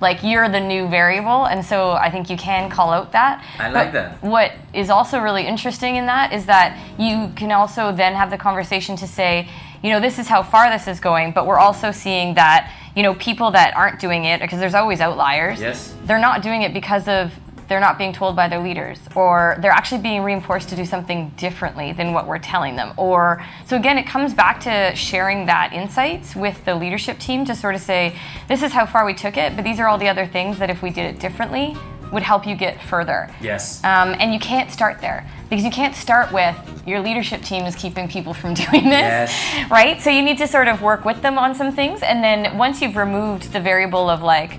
Like 0.00 0.22
you're 0.22 0.48
the 0.48 0.60
new 0.60 0.88
variable, 0.88 1.46
and 1.46 1.64
so 1.64 1.92
I 1.92 2.10
think 2.10 2.28
you 2.28 2.36
can 2.36 2.68
call 2.68 2.90
out 2.90 3.12
that. 3.12 3.44
I 3.58 3.70
like 3.70 3.92
But 3.92 3.92
that. 3.92 4.22
What 4.22 4.52
is 4.74 4.90
also 4.90 5.20
really 5.20 5.46
interesting 5.46 5.96
in 5.96 6.06
that 6.06 6.32
is 6.32 6.46
that 6.46 6.78
you 6.98 7.32
can 7.34 7.50
also 7.50 7.92
then 7.92 8.14
have 8.14 8.30
the 8.30 8.38
conversation 8.38 8.96
to 8.96 9.06
say, 9.06 9.48
you 9.82 9.90
know, 9.90 10.00
this 10.00 10.18
is 10.18 10.28
how 10.28 10.42
far 10.42 10.70
this 10.70 10.86
is 10.86 11.00
going, 11.00 11.32
but 11.32 11.46
we're 11.46 11.58
also 11.58 11.92
seeing 11.92 12.34
that, 12.34 12.72
you 12.94 13.02
know, 13.02 13.14
people 13.14 13.50
that 13.52 13.74
aren't 13.76 14.00
doing 14.00 14.24
it, 14.24 14.40
because 14.40 14.58
there's 14.58 14.74
always 14.74 15.00
outliers. 15.00 15.60
Yes. 15.60 15.94
They're 16.04 16.18
not 16.18 16.42
doing 16.42 16.62
it 16.62 16.74
because 16.74 17.08
of 17.08 17.32
they're 17.68 17.80
not 17.80 17.98
being 17.98 18.12
told 18.12 18.36
by 18.36 18.48
their 18.48 18.60
leaders, 18.60 18.98
or 19.14 19.56
they're 19.60 19.70
actually 19.72 20.00
being 20.02 20.22
reinforced 20.22 20.68
to 20.70 20.76
do 20.76 20.84
something 20.84 21.30
differently 21.36 21.92
than 21.92 22.12
what 22.12 22.26
we're 22.26 22.38
telling 22.38 22.76
them. 22.76 22.92
Or 22.96 23.44
so 23.66 23.76
again, 23.76 23.98
it 23.98 24.06
comes 24.06 24.32
back 24.34 24.60
to 24.60 24.94
sharing 24.94 25.46
that 25.46 25.72
insights 25.72 26.36
with 26.36 26.64
the 26.64 26.74
leadership 26.74 27.18
team 27.18 27.44
to 27.46 27.54
sort 27.54 27.74
of 27.74 27.80
say, 27.80 28.16
this 28.48 28.62
is 28.62 28.72
how 28.72 28.86
far 28.86 29.04
we 29.04 29.14
took 29.14 29.36
it, 29.36 29.56
but 29.56 29.64
these 29.64 29.80
are 29.80 29.86
all 29.88 29.98
the 29.98 30.08
other 30.08 30.26
things 30.26 30.58
that 30.58 30.70
if 30.70 30.82
we 30.82 30.90
did 30.90 31.14
it 31.14 31.18
differently 31.20 31.76
would 32.12 32.22
help 32.22 32.46
you 32.46 32.54
get 32.54 32.80
further. 32.82 33.28
Yes. 33.40 33.82
Um, 33.82 34.14
and 34.20 34.32
you 34.32 34.38
can't 34.38 34.70
start 34.70 35.00
there 35.00 35.28
because 35.50 35.64
you 35.64 35.72
can't 35.72 35.94
start 35.94 36.32
with 36.32 36.54
your 36.86 37.00
leadership 37.00 37.42
team 37.42 37.64
is 37.64 37.74
keeping 37.74 38.06
people 38.08 38.32
from 38.32 38.54
doing 38.54 38.84
this, 38.84 39.30
Yes. 39.32 39.70
right? 39.70 40.00
So 40.00 40.10
you 40.10 40.22
need 40.22 40.38
to 40.38 40.46
sort 40.46 40.68
of 40.68 40.82
work 40.82 41.04
with 41.04 41.20
them 41.22 41.36
on 41.36 41.56
some 41.56 41.72
things, 41.72 42.02
and 42.02 42.22
then 42.22 42.56
once 42.58 42.80
you've 42.80 42.94
removed 42.96 43.52
the 43.52 43.58
variable 43.60 44.08
of 44.08 44.22
like, 44.22 44.58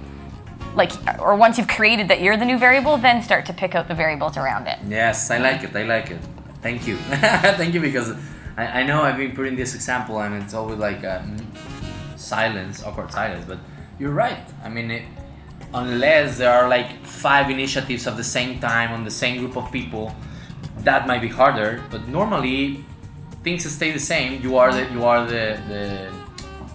like, 0.77 0.91
or 1.19 1.35
once 1.35 1.57
you've 1.57 1.67
created 1.67 2.07
that 2.07 2.21
you're 2.21 2.37
the 2.37 2.45
new 2.45 2.57
variable, 2.57 2.97
then 2.97 3.21
start 3.21 3.45
to 3.47 3.53
pick 3.53 3.75
out 3.75 3.87
the 3.87 3.95
variables 3.95 4.37
around 4.37 4.67
it. 4.67 4.77
Yes, 4.87 5.29
I 5.31 5.39
like 5.39 5.63
it. 5.63 5.75
I 5.75 5.83
like 5.83 6.11
it. 6.11 6.19
Thank 6.61 6.87
you. 6.87 6.97
Thank 7.59 7.73
you 7.73 7.81
because 7.81 8.15
I, 8.55 8.81
I 8.81 8.83
know 8.83 9.01
I've 9.01 9.17
been 9.17 9.35
putting 9.35 9.55
this 9.55 9.75
example 9.75 10.19
and 10.21 10.41
it's 10.41 10.53
always 10.53 10.77
like 10.77 11.03
um, 11.03 11.37
silence, 12.15 12.83
awkward 12.83 13.11
silence. 13.11 13.45
But 13.45 13.59
you're 13.99 14.11
right. 14.11 14.45
I 14.63 14.69
mean, 14.69 14.91
it, 14.91 15.03
unless 15.73 16.37
there 16.37 16.53
are 16.53 16.69
like 16.69 17.03
five 17.05 17.49
initiatives 17.49 18.07
at 18.07 18.15
the 18.15 18.23
same 18.23 18.59
time 18.59 18.91
on 18.91 19.03
the 19.03 19.11
same 19.11 19.39
group 19.39 19.57
of 19.57 19.71
people, 19.71 20.15
that 20.79 21.07
might 21.07 21.21
be 21.21 21.27
harder. 21.27 21.83
But 21.89 22.07
normally, 22.07 22.85
things 23.43 23.69
stay 23.69 23.91
the 23.91 23.99
same. 23.99 24.41
You 24.41 24.57
are 24.57 24.71
the 24.71 24.83
you 24.93 25.03
are 25.03 25.25
the, 25.25 25.59
the 25.67 26.11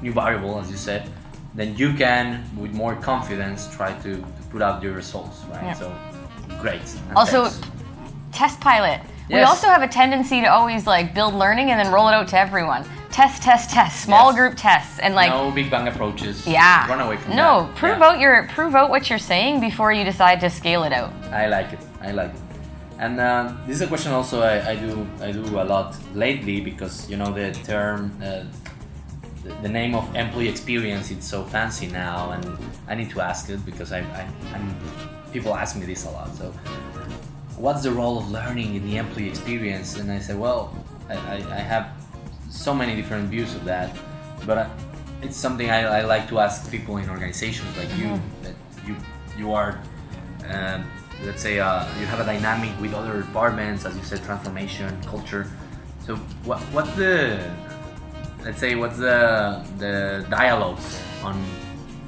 new 0.02 0.12
variable, 0.12 0.58
as 0.58 0.70
you 0.70 0.76
said. 0.76 1.08
Then 1.54 1.76
you 1.76 1.92
can, 1.94 2.44
with 2.56 2.72
more 2.72 2.94
confidence, 2.96 3.68
try 3.74 3.92
to, 4.00 4.16
to 4.16 4.42
put 4.50 4.62
out 4.62 4.82
your 4.82 4.92
results. 4.92 5.44
Right. 5.50 5.62
Yeah. 5.64 5.72
So, 5.74 5.92
great. 6.60 6.80
And 7.08 7.16
Also, 7.16 7.46
thanks. 7.46 7.60
test 8.32 8.60
pilot. 8.60 9.00
We 9.28 9.40
also 9.40 9.66
have 9.68 9.82
a 9.82 9.88
tendency 9.88 10.40
to 10.42 10.46
always 10.48 10.86
like 10.86 11.14
build 11.14 11.32
learning 11.34 11.70
and 11.70 11.80
then 11.80 11.90
roll 11.92 12.08
it 12.08 12.12
out 12.12 12.28
to 12.28 12.38
everyone. 12.38 12.84
Test, 13.10 13.42
test, 13.42 13.70
test. 13.70 14.02
Small 14.02 14.26
Yes. 14.30 14.36
group 14.38 14.54
tests 14.56 14.98
and 14.98 15.14
like. 15.14 15.30
no 15.30 15.50
big 15.50 15.70
bang 15.70 15.88
approaches. 15.88 16.46
Yeah. 16.46 16.86
Run 16.88 17.00
away 17.00 17.16
from 17.16 17.36
no, 17.36 17.62
that. 17.66 17.74
prove 17.76 17.98
Yeah. 17.98 18.06
out 18.08 18.20
your 18.20 18.46
prove 18.48 18.74
out 18.74 18.90
what 18.90 19.08
you're 19.08 19.18
saying 19.18 19.60
before 19.60 19.90
you 19.92 20.04
decide 20.04 20.40
to 20.40 20.50
scale 20.50 20.82
it 20.84 20.92
out. 20.92 21.12
I 21.30 21.46
like 21.46 21.72
it. 21.72 21.78
I 22.02 22.10
like 22.12 22.30
it. 22.34 22.40
And 22.98 23.18
uh, 23.20 23.52
this 23.66 23.76
is 23.76 23.82
a 23.82 23.86
question 23.86 24.12
also 24.12 24.42
I, 24.42 24.70
I 24.72 24.76
do 24.76 25.06
I 25.20 25.32
do 25.32 25.44
a 25.60 25.64
lot 25.64 25.96
lately 26.14 26.60
because 26.60 27.08
you 27.10 27.16
know 27.16 27.32
the 27.32 27.52
term 27.64 28.12
uh, 28.22 28.44
the, 29.60 29.68
name 29.68 29.94
of 29.94 30.14
employee 30.14 30.48
experience 30.48 31.10
it's 31.10 31.26
so 31.26 31.44
fancy 31.44 31.86
now 31.86 32.32
and 32.32 32.44
I 32.88 32.94
need 32.94 33.10
to 33.10 33.20
ask 33.20 33.50
it 33.50 33.64
because 33.64 33.92
I, 33.92 34.00
I 34.00 34.28
I'm 34.54 34.76
people 35.32 35.54
ask 35.54 35.76
me 35.76 35.86
this 35.86 36.04
a 36.04 36.10
lot. 36.10 36.34
So 36.34 36.52
what's 37.56 37.82
the 37.82 37.90
role 37.90 38.18
of 38.18 38.30
learning 38.30 38.74
in 38.74 38.84
the 38.84 38.96
employee 38.98 39.28
experience? 39.28 39.96
And 39.96 40.10
I 40.10 40.18
say 40.18 40.34
well 40.34 40.74
I, 41.08 41.14
I, 41.14 41.34
I 41.34 41.60
have 41.72 41.92
so 42.50 42.74
many 42.74 42.94
different 42.94 43.28
views 43.30 43.54
of 43.54 43.64
that, 43.64 43.96
but 44.46 44.58
I, 44.58 44.70
it's 45.22 45.36
something 45.36 45.70
I, 45.70 46.00
I 46.00 46.02
like 46.02 46.28
to 46.28 46.38
ask 46.38 46.70
people 46.70 46.96
in 46.98 47.08
organizations 47.08 47.76
like 47.76 47.96
you 47.96 48.20
that 48.42 48.54
you 48.86 48.96
you 49.38 49.52
are 49.52 49.80
um, 50.48 50.84
let's 51.24 51.40
say 51.40 51.60
uh, 51.60 51.86
you 52.00 52.06
have 52.06 52.20
a 52.20 52.24
dynamic 52.24 52.78
with 52.80 52.92
other 52.92 53.22
departments 53.22 53.84
as 53.84 53.96
you 53.96 54.02
said 54.02 54.22
transformation 54.24 55.00
culture 55.02 55.46
so 56.04 56.16
what 56.44 56.60
what's 56.74 56.92
the 56.96 57.38
let's 58.44 58.58
say 58.58 58.74
what's 58.74 58.98
the 58.98 59.64
the 59.78 60.26
dialogues 60.30 61.00
on 61.22 61.42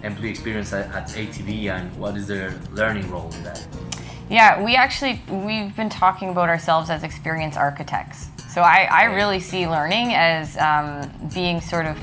employee 0.03 0.31
experience 0.31 0.73
at, 0.73 0.93
at 0.95 1.09
ATB 1.09 1.71
and 1.71 1.95
what 1.97 2.17
is 2.17 2.27
their 2.27 2.55
learning 2.73 3.11
role 3.11 3.31
in 3.35 3.43
that 3.45 3.67
Yeah, 4.29 4.63
we 4.63 4.77
actually 4.77 5.23
we've 5.29 5.75
been 5.77 5.91
talking 5.91 6.31
about 6.31 6.49
ourselves 6.49 6.91
as 6.91 7.03
experience 7.03 7.57
architects. 7.57 8.29
So 8.51 8.63
I, 8.63 8.89
I 8.91 9.05
really 9.05 9.41
see 9.41 9.67
learning 9.67 10.15
as 10.15 10.57
um, 10.59 11.11
being 11.35 11.61
sort 11.61 11.87
of 11.87 11.97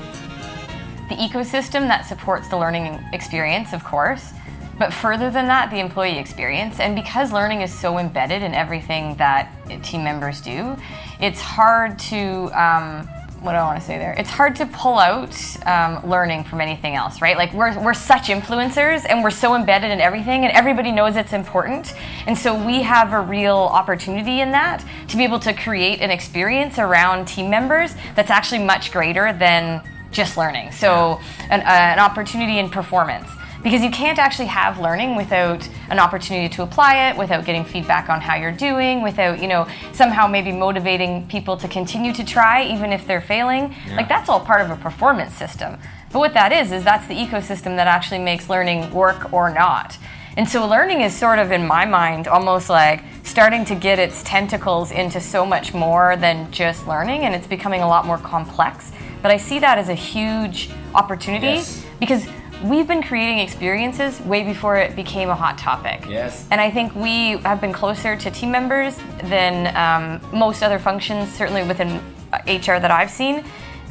the 1.08 1.16
ecosystem 1.16 1.88
that 1.88 2.06
supports 2.06 2.48
the 2.48 2.58
learning 2.58 3.00
experience, 3.12 3.72
of 3.72 3.82
course, 3.84 4.32
but 4.78 4.92
further 4.92 5.30
than 5.30 5.46
that, 5.46 5.70
the 5.70 5.78
employee 5.78 6.18
experience. 6.18 6.80
And 6.80 6.94
because 6.94 7.32
learning 7.32 7.60
is 7.62 7.72
so 7.72 7.98
embedded 7.98 8.42
in 8.42 8.54
everything 8.54 9.16
that 9.16 9.50
team 9.82 10.04
members 10.04 10.40
do, 10.40 10.76
it's 11.20 11.40
hard 11.40 11.98
to. 12.10 12.50
Um, 12.58 13.08
what 13.42 13.52
do 13.52 13.58
I 13.58 13.64
want 13.64 13.80
to 13.80 13.84
say 13.84 13.98
there? 13.98 14.14
It's 14.16 14.30
hard 14.30 14.54
to 14.56 14.66
pull 14.66 14.98
out 14.98 15.36
um, 15.66 16.08
learning 16.08 16.44
from 16.44 16.60
anything 16.60 16.94
else, 16.94 17.20
right? 17.20 17.36
Like 17.36 17.52
we're, 17.52 17.76
we're 17.82 17.92
such 17.92 18.28
influencers 18.28 19.04
and 19.08 19.24
we're 19.24 19.30
so 19.30 19.56
embedded 19.56 19.90
in 19.90 20.00
everything, 20.00 20.44
and 20.44 20.52
everybody 20.52 20.92
knows 20.92 21.16
it's 21.16 21.32
important. 21.32 21.92
And 22.26 22.38
so 22.38 22.54
we 22.54 22.82
have 22.82 23.12
a 23.12 23.20
real 23.20 23.56
opportunity 23.56 24.40
in 24.40 24.52
that 24.52 24.84
to 25.08 25.16
be 25.16 25.24
able 25.24 25.40
to 25.40 25.52
create 25.52 26.00
an 26.00 26.10
experience 26.10 26.78
around 26.78 27.26
team 27.26 27.50
members 27.50 27.94
that's 28.14 28.30
actually 28.30 28.62
much 28.62 28.92
greater 28.92 29.32
than 29.32 29.82
just 30.12 30.36
learning. 30.36 30.70
So, 30.70 31.20
an, 31.50 31.60
uh, 31.60 31.64
an 31.64 31.98
opportunity 31.98 32.58
in 32.58 32.68
performance. 32.70 33.28
Because 33.62 33.82
you 33.82 33.90
can't 33.90 34.18
actually 34.18 34.46
have 34.48 34.80
learning 34.80 35.14
without 35.14 35.68
an 35.88 35.98
opportunity 36.00 36.48
to 36.56 36.62
apply 36.62 37.10
it, 37.10 37.16
without 37.16 37.44
getting 37.44 37.64
feedback 37.64 38.08
on 38.08 38.20
how 38.20 38.34
you're 38.34 38.50
doing, 38.50 39.02
without, 39.02 39.40
you 39.40 39.46
know, 39.46 39.68
somehow 39.92 40.26
maybe 40.26 40.50
motivating 40.50 41.28
people 41.28 41.56
to 41.58 41.68
continue 41.68 42.12
to 42.12 42.24
try 42.24 42.64
even 42.64 42.92
if 42.92 43.06
they're 43.06 43.20
failing. 43.20 43.74
Like 43.94 44.08
that's 44.08 44.28
all 44.28 44.40
part 44.40 44.62
of 44.62 44.70
a 44.70 44.76
performance 44.76 45.34
system. 45.34 45.78
But 46.12 46.18
what 46.18 46.34
that 46.34 46.52
is, 46.52 46.72
is 46.72 46.82
that's 46.82 47.06
the 47.06 47.14
ecosystem 47.14 47.76
that 47.76 47.86
actually 47.86 48.18
makes 48.18 48.50
learning 48.50 48.92
work 48.92 49.32
or 49.32 49.48
not. 49.52 49.96
And 50.36 50.48
so 50.48 50.66
learning 50.66 51.02
is 51.02 51.14
sort 51.14 51.38
of, 51.38 51.52
in 51.52 51.66
my 51.66 51.84
mind, 51.84 52.26
almost 52.26 52.68
like 52.68 53.04
starting 53.22 53.64
to 53.66 53.74
get 53.74 53.98
its 53.98 54.22
tentacles 54.22 54.90
into 54.90 55.20
so 55.20 55.46
much 55.46 55.72
more 55.72 56.16
than 56.16 56.50
just 56.50 56.86
learning, 56.88 57.22
and 57.22 57.34
it's 57.34 57.46
becoming 57.46 57.82
a 57.82 57.86
lot 57.86 58.06
more 58.06 58.18
complex. 58.18 58.92
But 59.20 59.30
I 59.30 59.36
see 59.36 59.58
that 59.60 59.78
as 59.78 59.88
a 59.88 59.94
huge 59.94 60.70
opportunity 60.94 61.46
Yes. 61.46 61.84
because 62.00 62.26
we've 62.64 62.86
been 62.86 63.02
creating 63.02 63.38
experiences 63.38 64.20
way 64.20 64.42
before 64.44 64.76
it 64.76 64.94
became 64.94 65.28
a 65.28 65.34
hot 65.34 65.58
topic. 65.58 66.04
Yes. 66.08 66.46
And 66.50 66.60
I 66.60 66.70
think 66.70 66.94
we 66.94 67.38
have 67.38 67.60
been 67.60 67.72
closer 67.72 68.16
to 68.16 68.30
team 68.30 68.50
members 68.50 68.96
than 69.24 69.74
um, 69.76 70.20
most 70.36 70.62
other 70.62 70.78
functions, 70.78 71.32
certainly 71.32 71.62
within 71.62 71.98
HR 72.46 72.78
that 72.78 72.90
I've 72.90 73.10
seen, 73.10 73.44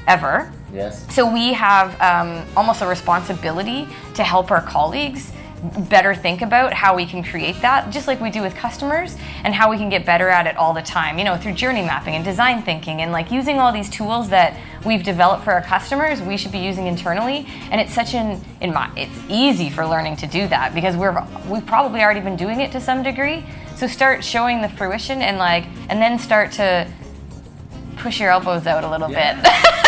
ever. 0.08 0.52
yes 0.74 1.14
So 1.14 1.32
we 1.32 1.54
have 1.54 2.00
um, 2.02 2.46
almost 2.56 2.82
a 2.82 2.88
responsibility 2.88 3.88
to 4.16 4.24
help 4.24 4.52
our 4.52 4.62
colleagues 4.62 5.32
better 5.90 6.16
think 6.16 6.42
about 6.42 6.74
how 6.74 6.96
we 6.96 7.06
can 7.06 7.24
create 7.24 7.62
that, 7.62 7.92
just 7.92 8.08
like 8.08 8.20
we 8.20 8.30
do 8.30 8.42
with 8.42 8.56
customers, 8.56 9.16
and 9.44 9.54
how 9.54 9.70
we 9.70 9.78
can 9.78 9.90
get 9.90 10.06
better 10.06 10.30
at 10.30 10.48
it 10.48 10.58
all 10.58 10.74
the 10.74 10.82
time. 10.82 11.18
You 11.20 11.24
know, 11.24 11.38
through 11.38 11.54
journey 11.54 11.82
mapping 11.82 12.16
and 12.16 12.26
design 12.26 12.64
thinking, 12.64 13.02
and 13.02 13.12
like 13.12 13.32
using 13.32 13.60
all 13.60 13.72
these 13.72 13.90
tools 13.90 14.30
that 14.30 14.58
we've 14.86 15.04
developed 15.04 15.44
for 15.44 15.52
our 15.54 15.62
customers, 15.62 16.22
we 16.22 16.38
should 16.38 16.52
be 16.52 16.60
using 16.60 16.88
internally. 16.88 17.46
And 17.70 17.80
it's 17.80 17.94
such 17.94 18.14
an 18.14 18.42
in 18.62 18.74
my 18.74 18.92
it's 18.96 19.18
easy 19.30 19.70
for 19.70 19.86
learning 19.86 20.16
to 20.18 20.28
do 20.28 20.48
that 20.48 20.74
because 20.74 20.96
we're 20.98 21.26
we've 21.48 21.66
probably 21.66 22.02
already 22.02 22.22
been 22.22 22.38
doing 22.38 22.60
it 22.62 22.72
to 22.72 22.82
some 22.82 23.04
degree. 23.04 23.46
So 23.76 23.88
start 23.88 24.24
showing 24.24 24.62
the 24.62 24.70
fruition 24.70 25.22
and 25.22 25.38
like, 25.38 25.66
and 25.90 26.02
then 26.02 26.20
start 26.20 26.52
to 26.54 26.88
push 27.98 28.20
your 28.20 28.30
elbows 28.30 28.68
out 28.68 28.84
a 28.84 28.90
little 28.90 29.12
Yeah. 29.12 29.36
bit. 29.42 29.52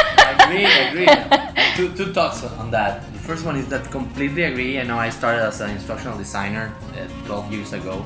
agree, 0.45 0.65
I 0.65 0.79
agree. 0.89 1.87
two, 1.95 1.95
two 2.05 2.13
thoughts 2.13 2.43
on 2.43 2.71
that. 2.71 3.03
The 3.23 3.29
first 3.29 3.45
one 3.45 3.55
is 3.55 3.67
that 3.69 3.89
completely 3.89 4.43
agree. 4.43 4.77
I 4.81 4.83
know 4.83 4.99
I 4.99 5.09
started 5.09 5.43
as 5.43 5.61
an 5.61 5.69
instructional 5.69 6.17
designer 6.17 6.75
uh, 6.99 7.07
12 7.25 7.53
years 7.53 7.71
ago, 7.71 8.05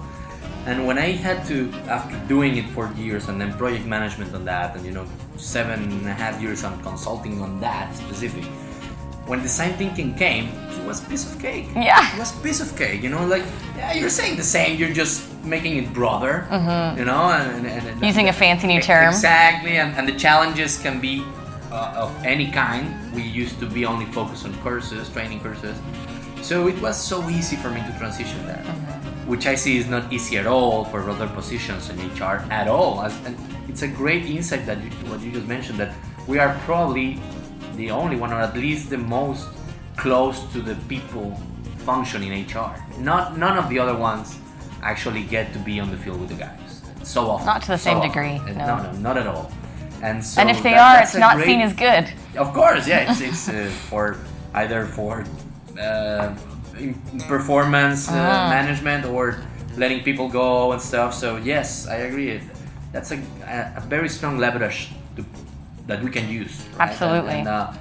and 0.67 0.85
when 0.85 0.99
I 0.99 1.09
had 1.09 1.43
to, 1.47 1.73
after 1.89 2.15
doing 2.27 2.57
it 2.57 2.69
for 2.69 2.93
years 2.93 3.27
and 3.27 3.41
then 3.41 3.51
project 3.53 3.87
management 3.87 4.35
on 4.35 4.45
that, 4.45 4.75
and 4.75 4.85
you 4.85 4.91
know, 4.91 5.07
seven 5.35 5.81
and 5.81 6.05
a 6.07 6.13
half 6.13 6.39
years 6.39 6.63
on 6.63 6.79
consulting 6.83 7.41
on 7.41 7.59
that 7.61 7.95
specific, 7.95 8.43
when 9.25 9.39
the 9.39 9.43
design 9.49 9.73
thinking 9.73 10.13
came, 10.13 10.49
it 10.69 10.85
was 10.85 11.01
piece 11.01 11.25
of 11.25 11.41
cake. 11.41 11.65
Yeah. 11.73 12.13
it 12.13 12.19
was 12.19 12.31
piece 12.43 12.61
of 12.61 12.77
cake. 12.77 13.01
You 13.01 13.09
know, 13.09 13.25
like 13.25 13.43
yeah, 13.75 13.93
you're 13.93 14.11
saying 14.11 14.37
the 14.37 14.43
same. 14.43 14.77
You're 14.77 14.93
just 14.93 15.33
making 15.43 15.77
it 15.77 15.91
broader. 15.95 16.45
mm-hmm. 16.47 16.99
You 16.99 17.05
know, 17.05 17.31
and, 17.31 17.65
and, 17.65 17.87
and 17.87 18.05
Using 18.05 18.29
a 18.29 18.33
fancy 18.33 18.67
new 18.67 18.81
term. 18.81 19.09
Exactly, 19.09 19.77
and, 19.77 19.97
and 19.97 20.07
the 20.07 20.15
challenges 20.15 20.77
can 20.77 21.01
be 21.01 21.25
uh, 21.71 21.93
of 21.95 22.25
any 22.25 22.51
kind. 22.51 23.13
We 23.13 23.23
used 23.23 23.59
to 23.59 23.65
be 23.65 23.85
only 23.85 24.05
focused 24.05 24.45
on 24.45 24.53
courses, 24.61 25.09
training 25.09 25.41
courses. 25.41 25.77
So 26.41 26.67
it 26.67 26.79
was 26.81 26.97
so 26.97 27.27
easy 27.29 27.55
for 27.55 27.69
me 27.69 27.81
to 27.81 27.97
transition 27.97 28.45
that, 28.47 28.63
which 29.25 29.47
I 29.47 29.55
see 29.55 29.77
is 29.77 29.87
not 29.87 30.11
easy 30.13 30.37
at 30.37 30.47
all 30.47 30.85
for 30.85 31.09
other 31.09 31.27
positions 31.27 31.89
in 31.89 31.97
HR 32.15 32.45
at 32.51 32.67
all. 32.67 33.01
And 33.01 33.37
it's 33.67 33.81
a 33.81 33.87
great 33.87 34.25
insight 34.25 34.65
that 34.65 34.81
you, 34.83 34.89
what 35.09 35.19
you 35.21 35.31
just 35.31 35.47
mentioned 35.47 35.79
that 35.79 35.93
we 36.27 36.39
are 36.39 36.57
probably 36.65 37.19
the 37.75 37.91
only 37.91 38.15
one, 38.15 38.31
or 38.31 38.39
at 38.39 38.55
least 38.55 38.89
the 38.89 38.97
most 38.97 39.47
close 39.97 40.43
to 40.53 40.61
the 40.61 40.75
people 40.87 41.35
function 41.79 42.23
in 42.23 42.45
HR. 42.45 42.75
Not 42.99 43.37
none 43.37 43.57
of 43.57 43.69
the 43.69 43.79
other 43.79 43.95
ones 43.95 44.37
actually 44.83 45.23
get 45.23 45.53
to 45.53 45.59
be 45.59 45.79
on 45.79 45.89
the 45.89 45.97
field 45.97 46.19
with 46.19 46.29
the 46.29 46.35
guys 46.35 46.81
so 47.07 47.29
often. 47.29 47.45
Not 47.45 47.61
to 47.63 47.67
the 47.69 47.77
so 47.77 47.83
same 47.89 47.97
often. 47.97 48.09
degree, 48.09 48.53
no. 48.53 48.65
No, 48.65 48.83
no, 48.83 48.91
not 48.99 49.17
at 49.17 49.27
all. 49.27 49.51
And 50.01 50.23
so 50.23 50.41
and 50.41 50.49
if 50.49 50.61
they 50.63 50.73
that- 50.73 50.97
are, 50.99 51.03
it's 51.03 51.15
not 51.15 51.35
great- 51.35 51.45
seen 51.47 51.61
as 51.61 51.73
good. 51.73 52.05
Of 52.37 52.53
course, 52.53 52.87
yeah. 52.87 53.09
It's 53.11 53.21
it's 53.21 53.49
uh, 53.49 53.69
for 53.89 54.17
either 54.53 54.85
for 54.85 55.25
uh, 55.79 56.33
performance 57.27 58.07
uh, 58.09 58.13
Ah. 58.13 58.49
management 58.49 59.05
or 59.05 59.35
letting 59.77 60.03
people 60.03 60.29
go 60.29 60.71
and 60.71 60.81
stuff. 60.81 61.13
So 61.13 61.37
yes, 61.37 61.87
I 61.87 61.95
agree. 62.07 62.41
That's 62.91 63.11
a, 63.11 63.17
a, 63.45 63.73
a 63.77 63.81
very 63.81 64.09
strong 64.09 64.37
leverage 64.37 64.89
to, 65.15 65.25
that 65.87 66.03
we 66.03 66.09
can 66.11 66.29
use. 66.29 66.65
right? 66.77 66.89
Absolutely. 66.89 67.31
And, 67.39 67.47
and, 67.47 67.47
uh, 67.47 67.73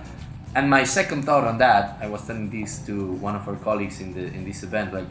and 0.55 0.71
my 0.71 0.85
second 0.85 1.25
thought 1.25 1.45
on 1.45 1.59
that, 1.59 1.99
I 2.01 2.07
was 2.09 2.27
telling 2.27 2.51
this 2.51 2.79
to 2.87 3.13
one 3.21 3.37
of 3.37 3.47
our 3.49 3.57
colleagues 3.57 4.01
in 4.01 4.13
the 4.15 4.25
in 4.37 4.45
this 4.45 4.63
event. 4.63 4.93
Like 4.93 5.07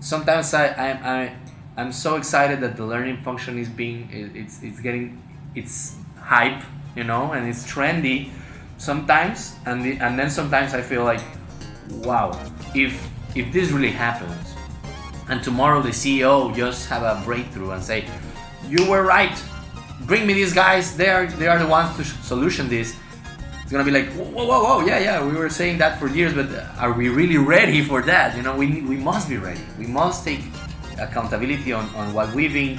sometimes 0.00 0.54
I 0.54 0.66
I, 0.68 0.88
I 1.16 1.32
I'm 1.76 1.92
so 1.92 2.16
excited 2.16 2.60
that 2.60 2.76
the 2.76 2.84
learning 2.86 3.18
function 3.22 3.58
is 3.58 3.68
being 3.68 4.08
it- 4.12 4.36
it's 4.36 4.62
it's 4.62 4.80
getting 4.80 5.18
it's 5.54 5.96
hype, 6.30 6.62
you 6.94 7.02
know, 7.02 7.32
and 7.32 7.48
it's 7.48 7.66
trendy 7.66 8.30
sometimes, 8.78 9.56
and 9.66 9.84
the, 9.84 9.98
and 9.98 10.16
then 10.16 10.30
sometimes 10.30 10.72
I 10.74 10.80
feel 10.80 11.02
like, 11.02 11.20
wow, 12.06 12.30
if 12.72 12.94
if 13.34 13.52
this 13.52 13.72
really 13.72 13.90
happens, 13.90 14.54
and 15.28 15.42
tomorrow 15.42 15.82
the 15.82 15.90
CEO 15.90 16.54
just 16.54 16.88
have 16.88 17.02
a 17.02 17.20
breakthrough 17.24 17.72
and 17.72 17.82
say, 17.82 18.06
you 18.68 18.88
were 18.88 19.02
right, 19.02 19.36
bring 20.06 20.24
me 20.24 20.32
these 20.32 20.54
guys, 20.54 20.96
they 20.96 21.08
are 21.08 21.26
they 21.26 21.48
are 21.48 21.58
the 21.58 21.66
ones 21.66 21.96
to 21.96 22.04
solution 22.04 22.68
this. 22.68 22.94
It's 23.62 23.72
gonna 23.72 23.84
be 23.84 23.90
like, 23.90 24.08
whoa, 24.14 24.46
whoa, 24.46 24.62
whoa, 24.62 24.86
yeah, 24.86 24.98
yeah, 25.00 25.26
we 25.26 25.34
were 25.34 25.50
saying 25.50 25.78
that 25.78 25.98
for 25.98 26.06
years, 26.06 26.32
but 26.32 26.46
are 26.78 26.92
we 26.92 27.08
really 27.08 27.38
ready 27.38 27.82
for 27.82 28.02
that? 28.02 28.36
You 28.36 28.42
know, 28.42 28.56
we, 28.56 28.82
we 28.82 28.96
must 28.96 29.28
be 29.28 29.36
ready. 29.36 29.62
We 29.78 29.86
must 29.86 30.24
take 30.24 30.42
accountability 30.98 31.72
on, 31.72 31.86
on 31.94 32.14
what 32.14 32.32
we've 32.34 32.52
been 32.52 32.78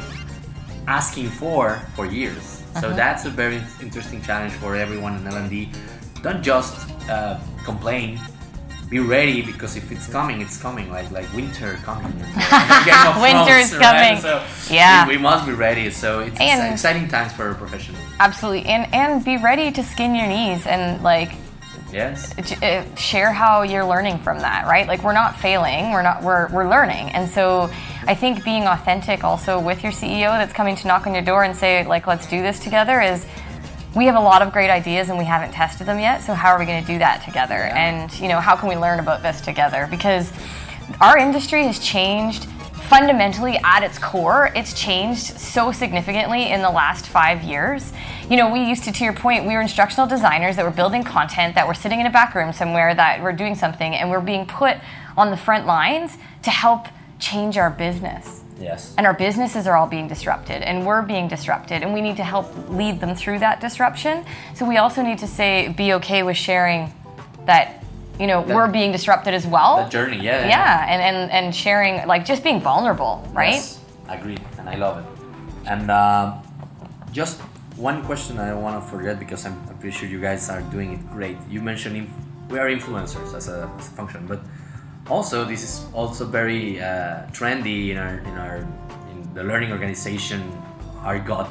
asking 0.87 1.29
for 1.29 1.79
for 1.95 2.05
years. 2.05 2.60
So 2.79 2.89
that's 2.91 3.25
a 3.25 3.29
very 3.29 3.61
interesting 3.81 4.21
challenge 4.21 4.53
for 4.53 4.75
everyone 4.75 5.17
in 5.17 5.27
L&D. 5.27 5.69
Don't 6.21 6.41
just 6.43 6.89
uh, 7.09 7.39
complain. 7.65 8.19
Be 8.89 8.99
ready 8.99 9.41
because 9.41 9.77
if 9.77 9.89
it's 9.91 10.07
coming, 10.07 10.41
it's 10.41 10.57
coming. 10.61 10.91
Like 10.91 11.09
like 11.11 11.31
winter 11.33 11.79
coming. 11.83 12.11
Of 12.11 13.21
Winter's 13.21 13.69
Thrones, 13.69 13.79
right? 13.79 14.19
coming. 14.19 14.21
So 14.21 14.43
Yeah. 14.73 15.07
we, 15.07 15.15
we 15.15 15.21
must 15.21 15.45
be 15.45 15.53
ready. 15.53 15.89
So 15.91 16.19
it's 16.19 16.37
And- 16.39 16.73
exciting 16.73 17.07
times 17.07 17.31
for 17.31 17.49
a 17.51 17.55
professional. 17.55 17.97
Absolutely, 18.19 18.65
and 18.65 18.93
and 18.93 19.23
be 19.23 19.37
ready 19.37 19.71
to 19.71 19.81
skin 19.83 20.13
your 20.13 20.27
knees 20.27 20.67
and 20.67 21.01
like 21.03 21.31
Yes. 21.91 22.37
uh, 22.61 22.95
share 22.95 23.31
how 23.31 23.63
you're 23.63 23.85
learning 23.85 24.19
from 24.19 24.39
that, 24.39 24.65
right? 24.67 24.87
Like 24.87 25.03
we're 25.03 25.13
not 25.13 25.35
failing, 25.37 25.91
we're 25.91 26.01
not 26.01 26.23
we're 26.23 26.47
we're 26.49 26.69
learning, 26.69 27.09
and 27.09 27.29
so 27.29 27.69
I 28.07 28.15
think 28.15 28.43
being 28.43 28.63
authentic 28.63 29.23
also 29.23 29.59
with 29.59 29.83
your 29.83 29.91
CEO 29.91 30.29
that's 30.37 30.53
coming 30.53 30.75
to 30.77 30.87
knock 30.87 31.05
on 31.05 31.13
your 31.13 31.23
door 31.23 31.43
and 31.43 31.55
say 31.55 31.85
like 31.85 32.07
let's 32.07 32.27
do 32.27 32.41
this 32.41 32.59
together 32.59 33.01
is. 33.01 33.25
We 33.93 34.05
have 34.05 34.15
a 34.15 34.21
lot 34.21 34.41
of 34.41 34.53
great 34.53 34.69
ideas 34.69 35.09
and 35.09 35.17
we 35.17 35.25
haven't 35.25 35.51
tested 35.51 35.85
them 35.85 35.99
yet. 35.99 36.21
So 36.21 36.33
how 36.33 36.51
are 36.51 36.57
we 36.57 36.65
going 36.65 36.81
to 36.81 36.87
do 36.87 36.97
that 36.99 37.25
together? 37.25 37.55
And 37.55 38.09
you 38.21 38.29
know, 38.29 38.39
how 38.39 38.55
can 38.55 38.69
we 38.69 38.77
learn 38.77 39.01
about 39.01 39.21
this 39.21 39.41
together? 39.41 39.85
Because 39.91 40.31
our 41.01 41.17
industry 41.17 41.65
has 41.65 41.77
changed 41.77 42.47
fundamentally 42.91 43.57
at 43.63 43.83
its 43.83 43.97
core. 43.97 44.51
It's 44.53 44.73
changed 44.73 45.39
so 45.39 45.71
significantly 45.71 46.51
in 46.51 46.61
the 46.61 46.69
last 46.69 47.05
five 47.05 47.41
years. 47.41 47.93
You 48.29 48.35
know, 48.35 48.51
we 48.51 48.65
used 48.65 48.83
to, 48.83 48.91
to 48.91 49.03
your 49.05 49.13
point, 49.13 49.47
we 49.47 49.53
were 49.53 49.61
instructional 49.61 50.07
designers 50.07 50.57
that 50.57 50.65
were 50.65 50.71
building 50.71 51.05
content, 51.05 51.55
that 51.55 51.65
were 51.65 51.73
sitting 51.73 52.01
in 52.01 52.05
a 52.05 52.09
back 52.09 52.35
room 52.35 52.51
somewhere, 52.51 52.93
that 52.93 53.21
were 53.21 53.31
doing 53.31 53.55
something, 53.55 53.95
and 53.95 54.11
we're 54.11 54.19
being 54.19 54.45
put 54.45 54.75
on 55.15 55.31
the 55.31 55.37
front 55.37 55.65
lines 55.65 56.17
to 56.43 56.49
help 56.49 56.87
change 57.17 57.55
our 57.57 57.69
business 57.69 58.41
Yes. 58.59 58.93
and 58.97 59.07
our 59.07 59.13
businesses 59.13 59.67
are 59.67 59.77
all 59.77 59.87
being 59.87 60.07
disrupted 60.09 60.61
and 60.61 60.85
we're 60.85 61.01
being 61.01 61.27
disrupted 61.27 61.83
and 61.83 61.93
we 61.93 62.01
need 62.01 62.17
to 62.17 62.23
help 62.23 62.47
lead 62.69 62.99
them 62.99 63.15
through 63.15 63.39
that 63.39 63.61
disruption 63.61 64.25
so 64.53 64.67
we 64.67 64.77
also 64.77 65.01
need 65.01 65.19
to 65.19 65.27
say 65.27 65.69
be 65.69 65.93
okay 65.93 66.23
with 66.23 66.37
sharing 66.37 66.91
that 67.45 67.83
you 68.21 68.27
know 68.27 68.39
we're 68.41 68.71
being 68.79 68.91
disrupted 68.91 69.33
as 69.33 69.45
well 69.55 69.83
The 69.83 69.89
journey, 69.89 70.19
yeah. 70.21 70.47
yeah 70.47 70.91
and, 70.91 71.01
and 71.01 71.31
and 71.31 71.55
sharing 71.55 71.93
like 72.07 72.23
just 72.31 72.43
being 72.43 72.59
vulnerable 72.61 73.13
right 73.33 73.55
Yes, 73.55 73.79
agreed, 74.07 74.41
and 74.59 74.69
I 74.69 74.75
love 74.75 74.95
it. 75.01 75.05
And 75.71 75.89
um, 75.91 76.25
just 77.11 77.39
one 77.89 78.03
question 78.09 78.37
I 78.37 78.49
don't 78.49 78.61
want 78.61 78.77
to 78.83 78.89
forget 78.89 79.19
because 79.19 79.45
I'm, 79.47 79.57
I'm 79.69 79.77
pretty 79.79 79.95
sure 79.97 80.07
you 80.07 80.21
guys 80.21 80.49
are 80.49 80.61
doing 80.75 80.93
it 80.93 81.01
great. 81.11 81.37
You 81.49 81.61
mentioned 81.61 81.95
inf- 81.97 82.13
we 82.49 82.59
are 82.59 82.67
influencers 82.67 83.33
as 83.33 83.47
a, 83.47 83.69
as 83.79 83.87
a 83.87 83.91
function, 83.91 84.27
but 84.27 84.39
also 85.09 85.45
this 85.45 85.63
is 85.63 85.85
also 85.93 86.25
very 86.25 86.79
uh, 86.81 87.25
trendy 87.37 87.89
in 87.91 87.97
our 87.97 88.19
in 88.29 88.35
our 88.37 88.57
in 89.11 89.17
the 89.33 89.43
learning 89.43 89.71
organization 89.71 90.41
argot 91.03 91.49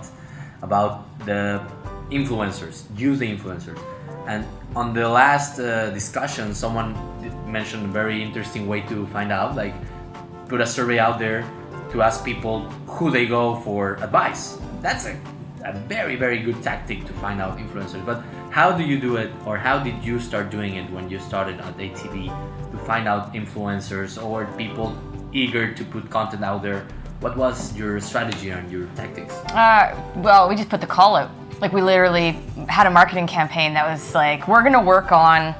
about 0.62 0.92
the 1.26 1.60
influencers, 2.10 2.84
use 2.96 3.18
the 3.18 3.26
influencers. 3.36 3.78
And 4.26 4.46
on 4.76 4.94
the 4.94 5.08
last 5.08 5.58
uh, 5.58 5.90
discussion, 5.90 6.54
someone 6.54 6.94
mentioned 7.50 7.84
a 7.84 7.88
very 7.88 8.22
interesting 8.22 8.66
way 8.68 8.82
to 8.82 9.06
find 9.08 9.32
out, 9.32 9.56
like 9.56 9.74
put 10.48 10.60
a 10.60 10.66
survey 10.66 10.98
out 10.98 11.18
there 11.18 11.44
to 11.92 12.02
ask 12.02 12.24
people 12.24 12.68
who 12.86 13.10
they 13.10 13.26
go 13.26 13.56
for 13.56 13.94
advice. 13.94 14.58
That's 14.80 15.06
a, 15.06 15.18
a 15.64 15.72
very, 15.72 16.16
very 16.16 16.38
good 16.38 16.62
tactic 16.62 17.04
to 17.06 17.12
find 17.14 17.40
out 17.40 17.58
influencers. 17.58 18.04
But 18.06 18.22
how 18.50 18.70
do 18.72 18.84
you 18.84 18.98
do 18.98 19.16
it, 19.16 19.30
or 19.46 19.56
how 19.56 19.78
did 19.78 20.02
you 20.04 20.20
start 20.20 20.50
doing 20.50 20.76
it 20.76 20.90
when 20.90 21.10
you 21.10 21.18
started 21.18 21.60
at 21.60 21.76
ATB 21.76 22.26
to 22.70 22.78
find 22.78 23.08
out 23.08 23.34
influencers 23.34 24.22
or 24.22 24.46
people 24.56 24.96
eager 25.32 25.72
to 25.74 25.84
put 25.84 26.10
content 26.10 26.44
out 26.44 26.62
there? 26.62 26.86
What 27.20 27.36
was 27.36 27.76
your 27.76 28.00
strategy 28.00 28.50
and 28.50 28.70
your 28.70 28.86
tactics? 28.96 29.34
Uh, 29.50 29.94
well, 30.16 30.48
we 30.48 30.56
just 30.56 30.68
put 30.68 30.80
the 30.80 30.86
call 30.86 31.16
out. 31.16 31.30
Like 31.61 31.72
we 31.72 31.82
literally 31.82 32.38
had 32.68 32.86
a 32.86 32.90
marketing 32.90 33.26
campaign 33.26 33.74
that 33.74 33.86
was 33.86 34.14
like, 34.14 34.48
we're 34.48 34.62
gonna 34.62 34.82
work 34.82 35.12
on 35.12 35.54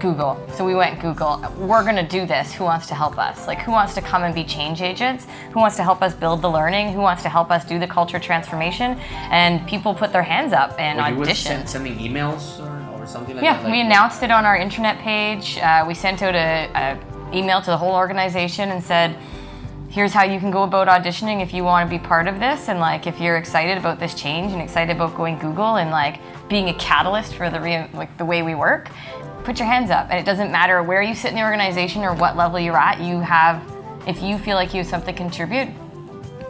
Google. 0.00 0.44
So 0.54 0.64
we 0.66 0.74
went 0.74 1.00
Google. 1.00 1.42
We're 1.56 1.84
gonna 1.84 2.06
do 2.06 2.26
this. 2.26 2.52
Who 2.52 2.64
wants 2.64 2.86
to 2.88 2.94
help 2.94 3.16
us? 3.16 3.46
Like 3.46 3.60
who 3.60 3.70
wants 3.70 3.94
to 3.94 4.02
come 4.02 4.24
and 4.24 4.34
be 4.34 4.42
change 4.44 4.82
agents? 4.82 5.26
Who 5.52 5.60
wants 5.60 5.76
to 5.76 5.84
help 5.84 6.02
us 6.02 6.14
build 6.14 6.42
the 6.42 6.50
learning? 6.50 6.92
Who 6.92 7.00
wants 7.00 7.22
to 7.22 7.28
help 7.28 7.50
us 7.50 7.64
do 7.64 7.78
the 7.78 7.86
culture 7.86 8.18
transformation? 8.18 8.98
And 9.30 9.66
people 9.68 9.94
put 9.94 10.12
their 10.12 10.22
hands 10.24 10.52
up 10.52 10.78
and 10.80 11.16
were 11.16 11.24
auditioned. 11.26 11.68
sending 11.68 11.96
emails 11.98 12.58
or, 12.60 13.02
or 13.02 13.06
something 13.06 13.36
like 13.36 13.44
Yeah, 13.44 13.54
that? 13.54 13.62
Like- 13.64 13.72
we 13.72 13.80
announced 13.80 14.22
it 14.24 14.30
on 14.32 14.44
our 14.44 14.56
internet 14.56 14.98
page. 14.98 15.58
Uh, 15.58 15.84
we 15.86 15.94
sent 15.94 16.22
out 16.22 16.34
a, 16.34 16.68
a 16.74 17.36
email 17.36 17.60
to 17.60 17.70
the 17.70 17.76
whole 17.76 17.94
organization 17.94 18.70
and 18.70 18.82
said, 18.82 19.16
"Here's 19.96 20.12
how 20.12 20.24
you 20.24 20.38
can 20.38 20.50
go 20.50 20.62
about 20.64 20.88
auditioning 20.88 21.40
if 21.42 21.54
you 21.54 21.64
want 21.64 21.88
to 21.88 21.98
be 21.98 21.98
part 21.98 22.28
of 22.28 22.38
this, 22.38 22.68
and 22.68 22.78
like 22.80 23.06
if 23.06 23.18
you're 23.18 23.38
excited 23.38 23.78
about 23.78 23.98
this 23.98 24.12
change 24.12 24.52
and 24.52 24.60
excited 24.60 24.94
about 24.94 25.16
going 25.16 25.38
Google 25.38 25.76
and 25.76 25.90
like 25.90 26.20
being 26.50 26.68
a 26.68 26.74
catalyst 26.74 27.34
for 27.34 27.48
the 27.48 27.58
re- 27.58 27.88
like 27.94 28.14
the 28.18 28.24
way 28.26 28.42
we 28.42 28.54
work, 28.54 28.90
put 29.42 29.58
your 29.58 29.66
hands 29.66 29.90
up. 29.90 30.08
And 30.10 30.18
it 30.18 30.26
doesn't 30.26 30.52
matter 30.52 30.82
where 30.82 31.00
you 31.00 31.14
sit 31.14 31.30
in 31.30 31.36
the 31.36 31.42
organization 31.42 32.04
or 32.04 32.12
what 32.12 32.36
level 32.36 32.60
you're 32.60 32.76
at. 32.76 33.00
You 33.00 33.20
have, 33.20 33.62
if 34.06 34.20
you 34.20 34.36
feel 34.36 34.56
like 34.56 34.74
you 34.74 34.82
have 34.82 34.86
something 34.86 35.14
to 35.14 35.18
contribute, 35.18 35.68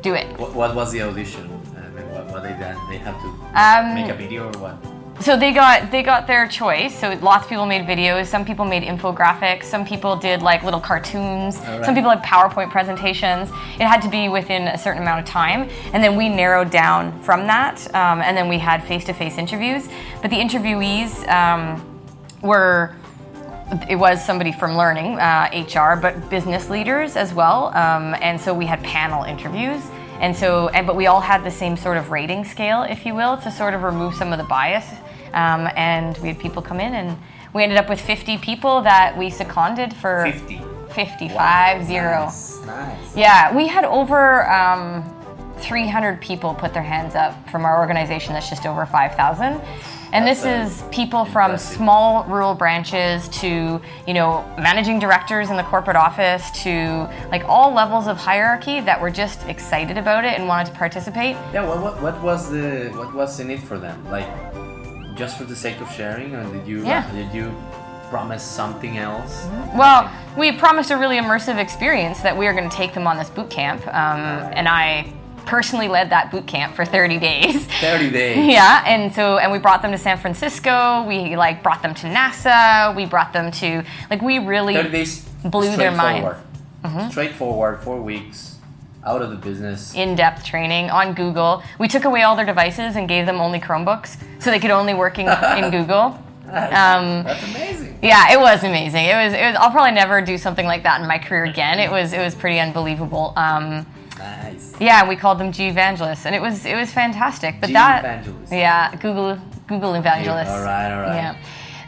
do 0.03 0.15
it. 0.15 0.27
What, 0.41 0.53
what 0.53 0.75
was 0.75 0.91
the 0.91 1.03
audition? 1.03 1.45
I 1.77 1.89
mean, 1.91 2.09
what, 2.11 2.27
what 2.27 2.43
they 2.43 2.49
did? 2.49 2.75
They 2.91 2.99
have 2.99 3.17
to 3.23 3.29
Um, 3.55 3.95
make 3.95 4.11
a 4.11 4.15
video 4.15 4.51
or 4.51 4.59
what? 4.59 4.96
So 5.21 5.37
they 5.37 5.53
got 5.53 5.91
they 5.91 6.03
got 6.03 6.27
their 6.27 6.47
choice. 6.47 6.99
So 6.99 7.19
lots 7.23 7.45
of 7.45 7.49
people 7.49 7.67
made 7.67 7.87
videos. 7.87 8.27
Some 8.27 8.45
people 8.45 8.65
made 8.65 8.83
infographics. 8.83 9.65
Some 9.65 9.85
people 9.85 10.15
did 10.17 10.43
like 10.43 10.63
little 10.63 10.81
cartoons. 10.81 11.59
Right. 11.59 11.85
Some 11.85 11.95
people 11.95 12.11
had 12.11 12.23
PowerPoint 12.23 12.71
presentations. 12.71 13.49
It 13.75 13.87
had 13.87 14.03
to 14.03 14.11
be 14.11 14.29
within 14.29 14.69
a 14.69 14.79
certain 14.79 15.03
amount 15.03 15.21
of 15.21 15.27
time, 15.27 15.71
and 15.93 16.03
then 16.03 16.17
we 16.17 16.29
narrowed 16.29 16.71
down 16.71 17.19
from 17.23 17.47
that. 17.47 17.87
Um, 17.95 18.21
and 18.21 18.37
then 18.37 18.49
we 18.49 18.59
had 18.59 18.85
face-to-face 18.85 19.39
interviews. 19.39 19.89
But 20.21 20.31
the 20.31 20.37
interviewees 20.37 21.27
um, 21.29 21.83
were 22.43 22.95
it 23.89 23.97
was 23.97 24.25
somebody 24.25 24.53
from 24.53 24.77
learning 24.77 25.19
uh, 25.19 25.51
HR, 25.53 26.01
but 26.01 26.31
business 26.31 26.71
leaders 26.71 27.17
as 27.17 27.35
well. 27.35 27.67
Um, 27.77 28.15
and 28.21 28.41
so 28.41 28.55
we 28.55 28.67
had 28.67 28.83
panel 28.85 29.25
interviews. 29.25 29.83
And 30.21 30.35
so, 30.35 30.69
and, 30.69 30.87
but 30.87 30.97
we 30.97 31.07
all 31.07 31.21
had 31.21 31.45
the 31.45 31.51
same 31.51 31.77
sort 31.77 31.97
of 31.97 32.11
rating 32.11 32.45
scale, 32.45 32.83
if 32.83 33.05
you 33.05 33.15
will, 33.15 33.37
to 33.39 33.51
sort 33.51 33.75
of 33.75 33.83
remove 33.83 34.15
some 34.15 34.33
of 34.33 34.39
the 34.39 34.45
bias. 34.45 34.87
Um, 35.37 35.69
and 35.77 36.19
we 36.19 36.29
had 36.29 36.39
people 36.41 36.63
come 36.63 36.81
in, 36.81 36.95
and 36.95 37.17
we 37.53 37.63
ended 37.63 37.79
up 37.79 37.89
with 37.89 38.01
50 38.01 38.39
people 38.39 38.83
that 38.83 39.17
we 39.17 39.31
seconded 39.31 39.95
for 39.95 40.25
50. 40.25 40.61
55 40.95 41.85
zero. 41.85 42.25
Nice. 42.25 42.65
nice. 42.65 43.17
Yeah, 43.17 43.55
we 43.55 43.67
had 43.69 43.85
over 43.85 44.51
um, 44.51 45.05
300 45.59 46.21
people 46.21 46.55
put 46.55 46.73
their 46.73 46.83
hands 46.83 47.15
up 47.15 47.35
from 47.51 47.65
our 47.65 47.79
organization 47.79 48.33
that's 48.33 48.49
just 48.49 48.67
over 48.67 48.87
5,000. 48.87 49.61
And 50.13 50.27
That's, 50.27 50.43
this 50.43 50.73
is 50.73 50.85
people 50.91 51.25
from 51.25 51.51
impressive. 51.51 51.77
small 51.77 52.25
rural 52.25 52.55
branches 52.55 53.29
to, 53.41 53.81
you 54.07 54.15
know, 54.15 54.45
managing 54.57 54.99
directors 54.99 55.51
in 55.51 55.57
the 55.57 55.65
corporate 55.65 55.97
office 55.97 56.49
to 56.63 57.11
like 57.31 57.45
all 57.45 57.75
levels 57.75 58.07
of 58.07 58.17
hierarchy 58.17 58.81
that 58.81 59.01
were 59.01 59.11
just 59.11 59.43
excited 59.47 59.99
about 59.99 60.25
it 60.25 60.39
and 60.39 60.47
wanted 60.47 60.71
to 60.71 60.79
participate. 60.79 61.35
Yeah. 61.53 61.67
What, 61.67 61.83
what, 61.83 62.03
what 62.03 62.23
was 62.23 62.51
the 62.51 62.93
what 62.95 63.13
was 63.15 63.41
in 63.41 63.51
it 63.51 63.61
for 63.61 63.79
them? 63.79 64.03
Like, 64.09 64.29
just 65.17 65.39
for 65.39 65.45
the 65.45 65.57
sake 65.57 65.81
of 65.81 65.91
sharing, 65.91 66.35
or 66.35 66.45
did 66.53 66.67
you 66.67 66.85
Yeah. 66.87 67.11
did 67.13 67.33
you 67.35 67.55
promise 68.11 68.43
something 68.43 68.99
else? 68.99 69.47
Well, 69.75 70.09
we 70.37 70.53
promised 70.53 70.91
a 70.91 70.97
really 70.97 71.17
immersive 71.19 71.59
experience 71.59 72.21
that 72.21 72.37
we 72.37 72.47
are 72.47 72.53
going 72.53 72.69
to 72.71 72.77
take 72.77 72.95
them 72.95 73.07
on 73.07 73.17
this 73.17 73.29
boot 73.31 73.51
camp. 73.51 73.85
Um, 73.89 74.21
and 74.55 74.69
I 74.69 75.13
personally 75.45 75.89
led 75.89 76.11
that 76.11 76.31
boot 76.31 76.47
camp 76.47 76.75
for 76.75 76.85
30 76.85 77.19
days. 77.19 77.67
Thirty 77.81 78.11
days. 78.11 78.37
Yeah, 78.53 78.83
and 78.87 79.13
so 79.15 79.39
and 79.39 79.51
we 79.51 79.59
brought 79.59 79.83
them 79.83 79.93
to 79.93 79.99
San 79.99 80.19
Francisco. 80.19 81.05
We 81.09 81.35
like 81.37 81.63
brought 81.63 81.83
them 81.83 81.95
to 81.95 82.07
NASA. 82.07 82.95
We 82.95 83.07
brought 83.07 83.33
them 83.33 83.51
to 83.53 83.83
like 84.11 84.23
we 84.23 84.39
really 84.39 84.75
Thirty 84.75 84.91
days. 84.91 85.25
blew 85.45 85.77
their 85.77 85.91
mind. 85.93 86.25
straightforward. 86.83 87.11
Straightforward. 87.13 87.81
Four 87.83 88.01
weeks. 88.03 88.56
Out 89.07 89.23
of 89.23 89.31
the 89.31 89.37
business. 89.37 89.95
in-depth 89.95 90.45
training 90.45 90.91
on 90.91 91.15
Google. 91.15 91.63
We 91.79 91.89
took 91.89 92.05
away 92.05 92.23
all 92.23 92.35
their 92.37 92.45
devices 92.47 92.97
and 92.97 93.09
gave 93.09 93.25
them 93.27 93.41
only 93.41 93.61
Chromebooks, 93.61 94.17
so 94.43 94.51
they 94.51 94.59
could 94.59 94.71
only 94.73 94.95
work 94.95 95.19
in, 95.19 95.29
in 95.29 95.71
Google. 95.79 96.23
Um, 96.49 97.25
That's 97.25 97.43
amazing. 97.51 97.99
yeah, 98.03 98.33
it 98.33 98.39
was 98.41 98.63
amazing. 98.63 99.05
It 99.07 99.15
was, 99.15 99.33
it 99.33 99.47
was. 99.47 99.57
I'll 99.59 99.71
probably 99.71 99.93
never 99.93 100.21
do 100.23 100.39
something 100.39 100.67
like 100.67 100.83
that 100.85 101.01
in 101.01 101.09
my 101.09 101.19
career 101.19 101.45
again. 101.45 101.79
It 101.81 101.91
was. 101.91 102.13
It 102.13 102.19
was 102.21 102.35
pretty 102.35 102.61
unbelievable. 102.61 103.33
Um, 103.37 103.87
Nice. 104.19 104.75
yeah, 104.81 105.07
we 105.09 105.15
called 105.17 105.39
them 105.39 105.51
G 105.53 105.67
evangelists, 105.67 106.25
and 106.25 106.35
it 106.35 106.41
was. 106.41 106.65
It 106.65 106.77
was 106.77 106.93
fantastic. 106.93 107.57
But 107.61 107.67
G 107.69 107.73
that. 107.75 108.05
evangelists. 108.05 108.53
Yeah, 108.53 108.95
Google. 108.97 109.39
Google 109.67 109.95
evangelists. 109.95 110.49
all 110.51 110.63
right, 110.63 110.93
all 110.95 111.01
right. 111.03 111.17
Yeah. 111.17 111.37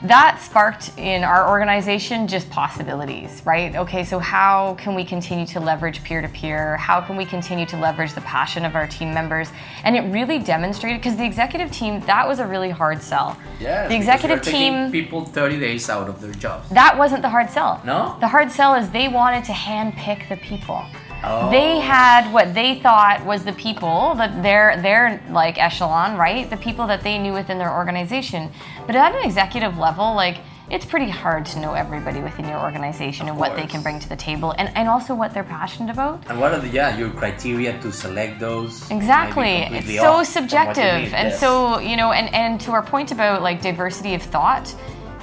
That 0.03 0.41
sparked 0.41 0.97
in 0.97 1.25
our 1.25 1.49
organization 1.51 2.29
just 2.29 2.49
possibilities, 2.51 3.43
right? 3.45 3.75
Okay, 3.75 4.05
so 4.05 4.21
how 4.21 4.77
can 4.79 4.95
we 4.95 5.05
continue 5.05 5.45
to 5.47 5.59
leverage 5.59 6.05
peer 6.05 6.23
to 6.23 6.29
peer? 6.29 6.77
How 6.77 7.01
can 7.01 7.17
we 7.17 7.25
continue 7.25 7.67
to 7.67 7.77
leverage 7.77 8.15
the 8.15 8.21
passion 8.21 8.65
of 8.65 8.77
our 8.77 8.87
team 8.87 9.13
members? 9.13 9.51
And 9.83 9.97
it 9.97 10.03
really 10.03 10.39
demonstrated 10.39 11.01
because 11.01 11.17
the 11.17 11.25
executive 11.25 11.73
team, 11.73 12.01
that 12.03 12.29
was 12.29 12.39
a 12.39 12.47
really 12.47 12.71
hard 12.71 13.03
sell. 13.03 13.37
Yeah. 13.59 13.89
The 13.89 13.97
executive 13.97 14.43
team, 14.43 14.93
people 14.93 15.25
30 15.25 15.59
days 15.59 15.91
out 15.91 16.09
of 16.09 16.21
their 16.21 16.33
jobs. 16.33 16.69
that 16.71 16.97
wasn't 16.97 17.23
the 17.23 17.29
hard 17.29 17.51
sell. 17.51 17.83
No? 17.85 18.17
The 18.21 18.29
hard 18.29 18.53
sell 18.53 18.77
is 18.77 18.91
they 18.91 19.09
wanted 19.09 19.45
to 19.47 19.53
handpick 19.53 20.29
the 20.29 20.37
people. 20.37 20.85
Oh. 21.25 21.51
They 21.51 21.81
had 21.81 22.33
what 22.33 22.55
they 22.55 22.79
thought 22.81 23.25
was 23.27 23.45
the 23.45 23.53
people 23.53 24.15
that 24.17 24.43
their 24.43 24.81
their 24.81 25.23
like 25.31 25.59
echelon, 25.59 26.17
right? 26.17 26.49
The 26.49 26.57
people 26.57 26.87
that 26.87 27.03
they 27.03 27.19
knew 27.19 27.33
within 27.33 27.59
their 27.59 27.73
organization. 27.73 28.51
But 28.87 28.95
at 28.95 29.15
an 29.15 29.25
executive 29.25 29.79
level, 29.79 30.15
like 30.15 30.39
it's 30.71 30.85
pretty 30.85 31.11
hard 31.11 31.47
to 31.47 31.61
know 31.61 31.73
everybody 31.73 32.21
within 32.21 32.47
your 32.47 32.61
organization 32.61 33.27
Of 33.27 33.31
and 33.31 33.41
what 33.41 33.57
they 33.57 33.67
can 33.67 33.83
bring 33.83 33.99
to 34.01 34.09
the 34.09 34.17
table 34.17 34.55
and, 34.59 34.71
and 34.77 34.89
also 34.89 35.15
what 35.15 35.33
they're 35.33 35.43
passionate 35.43 35.91
about. 35.91 36.23
And 36.29 36.39
what 36.39 36.53
are 36.53 36.61
the 36.61 36.69
yeah 36.69 36.97
your 36.97 37.11
criteria 37.11 37.81
to 37.81 37.91
select 37.91 38.39
those? 38.39 38.89
Exactly. 38.91 39.63
It's 39.77 39.87
so 39.87 39.93
off 39.93 40.05
from 40.05 40.13
what 40.13 40.19
you 40.19 40.25
subjective. 40.25 41.15
And 41.15 41.29
yes. 41.31 41.41
so, 41.41 41.79
you 41.81 41.97
know, 41.97 42.13
and, 42.13 42.33
and 42.35 42.61
to 42.63 42.73
our 42.73 42.83
point 42.83 43.13
about 43.13 43.43
like 43.43 43.63
diversity 43.63 44.15
of 44.15 44.23
thought, 44.23 44.75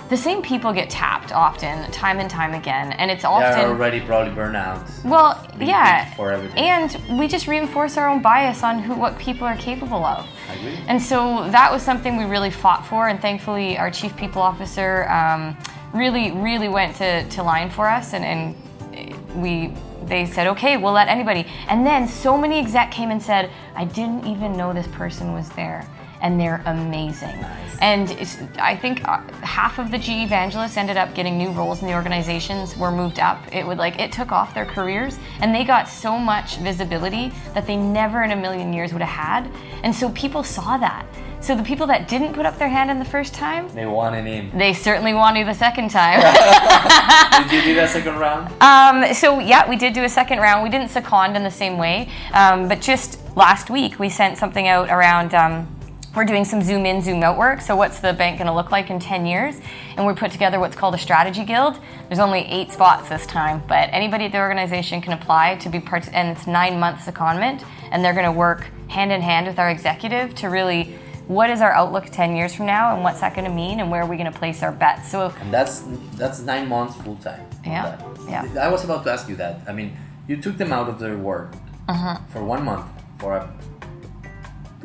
the 0.09 0.17
same 0.17 0.41
people 0.41 0.71
get 0.71 0.89
tapped 0.89 1.31
often, 1.31 1.89
time 1.91 2.19
and 2.19 2.29
time 2.29 2.53
again. 2.53 2.91
And 2.93 3.09
it's 3.09 3.23
they're 3.23 3.31
often 3.31 3.65
already 3.65 4.01
probably 4.01 4.33
burned 4.33 4.55
out. 4.55 4.85
Well, 5.03 5.47
yeah, 5.59 6.13
for 6.15 6.31
everything. 6.31 6.57
and 6.57 7.19
we 7.19 7.27
just 7.27 7.47
reinforce 7.47 7.97
our 7.97 8.07
own 8.07 8.21
bias 8.21 8.63
on 8.63 8.79
who 8.79 8.95
what 8.95 9.17
people 9.17 9.47
are 9.47 9.57
capable 9.57 10.05
of. 10.05 10.27
I 10.49 10.53
agree. 10.53 10.77
And 10.87 11.01
so 11.01 11.49
that 11.49 11.71
was 11.71 11.81
something 11.81 12.17
we 12.17 12.25
really 12.25 12.51
fought 12.51 12.85
for, 12.85 13.07
and 13.09 13.19
thankfully 13.19 13.77
our 13.77 13.89
chief 13.89 14.15
people 14.15 14.41
officer 14.41 15.07
um, 15.09 15.57
really, 15.93 16.31
really 16.31 16.67
went 16.67 16.95
to, 16.97 17.27
to 17.29 17.43
line 17.43 17.69
for 17.69 17.87
us, 17.87 18.13
and, 18.13 18.23
and 18.23 19.41
we 19.41 19.73
they 20.05 20.25
said, 20.25 20.45
okay, 20.45 20.77
we'll 20.77 20.93
let 20.93 21.07
anybody. 21.07 21.47
And 21.67 21.85
then 21.85 22.07
so 22.07 22.37
many 22.37 22.59
exec 22.59 22.91
came 22.91 23.09
and 23.09 23.21
said, 23.21 23.49
I 23.75 23.85
didn't 23.85 24.27
even 24.27 24.55
know 24.55 24.71
this 24.71 24.87
person 24.87 25.33
was 25.33 25.49
there. 25.49 25.89
And 26.25 26.39
they're 26.39 26.63
amazing. 26.65 27.39
Nice. 27.39 27.77
And 27.81 28.49
I 28.57 28.75
think 28.75 29.07
uh, 29.07 29.21
half 29.43 29.77
of 29.77 29.91
the 29.91 29.97
G 29.99 30.23
evangelists 30.23 30.75
ended 30.75 30.97
up 30.97 31.13
getting 31.13 31.37
new 31.37 31.51
roles 31.51 31.81
in 31.81 31.87
the 31.87 31.93
organizations, 31.93 32.75
were 32.75 32.89
moved 32.89 33.19
up. 33.19 33.37
It 33.53 33.65
would 33.67 33.77
like 33.77 33.99
it 33.99 34.11
took 34.11 34.31
off 34.31 34.55
their 34.55 34.65
careers, 34.65 35.19
and 35.41 35.53
they 35.53 35.63
got 35.63 35.87
so 35.87 36.17
much 36.17 36.57
visibility 36.57 37.31
that 37.53 37.67
they 37.67 37.75
never 37.77 38.23
in 38.23 38.31
a 38.31 38.35
million 38.35 38.73
years 38.73 38.91
would 38.91 39.03
have 39.03 39.43
had. 39.43 39.51
And 39.83 39.93
so 39.93 40.09
people 40.13 40.41
saw 40.43 40.77
that. 40.77 41.05
So 41.41 41.55
the 41.55 41.61
people 41.61 41.85
that 41.87 42.07
didn't 42.07 42.33
put 42.33 42.47
up 42.47 42.57
their 42.57 42.69
hand 42.69 42.89
in 42.89 42.97
the 42.97 43.05
first 43.05 43.35
time, 43.35 43.69
They 43.75 43.85
want 43.85 44.15
it 44.15 44.25
in. 44.25 44.57
they 44.57 44.73
certainly 44.73 45.13
want 45.13 45.35
to 45.37 45.43
the 45.45 45.53
second 45.53 45.91
time. 45.91 46.21
Did 47.43 47.51
you 47.51 47.61
do 47.61 47.75
that 47.75 47.89
second 47.91 48.15
round? 48.17 48.51
Um, 48.63 49.13
so 49.13 49.37
yeah, 49.37 49.69
we 49.69 49.75
did 49.75 49.93
do 49.93 50.03
a 50.03 50.09
second 50.09 50.39
round. 50.39 50.63
We 50.63 50.69
didn't 50.69 50.89
second 50.89 51.35
in 51.37 51.43
the 51.43 51.51
same 51.51 51.77
way, 51.77 52.09
um, 52.33 52.67
but 52.67 52.81
just 52.81 53.19
last 53.37 53.69
week 53.69 53.99
we 53.99 54.09
sent 54.09 54.39
something 54.39 54.67
out 54.67 54.89
around. 54.89 55.35
Um, 55.35 55.67
we're 56.15 56.25
doing 56.25 56.45
some 56.45 56.61
zoom 56.61 56.85
in, 56.85 57.01
zoom 57.01 57.21
out 57.23 57.37
work. 57.37 57.61
So 57.61 57.75
what's 57.75 57.99
the 57.99 58.13
bank 58.13 58.37
going 58.37 58.47
to 58.47 58.53
look 58.53 58.71
like 58.71 58.89
in 58.89 58.99
10 58.99 59.25
years? 59.25 59.59
And 59.97 60.05
we 60.07 60.13
put 60.13 60.31
together 60.31 60.59
what's 60.59 60.75
called 60.75 60.95
a 60.95 60.97
strategy 60.97 61.43
guild. 61.43 61.79
There's 62.07 62.19
only 62.19 62.41
eight 62.41 62.71
spots 62.71 63.09
this 63.09 63.25
time, 63.25 63.61
but 63.67 63.89
anybody 63.91 64.25
at 64.25 64.31
the 64.31 64.39
organization 64.39 65.01
can 65.01 65.13
apply 65.13 65.55
to 65.57 65.69
be 65.69 65.79
part. 65.79 66.07
And 66.13 66.29
it's 66.35 66.47
nine 66.47 66.79
months 66.79 67.07
of 67.07 67.13
secondment, 67.13 67.63
and 67.91 68.03
they're 68.03 68.13
going 68.13 68.25
to 68.25 68.31
work 68.31 68.67
hand 68.87 69.11
in 69.11 69.21
hand 69.21 69.47
with 69.47 69.59
our 69.59 69.69
executive 69.69 70.35
to 70.35 70.47
really. 70.47 70.95
What 71.27 71.49
is 71.49 71.59
our 71.59 71.71
outlook 71.71 72.05
10 72.11 72.35
years 72.35 72.53
from 72.53 72.67
now, 72.67 72.93
and 72.93 73.03
what's 73.03 73.19
that 73.21 73.33
going 73.33 73.45
to 73.49 73.51
mean, 73.51 73.79
and 73.79 73.89
where 73.89 74.03
are 74.03 74.05
we 74.05 74.15
going 74.15 74.31
to 74.31 74.37
place 74.37 74.61
our 74.61 74.71
bets? 74.71 75.09
So, 75.09 75.33
And 75.41 75.51
that's 75.51 75.81
that's 76.17 76.39
nine 76.41 76.69
months 76.69 76.95
full 77.01 77.15
time. 77.15 77.43
Yeah, 77.65 77.97
that. 78.27 78.45
yeah. 78.53 78.63
I 78.63 78.67
was 78.69 78.83
about 78.83 79.03
to 79.05 79.11
ask 79.11 79.27
you 79.27 79.35
that. 79.37 79.61
I 79.67 79.73
mean, 79.73 79.97
you 80.27 80.37
took 80.39 80.57
them 80.57 80.71
out 80.71 80.87
of 80.87 80.99
their 80.99 81.17
work 81.17 81.55
Uh-huh. 81.87 82.19
for 82.29 82.43
one 82.43 82.63
month 82.63 82.85
for 83.17 83.37
a 83.37 83.49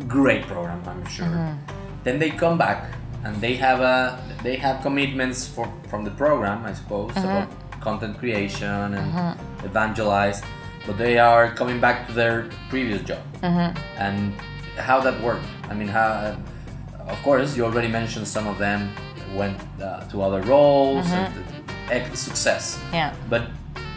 great 0.08 0.46
program, 0.46 0.82
I'm 0.86 1.04
sure. 1.06 1.26
Uh-huh. 1.26 1.54
Then 2.04 2.18
they 2.18 2.30
come 2.30 2.56
back 2.58 2.94
and 3.24 3.36
they 3.40 3.54
have 3.56 3.80
a 3.80 4.18
they 4.42 4.56
have 4.56 4.82
commitments 4.82 5.46
for 5.46 5.68
from 5.88 6.04
the 6.04 6.10
program, 6.10 6.64
I 6.64 6.72
suppose, 6.74 7.10
Uh-huh. 7.16 7.26
about 7.28 7.48
content 7.80 8.18
creation 8.18 8.94
and 8.94 9.36
evangelize. 9.64 10.42
But 10.86 10.96
they 10.96 11.18
are 11.18 11.54
coming 11.54 11.80
back 11.80 12.06
to 12.06 12.12
their 12.12 12.48
previous 12.70 13.02
job. 13.02 13.20
Uh-huh. 13.42 13.72
And 13.98 14.32
how 14.76 15.00
that 15.00 15.20
worked? 15.20 15.44
I 15.70 15.74
mean, 15.74 15.88
how? 15.88 16.36
Of 17.08 17.20
course, 17.22 17.56
you 17.56 17.64
already 17.64 17.88
mentioned 17.88 18.26
some 18.26 18.46
of 18.46 18.56
them 18.58 18.92
went 19.36 19.58
uh, 19.82 20.00
to 20.10 20.22
other 20.22 20.40
roles 20.42 21.06
and 21.12 21.34
ex- 21.90 22.18
success. 22.20 22.78
yeah. 22.92 23.12
But 23.28 23.42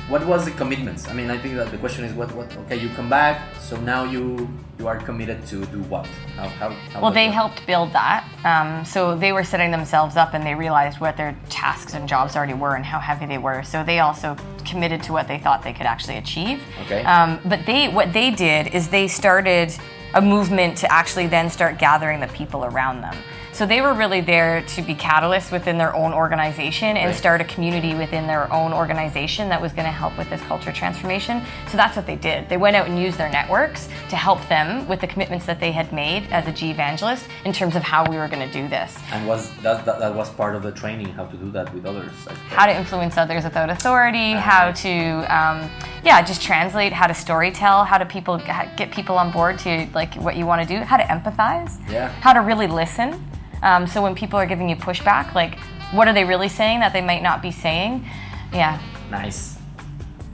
what 0.10 0.26
was 0.26 0.46
the 0.46 0.52
commitments? 0.52 1.08
I 1.08 1.14
mean, 1.14 1.30
I 1.32 1.38
think 1.38 1.56
that 1.56 1.72
the 1.72 1.78
question 1.78 2.04
is 2.04 2.14
what 2.14 2.34
what 2.36 2.56
okay, 2.66 2.78
you 2.78 2.90
come 2.90 3.10
back, 3.10 3.56
so 3.62 3.78
now 3.78 4.04
you 4.04 4.50
you 4.80 4.88
are 4.88 4.98
committed 4.98 5.46
to 5.48 5.66
do 5.68 5.82
what? 5.84 6.06
How 6.36 6.48
how, 6.50 6.70
how 6.70 7.02
Well, 7.02 7.12
they 7.12 7.28
that- 7.28 7.34
helped 7.34 7.66
build 7.66 7.94
that. 7.94 8.28
Um, 8.44 8.84
so 8.86 9.16
they 9.16 9.32
were 9.32 9.44
setting 9.44 9.72
themselves 9.72 10.16
up 10.18 10.34
and 10.34 10.46
they 10.46 10.56
realized 10.56 11.00
what 11.00 11.16
their 11.16 11.36
tasks 11.50 11.94
and 11.94 12.08
jobs 12.10 12.36
already 12.36 12.54
were 12.54 12.76
and 12.76 12.84
how 12.86 13.00
heavy 13.00 13.26
they 13.26 13.38
were. 13.38 13.64
So 13.64 13.84
they 13.84 14.00
also 14.00 14.36
committed 14.66 15.02
to 15.04 15.14
what 15.14 15.28
they 15.28 15.40
thought 15.40 15.64
they 15.64 15.74
could 15.74 15.86
actually 15.86 16.18
achieve. 16.18 16.62
Okay. 16.86 17.04
Um, 17.04 17.40
but 17.46 17.66
they, 17.66 17.88
what 17.88 18.12
they 18.12 18.32
did 18.32 18.68
is 18.74 18.90
they 18.90 19.08
started 19.08 19.74
a 20.16 20.22
movement 20.22 20.78
to 20.80 20.92
actually 20.92 21.28
then 21.28 21.50
start 21.50 21.78
gathering 21.80 22.20
the 22.20 22.28
people 22.28 22.66
around 22.66 23.02
them. 23.02 23.16
So 23.54 23.68
they 23.68 23.82
were 23.82 23.94
really 23.94 24.20
there 24.20 24.64
to 24.64 24.82
be 24.82 24.96
catalysts 24.96 25.52
within 25.52 25.78
their 25.78 25.96
own 25.96 26.12
organization 26.12 26.98
and 26.98 27.08
Right. 27.12 27.16
start 27.16 27.40
a 27.40 27.44
community 27.44 27.94
within 27.94 28.26
their 28.26 28.52
own 28.52 28.74
organization 28.74 29.48
that 29.50 29.62
was 29.62 29.72
going 29.74 29.86
to 29.86 29.92
help 29.92 30.18
with 30.18 30.28
this 30.32 30.42
culture 30.42 30.72
transformation. 30.72 31.44
So 31.68 31.78
that's 31.78 31.96
what 31.96 32.08
they 32.08 32.16
did. 32.16 32.50
They 32.50 32.58
went 32.58 32.76
out 32.76 32.88
and 32.88 33.00
used 33.00 33.20
their 33.20 33.30
networks 33.30 33.88
to 34.10 34.16
help 34.16 34.46
them 34.48 34.88
with 34.88 35.02
the 35.02 35.08
commitments 35.08 35.46
that 35.46 35.60
they 35.60 35.72
had 35.72 35.94
made 35.94 36.24
as 36.32 36.48
a 36.48 36.52
G 36.52 36.72
evangelist 36.72 37.28
in 37.46 37.54
terms 37.54 37.76
of 37.76 37.84
how 37.84 38.10
we 38.10 38.18
were 38.18 38.28
going 38.28 38.46
to 38.48 38.52
do 38.52 38.68
this. 38.68 38.98
and 39.12 39.28
was 39.28 39.52
that, 39.62 39.86
that 39.86 40.00
that 40.00 40.16
was 40.16 40.30
part 40.32 40.56
of 40.56 40.64
the 40.64 40.72
training 40.72 41.10
how 41.14 41.26
to 41.26 41.38
do 41.38 41.52
that 41.52 41.72
with 41.76 41.86
others. 41.86 42.12
How 42.50 42.66
to 42.66 42.76
influence 42.76 43.18
others 43.18 43.44
without 43.44 43.70
authority, 43.70 44.32
how 44.34 44.72
to, 44.72 44.92
um, 45.30 45.70
yeah, 46.04 46.24
just 46.24 46.42
translate, 46.42 46.92
how 46.92 47.06
to 47.06 47.14
story 47.14 47.52
tell, 47.52 47.86
how 47.86 48.00
to 48.00 48.06
people 48.06 48.38
get 48.78 48.90
people 48.92 49.16
on 49.20 49.32
board 49.32 49.60
to 49.60 49.88
like 49.94 50.16
what 50.16 50.36
you 50.38 50.48
want 50.48 50.68
to 50.68 50.68
do, 50.68 50.82
how 50.84 50.98
to 50.98 51.04
empathize, 51.04 51.78
Yeah. 51.88 52.10
how 52.22 52.34
to 52.34 52.42
really 52.42 52.66
listen. 52.68 53.24
Um, 53.64 53.88
so 53.88 54.04
when 54.04 54.14
people 54.14 54.38
are 54.38 54.46
giving 54.46 54.70
you 54.70 54.76
pushback, 54.76 55.34
like 55.34 55.58
what 55.94 56.08
are 56.08 56.14
they 56.14 56.26
really 56.26 56.50
saying 56.50 56.82
that 56.82 56.92
they 56.92 57.02
might 57.02 57.24
not 57.24 57.42
be 57.42 57.52
saying? 57.52 58.06
Yeah. 58.52 58.80
Nice. 59.10 59.58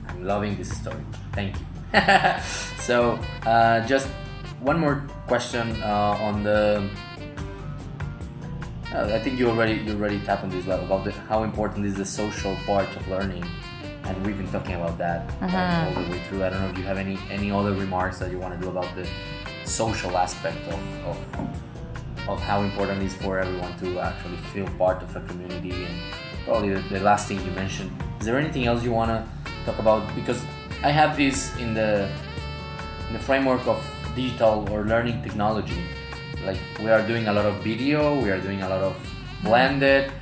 I'm 0.08 0.24
loving 0.24 0.56
this 0.56 0.76
story. 0.76 1.04
Thank 1.32 1.56
you. 1.56 1.64
so, 2.80 3.18
uh, 3.46 3.86
just 3.86 4.08
one 4.60 4.78
more 4.78 5.04
question 5.26 5.82
uh, 5.82 6.18
on 6.20 6.42
the. 6.42 6.88
Uh, 8.92 9.12
I 9.14 9.20
think 9.20 9.38
you 9.38 9.48
already 9.48 9.74
you 9.74 9.92
already 9.92 10.18
tapped 10.20 10.42
on 10.42 10.50
this 10.50 10.66
level 10.66 10.86
about 10.86 11.04
the, 11.04 11.12
how 11.12 11.44
important 11.44 11.86
is 11.86 11.94
the 11.94 12.04
social 12.04 12.56
part 12.66 12.88
of 12.96 13.06
learning, 13.06 13.44
and 14.04 14.26
we've 14.26 14.36
been 14.36 14.50
talking 14.50 14.74
about 14.74 14.98
that 14.98 15.30
uh, 15.40 15.94
all 15.96 16.02
the 16.02 16.10
way 16.10 16.20
through. 16.24 16.44
I 16.44 16.50
don't 16.50 16.62
know 16.62 16.70
if 16.70 16.78
you 16.78 16.84
have 16.84 16.98
any 16.98 17.18
any 17.30 17.50
other 17.52 17.72
remarks 17.72 18.18
that 18.18 18.30
you 18.30 18.38
want 18.38 18.58
to 18.58 18.60
do 18.60 18.68
about 18.70 18.92
the 18.96 19.06
social 19.64 20.16
aspect 20.16 20.58
of, 20.68 20.80
of 21.06 21.16
of 22.28 22.40
how 22.40 22.62
important 22.62 23.02
it 23.02 23.06
is 23.06 23.14
for 23.14 23.38
everyone 23.38 23.76
to 23.78 23.98
actually 23.98 24.36
feel 24.52 24.66
part 24.78 25.02
of 25.02 25.14
a 25.16 25.20
community 25.22 25.84
and 25.84 25.94
probably 26.44 26.74
the, 26.74 26.80
the 26.88 27.00
last 27.00 27.28
thing 27.28 27.44
you 27.44 27.50
mentioned. 27.52 27.90
Is 28.20 28.26
there 28.26 28.38
anything 28.38 28.66
else 28.66 28.82
you 28.82 28.92
want 28.92 29.10
to 29.10 29.26
talk 29.64 29.78
about? 29.78 30.14
Because 30.14 30.42
i 30.82 30.90
have 30.90 31.14
this 31.16 31.54
in 31.58 31.74
the 31.74 32.08
in 33.08 33.12
the 33.12 33.18
framework 33.18 33.66
of 33.66 33.78
digital 34.14 34.66
or 34.70 34.84
learning 34.84 35.22
technology. 35.22 35.82
Like 36.44 36.58
we 36.78 36.90
are 36.90 37.06
doing 37.06 37.28
a 37.28 37.32
lot 37.32 37.44
of 37.44 37.56
video 37.62 38.20
we 38.20 38.30
are 38.30 38.40
doing 38.40 38.62
a 38.62 38.68
lot 38.68 38.82
of 38.82 38.96
blended. 39.42 40.12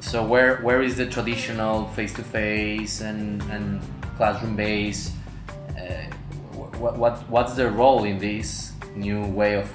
So 0.00 0.24
where 0.24 0.58
where 0.62 0.82
is 0.82 0.96
the 0.96 1.06
traditional 1.06 1.88
face-to-face 1.88 3.00
and 3.00 3.42
and 3.50 3.80
classroom 4.16 4.56
based 4.56 5.12
uh, 5.76 6.08
what, 6.78 6.96
what 6.96 7.30
what's 7.30 7.54
the 7.54 7.70
role 7.70 8.04
in 8.04 8.18
this 8.18 8.72
new 8.94 9.24
way 9.26 9.54
of 9.54 9.70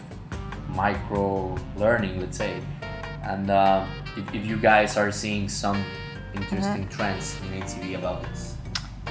micro 0.73 1.57
learning 1.77 2.19
let's 2.19 2.37
say. 2.37 2.61
And 3.23 3.49
uh, 3.49 3.85
if, 4.17 4.33
if 4.33 4.45
you 4.45 4.57
guys 4.57 4.97
are 4.97 5.11
seeing 5.11 5.47
some 5.47 5.83
interesting 6.33 6.87
trends 6.87 7.37
in 7.41 7.61
ATB 7.61 7.97
about 7.97 8.23
this. 8.23 8.55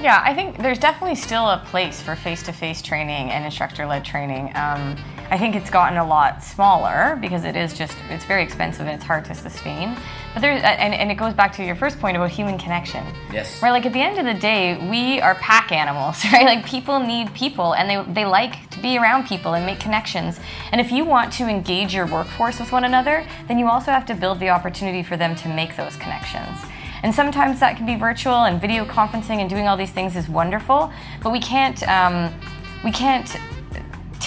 Yeah, 0.01 0.21
I 0.25 0.33
think 0.33 0.57
there's 0.57 0.79
definitely 0.79 1.15
still 1.15 1.47
a 1.47 1.63
place 1.67 2.01
for 2.01 2.15
face-to-face 2.15 2.81
training 2.81 3.29
and 3.29 3.45
instructor-led 3.45 4.03
training. 4.03 4.51
Um, 4.55 4.97
I 5.31 5.37
think 5.37 5.55
it's 5.55 5.69
gotten 5.69 5.97
a 5.97 6.05
lot 6.05 6.43
smaller 6.43 7.17
because 7.21 7.45
it 7.45 7.55
is 7.55 7.73
just 7.73 7.95
it's 8.09 8.25
very 8.25 8.43
expensive 8.43 8.81
and 8.81 8.89
it's 8.89 9.05
hard 9.05 9.23
to 9.25 9.33
sustain. 9.33 9.97
But 10.33 10.41
there, 10.41 10.51
and, 10.51 10.93
and 10.93 11.09
it 11.09 11.15
goes 11.15 11.33
back 11.33 11.53
to 11.55 11.63
your 11.63 11.75
first 11.77 12.01
point 12.01 12.17
about 12.17 12.31
human 12.31 12.57
connection. 12.57 13.05
Yes. 13.31 13.61
Right, 13.63 13.71
like 13.71 13.85
at 13.85 13.93
the 13.93 14.01
end 14.01 14.17
of 14.17 14.25
the 14.25 14.33
day, 14.33 14.77
we 14.89 15.21
are 15.21 15.35
pack 15.35 15.71
animals, 15.71 16.21
right? 16.33 16.43
Like 16.43 16.65
people 16.65 16.99
need 16.99 17.33
people 17.33 17.75
and 17.75 17.89
they, 17.89 18.13
they 18.13 18.25
like 18.25 18.69
to 18.71 18.81
be 18.81 18.97
around 18.97 19.25
people 19.25 19.53
and 19.53 19.65
make 19.65 19.79
connections. 19.79 20.37
And 20.73 20.81
if 20.81 20.91
you 20.91 21.05
want 21.05 21.31
to 21.33 21.47
engage 21.47 21.93
your 21.93 22.07
workforce 22.07 22.59
with 22.59 22.73
one 22.73 22.83
another, 22.83 23.25
then 23.47 23.57
you 23.57 23.67
also 23.67 23.91
have 23.91 24.05
to 24.07 24.15
build 24.15 24.41
the 24.41 24.49
opportunity 24.49 25.01
for 25.01 25.15
them 25.15 25.33
to 25.37 25.47
make 25.47 25.77
those 25.77 25.95
connections. 25.95 26.59
And 27.03 27.15
sometimes 27.15 27.61
that 27.61 27.77
can 27.77 27.85
be 27.85 27.95
virtual 27.95 28.43
and 28.43 28.59
video 28.59 28.83
conferencing 28.83 29.39
and 29.39 29.49
doing 29.49 29.69
all 29.69 29.77
these 29.77 29.91
things 29.91 30.17
is 30.17 30.27
wonderful, 30.27 30.91
but 31.23 31.31
we 31.31 31.39
can't 31.39 31.81
um, 31.87 32.33
we 32.83 32.91
can't 32.91 33.37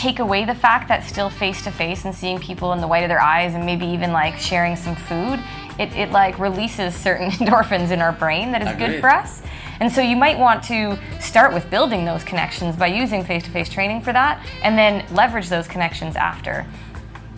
take 0.05 0.19
away 0.19 0.45
the 0.45 0.55
fact 0.55 0.87
that 0.87 1.03
still 1.03 1.31
face 1.31 1.63
to 1.63 1.71
face 1.71 2.05
and 2.05 2.15
seeing 2.15 2.39
people 2.39 2.75
in 2.75 2.81
the 2.83 2.87
white 2.87 3.05
of 3.05 3.09
their 3.09 3.23
eyes 3.23 3.55
and 3.55 3.65
maybe 3.65 3.87
even 3.87 4.13
like 4.13 4.37
sharing 4.37 4.77
some 4.77 4.95
food, 4.95 5.41
it, 5.79 5.91
it 5.95 6.11
like 6.11 6.39
releases 6.39 6.95
certain 6.95 7.31
endorphins 7.39 7.91
in 7.91 8.03
our 8.03 8.13
brain 8.13 8.53
that 8.53 8.61
is 8.61 8.69
Agreed. 8.69 8.87
good 8.87 9.01
for 9.01 9.09
us. 9.09 9.41
And 9.81 9.91
so 9.91 10.03
you 10.03 10.15
might 10.15 10.39
want 10.39 10.63
to 10.65 10.99
start 11.21 11.55
with 11.55 11.71
building 11.71 12.05
those 12.05 12.23
connections 12.23 12.77
by 12.77 12.89
using 12.89 13.25
face 13.25 13.45
to 13.45 13.51
face 13.51 13.71
training 13.71 14.03
for 14.03 14.13
that 14.13 14.47
and 14.63 14.77
then 14.77 15.07
leverage 15.15 15.49
those 15.49 15.67
connections 15.67 16.17
after. 16.17 16.67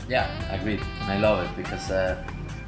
Yeah, 0.08 0.26
agreed. 0.52 0.82
And 1.02 1.12
I 1.12 1.18
love 1.18 1.48
it 1.48 1.56
because 1.56 1.88
uh, 1.92 2.20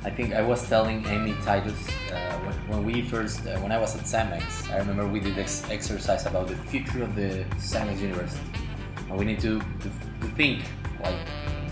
I 0.04 0.10
think 0.10 0.32
I 0.32 0.42
was 0.42 0.66
telling 0.68 1.04
Amy 1.06 1.34
Titus 1.42 1.88
uh, 2.12 2.38
when, 2.38 2.54
when 2.68 2.84
we 2.84 3.02
first, 3.02 3.44
uh, 3.48 3.58
when 3.58 3.72
I 3.72 3.78
was 3.78 3.96
at 3.96 4.02
CEMEX, 4.02 4.70
I 4.70 4.78
remember 4.78 5.08
we 5.08 5.18
did 5.18 5.34
this 5.34 5.68
exercise 5.70 6.24
about 6.24 6.46
the 6.46 6.56
future 6.70 7.02
of 7.02 7.16
the 7.16 7.44
CEMEX 7.56 8.00
University. 8.00 8.67
We 9.16 9.24
need 9.24 9.40
to, 9.40 9.58
to, 9.58 9.88
to 10.20 10.26
think 10.36 10.64
like 11.02 11.16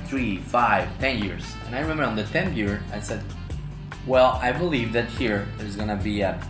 three, 0.06 0.38
five, 0.38 0.88
ten 0.98 1.22
years. 1.22 1.44
And 1.66 1.74
I 1.74 1.80
remember 1.80 2.04
on 2.04 2.16
the 2.16 2.24
10th 2.24 2.56
year, 2.56 2.82
I 2.92 3.00
said, 3.00 3.22
well, 4.06 4.38
I 4.40 4.52
believe 4.52 4.92
that 4.92 5.08
here 5.08 5.48
there's 5.58 5.76
gonna 5.76 5.96
be 5.96 6.20
a, 6.20 6.40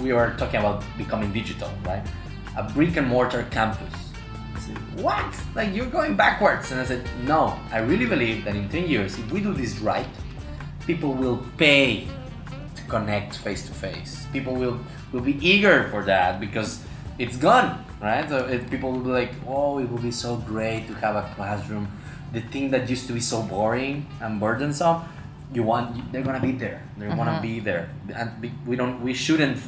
we 0.00 0.12
are 0.12 0.34
talking 0.36 0.60
about 0.60 0.84
becoming 0.96 1.32
digital, 1.32 1.70
right? 1.84 2.06
A 2.56 2.62
brick 2.62 2.96
and 2.96 3.06
mortar 3.06 3.46
campus. 3.50 3.92
I 4.54 4.60
said, 4.60 4.78
what? 5.02 5.26
Like 5.54 5.74
you're 5.74 5.90
going 5.90 6.16
backwards. 6.16 6.70
And 6.70 6.80
I 6.80 6.84
said, 6.84 7.04
no, 7.24 7.58
I 7.72 7.78
really 7.78 8.06
believe 8.06 8.44
that 8.44 8.54
in 8.54 8.68
10 8.68 8.88
years, 8.88 9.18
if 9.18 9.30
we 9.32 9.40
do 9.40 9.52
this 9.52 9.78
right, 9.80 10.06
people 10.86 11.14
will 11.14 11.44
pay 11.56 12.06
to 12.76 12.82
connect 12.84 13.36
face 13.36 13.66
to 13.66 13.74
face. 13.74 14.26
People 14.32 14.54
will, 14.54 14.78
will 15.12 15.20
be 15.20 15.36
eager 15.46 15.88
for 15.90 16.04
that 16.04 16.38
because 16.40 16.82
it's 17.18 17.36
gone, 17.36 17.84
right? 18.00 18.28
So 18.28 18.46
it, 18.46 18.70
people 18.70 18.92
will 18.92 19.00
be 19.00 19.10
like, 19.10 19.32
oh, 19.46 19.78
it 19.78 19.90
will 19.90 19.98
be 20.02 20.10
so 20.10 20.36
great 20.36 20.86
to 20.88 20.94
have 20.94 21.16
a 21.16 21.22
classroom. 21.34 21.88
The 22.32 22.40
thing 22.40 22.70
that 22.72 22.88
used 22.90 23.06
to 23.06 23.12
be 23.12 23.20
so 23.20 23.42
boring 23.42 24.06
and 24.20 24.38
burdensome, 24.40 25.02
you 25.52 25.62
want, 25.62 26.12
they're 26.12 26.22
gonna 26.22 26.40
be 26.40 26.52
there. 26.52 26.82
They 26.98 27.08
wanna 27.08 27.38
be 27.40 27.60
there, 27.60 27.88
and 28.14 28.30
we 28.66 28.76
don't, 28.76 29.00
we 29.02 29.14
shouldn't 29.14 29.58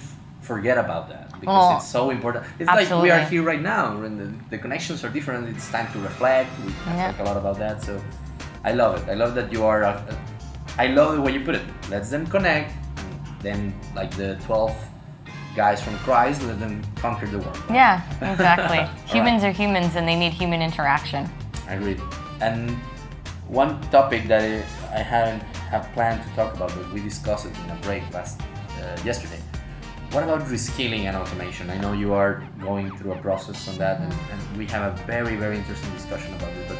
forget 0.42 0.76
about 0.78 1.08
that 1.08 1.30
because 1.40 1.72
Oh, 1.72 1.76
it's 1.76 1.88
so 1.88 2.10
important. 2.10 2.44
It's 2.58 2.68
like 2.68 2.90
we 3.02 3.10
are 3.10 3.20
here 3.20 3.42
right 3.42 3.60
now, 3.62 4.02
and 4.02 4.18
the, 4.20 4.28
the 4.50 4.58
connections 4.58 5.04
are 5.04 5.08
different. 5.08 5.48
It's 5.48 5.70
time 5.70 5.90
to 5.92 5.98
reflect. 6.00 6.50
We 6.66 6.72
Yeah. 6.86 7.12
talk 7.12 7.20
a 7.20 7.22
lot 7.24 7.36
about 7.38 7.56
that, 7.58 7.82
so 7.82 8.00
I 8.64 8.72
love 8.72 8.96
it. 9.00 9.08
I 9.10 9.14
love 9.14 9.34
that 9.36 9.50
you 9.52 9.64
are. 9.64 9.84
Uh, 9.84 10.02
I 10.78 10.88
love 10.88 11.14
the 11.16 11.22
way 11.22 11.32
you 11.32 11.40
put 11.44 11.54
it. 11.54 11.62
Let's 11.88 12.10
them 12.10 12.26
connect, 12.26 12.72
and 12.98 13.40
then 13.42 13.74
like 13.96 14.10
the 14.16 14.36
twelve 14.44 14.74
guys 15.54 15.82
from 15.82 15.96
Christ, 15.98 16.42
let 16.42 16.60
them 16.60 16.82
conquer 16.96 17.26
the 17.26 17.38
world. 17.38 17.58
Yeah, 17.70 18.02
exactly. 18.20 18.86
Humans 19.12 19.44
are 19.44 19.52
humans 19.52 19.96
and 19.96 20.06
they 20.06 20.16
need 20.16 20.32
human 20.32 20.62
interaction. 20.62 21.28
I 21.68 21.74
agree. 21.74 21.96
And 22.40 22.70
one 23.48 23.80
topic 23.90 24.28
that 24.28 24.42
I 24.92 24.98
hadn't 24.98 25.40
have 25.70 25.90
planned 25.92 26.22
to 26.22 26.28
talk 26.34 26.54
about, 26.54 26.74
but 26.74 26.92
we 26.92 27.00
discussed 27.00 27.46
it 27.46 27.56
in 27.64 27.70
a 27.70 27.76
break 27.82 28.02
last 28.12 28.40
uh, 28.40 28.96
yesterday. 29.04 29.40
What 30.12 30.24
about 30.24 30.40
reskilling 30.48 31.04
and 31.04 31.16
automation? 31.16 31.70
I 31.70 31.78
know 31.78 31.92
you 31.92 32.12
are 32.12 32.42
going 32.60 32.90
through 32.96 33.12
a 33.12 33.18
process 33.18 33.68
on 33.68 33.78
that, 33.78 34.00
and, 34.00 34.12
and 34.12 34.58
we 34.58 34.66
have 34.66 34.92
a 34.92 35.04
very 35.04 35.36
very 35.36 35.56
interesting 35.56 35.92
discussion 35.92 36.34
about 36.34 36.52
this. 36.54 36.68
But 36.68 36.78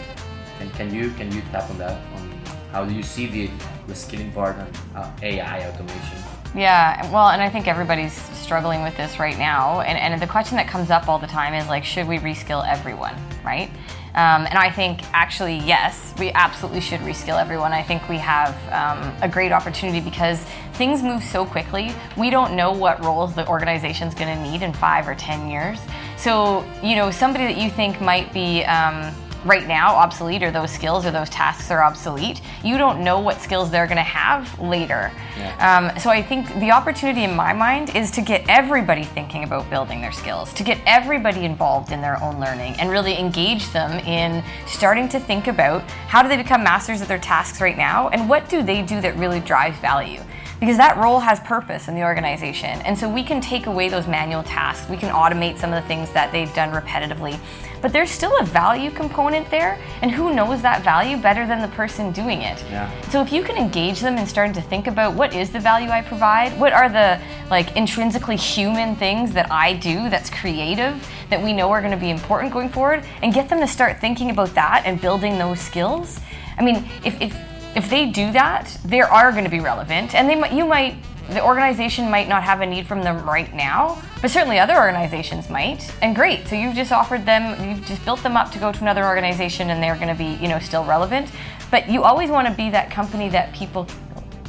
can, 0.59 0.71
can 0.71 0.95
you 0.95 1.11
can 1.11 1.31
you 1.31 1.41
tap 1.53 1.71
on 1.71 1.79
that? 1.79 1.97
On 2.17 2.41
how 2.73 2.85
do 2.85 2.93
you 2.93 3.05
see 3.05 3.27
the 3.27 3.49
reskilling 3.87 4.35
part 4.35 4.57
and 4.57 4.79
uh, 4.97 5.11
AI 5.23 5.69
automation? 5.69 6.40
Yeah, 6.55 7.09
well, 7.13 7.29
and 7.29 7.41
I 7.41 7.49
think 7.49 7.69
everybody's 7.69 8.13
struggling 8.13 8.83
with 8.83 8.97
this 8.97 9.21
right 9.21 9.39
now. 9.39 9.81
And, 9.83 9.97
and 9.97 10.21
the 10.21 10.27
question 10.27 10.57
that 10.57 10.67
comes 10.67 10.91
up 10.91 11.09
all 11.09 11.19
the 11.19 11.27
time 11.27 11.55
is 11.55 11.69
like, 11.69 11.85
should 11.85 12.09
we 12.09 12.19
reskill 12.19 12.67
everyone, 12.67 13.15
right? 13.45 13.71
Um, 14.15 14.45
and 14.47 14.59
I 14.59 14.69
think 14.71 15.03
actually, 15.13 15.59
yes, 15.59 16.13
we 16.19 16.33
absolutely 16.33 16.81
should 16.81 16.99
reskill 17.01 17.41
everyone. 17.41 17.73
I 17.73 17.83
think 17.83 18.09
we 18.09 18.19
have 18.19 18.57
um, 18.73 19.15
a 19.23 19.29
great 19.29 19.53
opportunity 19.53 20.01
because 20.01 20.45
things 20.73 21.01
move 21.01 21.23
so 21.23 21.47
quickly. 21.47 21.93
We 22.17 22.29
don't 22.31 22.57
know 22.57 22.73
what 22.73 23.05
roles 23.05 23.37
the 23.37 23.47
organization's 23.47 24.15
going 24.17 24.37
to 24.37 24.43
need 24.43 24.63
in 24.63 24.73
five 24.73 25.07
or 25.07 25.15
10 25.15 25.49
years. 25.49 25.79
So, 26.17 26.69
you 26.83 26.97
know, 26.97 27.13
somebody 27.13 27.45
that 27.45 27.57
you 27.57 27.71
think 27.71 28.01
might 28.01 28.33
be 28.33 28.65
um, 28.65 29.15
right 29.45 29.67
now 29.67 29.95
obsolete 29.95 30.43
or 30.43 30.51
those 30.51 30.71
skills 30.71 31.07
or 31.07 31.11
those 31.11 31.31
tasks 31.31 31.71
are 31.71 31.83
obsolete, 31.83 32.41
you 32.63 32.79
don't 32.79 33.03
know 33.03 33.21
what 33.21 33.41
skills 33.41 33.71
they're 33.71 33.87
going 33.87 33.97
to 33.97 34.03
have 34.03 34.59
later. 34.61 35.13
Yeah. 35.37 35.91
Um, 35.91 35.99
so 35.99 36.11
I 36.11 36.23
think 36.23 36.49
the 36.61 36.71
opportunity 36.71 37.25
in 37.25 37.35
my 37.35 37.53
mind 37.53 37.95
is 37.97 38.11
to 38.13 38.21
get 38.21 38.45
everybody 38.49 39.05
thinking 39.05 39.45
about 39.45 39.69
building 39.71 40.01
their 40.01 40.13
skills, 40.13 40.53
to 40.55 40.63
get 40.63 40.79
everybody 40.87 41.45
involved 41.45 41.93
in 41.93 42.01
their 42.01 42.23
own 42.23 42.41
learning 42.41 42.75
and 42.75 42.91
really 42.91 43.19
engage 43.19 43.71
them 43.71 43.99
in 44.07 44.45
starting 44.67 45.09
to 45.09 45.21
think 45.21 45.47
about 45.47 45.83
how 46.09 46.23
do 46.23 46.29
they 46.29 46.37
become 46.37 46.63
masters 46.63 47.01
of 47.01 47.09
their 47.09 47.19
tasks 47.19 47.61
right 47.61 47.77
now 47.77 48.09
and 48.09 48.29
what 48.29 48.49
do 48.49 48.63
they 48.63 48.83
do 48.83 49.01
that 49.01 49.17
really 49.17 49.41
drives 49.41 49.79
value 49.79 50.21
because 50.61 50.77
that 50.77 50.99
role 50.99 51.19
has 51.19 51.41
purpose 51.41 51.89
in 51.89 51.95
the 51.95 52.03
organization. 52.03 52.81
And 52.83 52.97
so 52.97 53.09
we 53.09 53.25
can 53.25 53.41
take 53.41 53.67
away 53.67 53.89
those 53.89 54.07
manual 54.07 54.43
tasks, 54.43 54.89
we 54.89 54.99
can 54.99 55.13
automate 55.13 55.59
some 55.59 55.73
of 55.73 55.83
the 55.83 55.89
things 55.89 56.13
that 56.13 56.31
they've 56.31 56.53
done 56.55 56.71
repetitively. 56.71 57.39
But 57.81 57.95
there's 57.95 58.11
still 58.11 58.39
a 58.39 58.45
value 58.45 58.91
component 58.91 59.51
there, 59.51 59.79
and 60.03 60.11
who 60.11 60.35
knows 60.35 60.61
that 60.61 60.83
value 60.83 61.17
better 61.17 61.47
than 61.47 61.63
the 61.63 61.75
person 61.75 62.13
doing 62.13 62.43
it? 62.43 62.63
Yeah. 62.71 62.91
So 63.09 63.23
if 63.23 63.33
you 63.33 63.43
can 63.43 63.57
engage 63.57 64.01
them 64.01 64.19
in 64.19 64.27
starting 64.27 64.53
to 64.53 64.61
think 64.61 64.87
about 64.87 65.15
what 65.15 65.35
is 65.35 65.51
the 65.51 65.61
value 65.61 65.89
I 65.89 66.03
provide, 66.03 66.59
what 66.61 66.75
are 66.75 66.91
the 66.91 67.19
like 67.49 67.75
intrinsically 67.77 68.37
human 68.37 68.97
things 68.97 69.33
that 69.33 69.51
I 69.51 69.73
do 69.73 70.11
that's 70.11 70.29
creative 70.29 71.09
that 71.31 71.43
we 71.43 71.55
know 71.55 71.71
are 71.71 71.81
going 71.81 71.93
to 71.93 71.97
be 71.97 72.11
important 72.11 72.53
going 72.53 72.69
forward, 72.69 73.03
and 73.23 73.33
get 73.33 73.49
them 73.49 73.61
to 73.61 73.67
start 73.67 73.99
thinking 73.99 74.31
about 74.31 74.53
that 74.55 74.83
and 74.85 75.01
building 75.01 75.39
those 75.39 75.59
skills. 75.59 76.21
I 76.59 76.63
mean, 76.63 76.85
if 77.03 77.19
if 77.23 77.35
if 77.75 77.89
they 77.89 78.07
do 78.07 78.33
that, 78.33 78.77
they 78.85 79.01
are 79.01 79.33
going 79.33 79.45
to 79.45 79.51
be 79.51 79.61
relevant, 79.61 80.15
and 80.15 80.29
they 80.29 80.57
you 80.57 80.67
might 80.67 80.97
the 81.31 81.45
organization 81.45 82.11
might 82.11 82.29
not 82.29 82.43
have 82.43 82.61
a 82.61 82.67
need 82.67 82.87
from 82.87 83.03
them 83.03 83.25
right 83.25 83.53
now, 83.55 84.01
but 84.21 84.31
certainly 84.31 84.59
other 84.59 84.77
organizations 84.77 85.49
might. 85.49 85.89
And 86.03 86.15
great, 86.15 86.49
so 86.49 86.57
you've 86.57 86.75
just 86.75 86.93
offered 86.93 87.25
them, 87.25 87.69
you've 87.69 87.87
just 87.87 88.05
built 88.05 88.23
them 88.23 88.37
up 88.37 88.51
to 88.53 88.59
go 88.59 88.73
to 88.73 88.81
another 88.81 89.05
organization, 89.07 89.71
and 89.71 89.83
they're 89.83 89.95
going 89.95 90.09
to 90.09 90.15
be, 90.15 90.43
you 90.43 90.49
know, 90.49 90.59
still 90.59 90.85
relevant. 90.85 91.31
But 91.71 91.89
you 91.89 92.03
always 92.03 92.31
want 92.31 92.49
to 92.49 92.55
be 92.55 92.69
that 92.71 92.91
company 92.91 93.29
that 93.29 93.53
people 93.55 93.87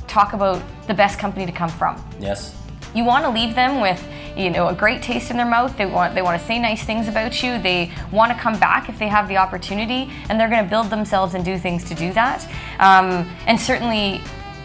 talk 0.08 0.34
about 0.34 0.62
the 0.88 0.94
best 0.94 1.20
company 1.20 1.46
to 1.46 1.52
come 1.52 1.70
from. 1.70 2.04
Yes. 2.20 2.61
You 2.94 3.04
want 3.06 3.24
to 3.26 3.30
leave 3.30 3.56
them 3.56 3.82
with, 3.82 4.04
you 4.36 4.50
know, 4.50 4.68
a 4.68 4.74
great 4.74 5.02
taste 5.02 5.32
in 5.32 5.38
their 5.38 5.46
mouth. 5.46 5.78
They 5.78 5.86
want 5.86 6.16
they 6.16 6.22
want 6.22 6.40
to 6.40 6.46
say 6.46 6.60
nice 6.60 6.84
things 6.84 7.08
about 7.08 7.42
you. 7.44 7.60
They 7.60 7.92
want 8.12 8.32
to 8.32 8.38
come 8.38 8.60
back 8.60 8.90
if 8.90 8.98
they 9.00 9.08
have 9.08 9.28
the 9.28 9.38
opportunity, 9.38 10.12
and 10.30 10.40
they're 10.40 10.50
going 10.50 10.64
to 10.64 10.70
build 10.70 10.90
themselves 10.90 11.34
and 11.34 11.44
do 11.44 11.58
things 11.58 11.84
to 11.86 11.96
do 11.96 12.14
that. 12.14 12.44
Um, 12.80 13.30
and 13.48 13.60
certainly, 13.60 14.22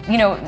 you 0.08 0.18
know, 0.18 0.38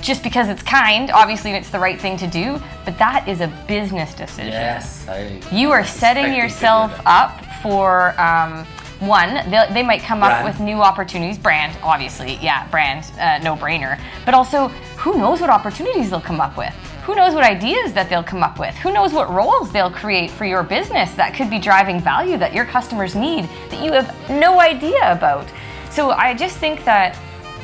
just 0.00 0.22
because 0.22 0.48
it's 0.48 0.62
kind, 0.62 1.10
obviously 1.10 1.52
it's 1.52 1.70
the 1.70 1.78
right 1.78 2.00
thing 2.00 2.16
to 2.18 2.26
do. 2.26 2.60
But 2.84 2.98
that 2.98 3.28
is 3.28 3.40
a 3.40 3.48
business 3.66 4.14
decision. 4.14 4.52
Yes. 4.52 5.06
I, 5.08 5.40
You 5.52 5.70
are 5.70 5.84
setting 5.84 6.34
yourself 6.34 6.92
up 7.06 7.44
for 7.62 8.18
um, 8.20 8.64
one. 9.00 9.48
They, 9.50 9.66
they 9.72 9.82
might 9.82 10.02
come 10.02 10.22
up 10.22 10.44
with 10.44 10.60
new 10.60 10.80
opportunities. 10.82 11.38
Brand, 11.38 11.76
obviously, 11.82 12.36
yeah, 12.36 12.68
brand, 12.68 13.04
uh, 13.18 13.38
no 13.42 13.56
brainer. 13.56 14.00
But 14.24 14.34
also, 14.34 14.68
who 14.98 15.18
knows 15.18 15.40
what 15.40 15.50
opportunities 15.50 16.10
they'll 16.10 16.20
come 16.20 16.40
up 16.40 16.56
with? 16.56 16.74
Who 17.02 17.16
knows 17.16 17.34
what 17.34 17.42
ideas 17.42 17.92
that 17.94 18.08
they'll 18.08 18.22
come 18.22 18.44
up 18.44 18.60
with? 18.60 18.76
Who 18.76 18.92
knows 18.92 19.12
what 19.12 19.28
roles 19.28 19.72
they'll 19.72 19.90
create 19.90 20.30
for 20.30 20.44
your 20.44 20.62
business 20.62 21.12
that 21.14 21.34
could 21.34 21.50
be 21.50 21.58
driving 21.58 22.00
value 22.00 22.36
that 22.36 22.54
your 22.54 22.64
customers 22.64 23.16
need 23.16 23.48
that 23.70 23.82
you 23.84 23.90
have 23.90 24.14
no 24.30 24.60
idea 24.60 25.10
about? 25.10 25.48
So 25.90 26.12
I 26.12 26.32
just 26.32 26.58
think 26.58 26.84
that 26.84 27.18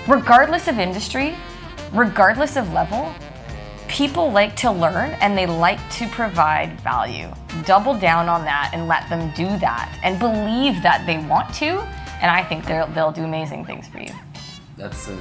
regardless 0.09 0.67
of 0.67 0.81
industry, 0.81 1.37
regardless 1.93 2.57
of 2.57 2.73
level, 2.73 3.15
people 3.87 4.33
like 4.33 4.57
to 4.57 4.73
learn 4.73 5.11
and 5.21 5.39
they 5.39 5.47
like 5.47 5.79
to 5.91 6.09
provide 6.09 6.81
value. 6.81 7.33
Double 7.65 7.97
down 7.97 8.29
on 8.29 8.45
that 8.45 8.73
and 8.75 8.89
let 8.89 9.09
them 9.09 9.33
do 9.37 9.47
that 9.59 9.97
and 10.03 10.19
believe 10.19 10.83
that 10.83 11.07
they 11.07 11.19
want 11.29 11.55
to. 11.55 11.79
And 12.21 12.29
I 12.29 12.43
think 12.43 12.67
they'll, 12.67 12.89
they'll 12.89 13.13
do 13.13 13.23
amazing 13.23 13.65
things 13.65 13.87
for 13.87 14.01
you. 14.01 14.11
That's 14.77 15.09
a 15.09 15.17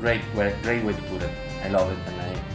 great 0.00 0.22
way, 0.34 0.56
great 0.62 0.82
way 0.82 0.92
to 0.92 1.02
put 1.02 1.22
it. 1.22 1.30
I 1.62 1.68
love 1.68 1.90
it, 1.90 1.98
and 2.08 2.20
I, 2.20 2.47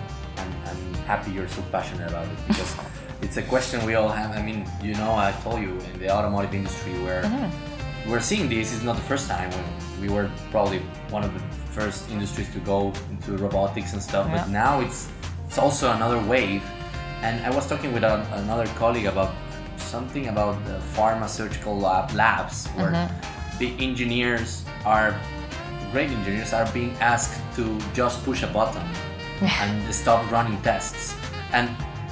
happy 1.06 1.32
you're 1.32 1.48
so 1.48 1.62
passionate 1.72 2.10
about 2.10 2.26
it 2.28 2.38
because 2.48 2.76
it's 3.22 3.38
a 3.38 3.42
question 3.44 3.86
we 3.86 3.96
all 3.96 4.10
have. 4.10 4.32
I 4.36 4.42
mean, 4.42 4.66
you 4.82 4.94
know, 4.96 5.12
I 5.16 5.32
told 5.44 5.62
you 5.62 5.78
in 5.94 6.00
the 6.00 6.10
automotive 6.10 6.54
industry 6.54 6.94
where 7.04 7.24
Mm-hmm. 7.24 8.12
we're 8.12 8.20
seeing 8.20 8.50
this 8.50 8.74
is 8.74 8.84
not 8.84 8.96
the 8.96 9.08
first 9.12 9.28
time 9.30 9.50
when 9.52 9.66
we 10.02 10.08
were 10.14 10.30
probably 10.52 10.80
one 11.10 11.24
of 11.24 11.32
the 11.34 11.40
first 11.72 12.10
industries 12.12 12.52
to 12.54 12.60
go 12.60 12.92
into 13.10 13.38
robotics 13.38 13.94
and 13.94 14.02
stuff, 14.02 14.28
but 14.30 14.50
now 14.50 14.82
it's 14.82 15.10
it's 15.48 15.58
also 15.58 15.92
another 15.92 16.20
wave. 16.34 16.64
And 17.22 17.36
I 17.46 17.50
was 17.56 17.66
talking 17.68 17.94
with 17.94 18.04
a, 18.04 18.16
another 18.44 18.68
colleague 18.76 19.06
about 19.06 19.32
something 19.78 20.28
about 20.28 20.56
the 20.66 20.80
pharmaceutical 20.96 21.78
lab, 21.80 22.12
labs 22.14 22.68
where 22.76 22.92
Mm-hmm. 22.92 23.60
the 23.60 23.70
engineers 23.80 24.66
are 24.86 25.16
great 25.92 26.10
engineers 26.10 26.52
are 26.54 26.68
being 26.74 26.92
asked 27.00 27.40
to 27.56 27.64
just 27.94 28.24
push 28.26 28.42
a 28.44 28.48
button 28.48 28.82
and 29.62 29.94
stop 29.94 30.30
running 30.32 30.60
tests. 30.62 31.16
And 31.52 31.70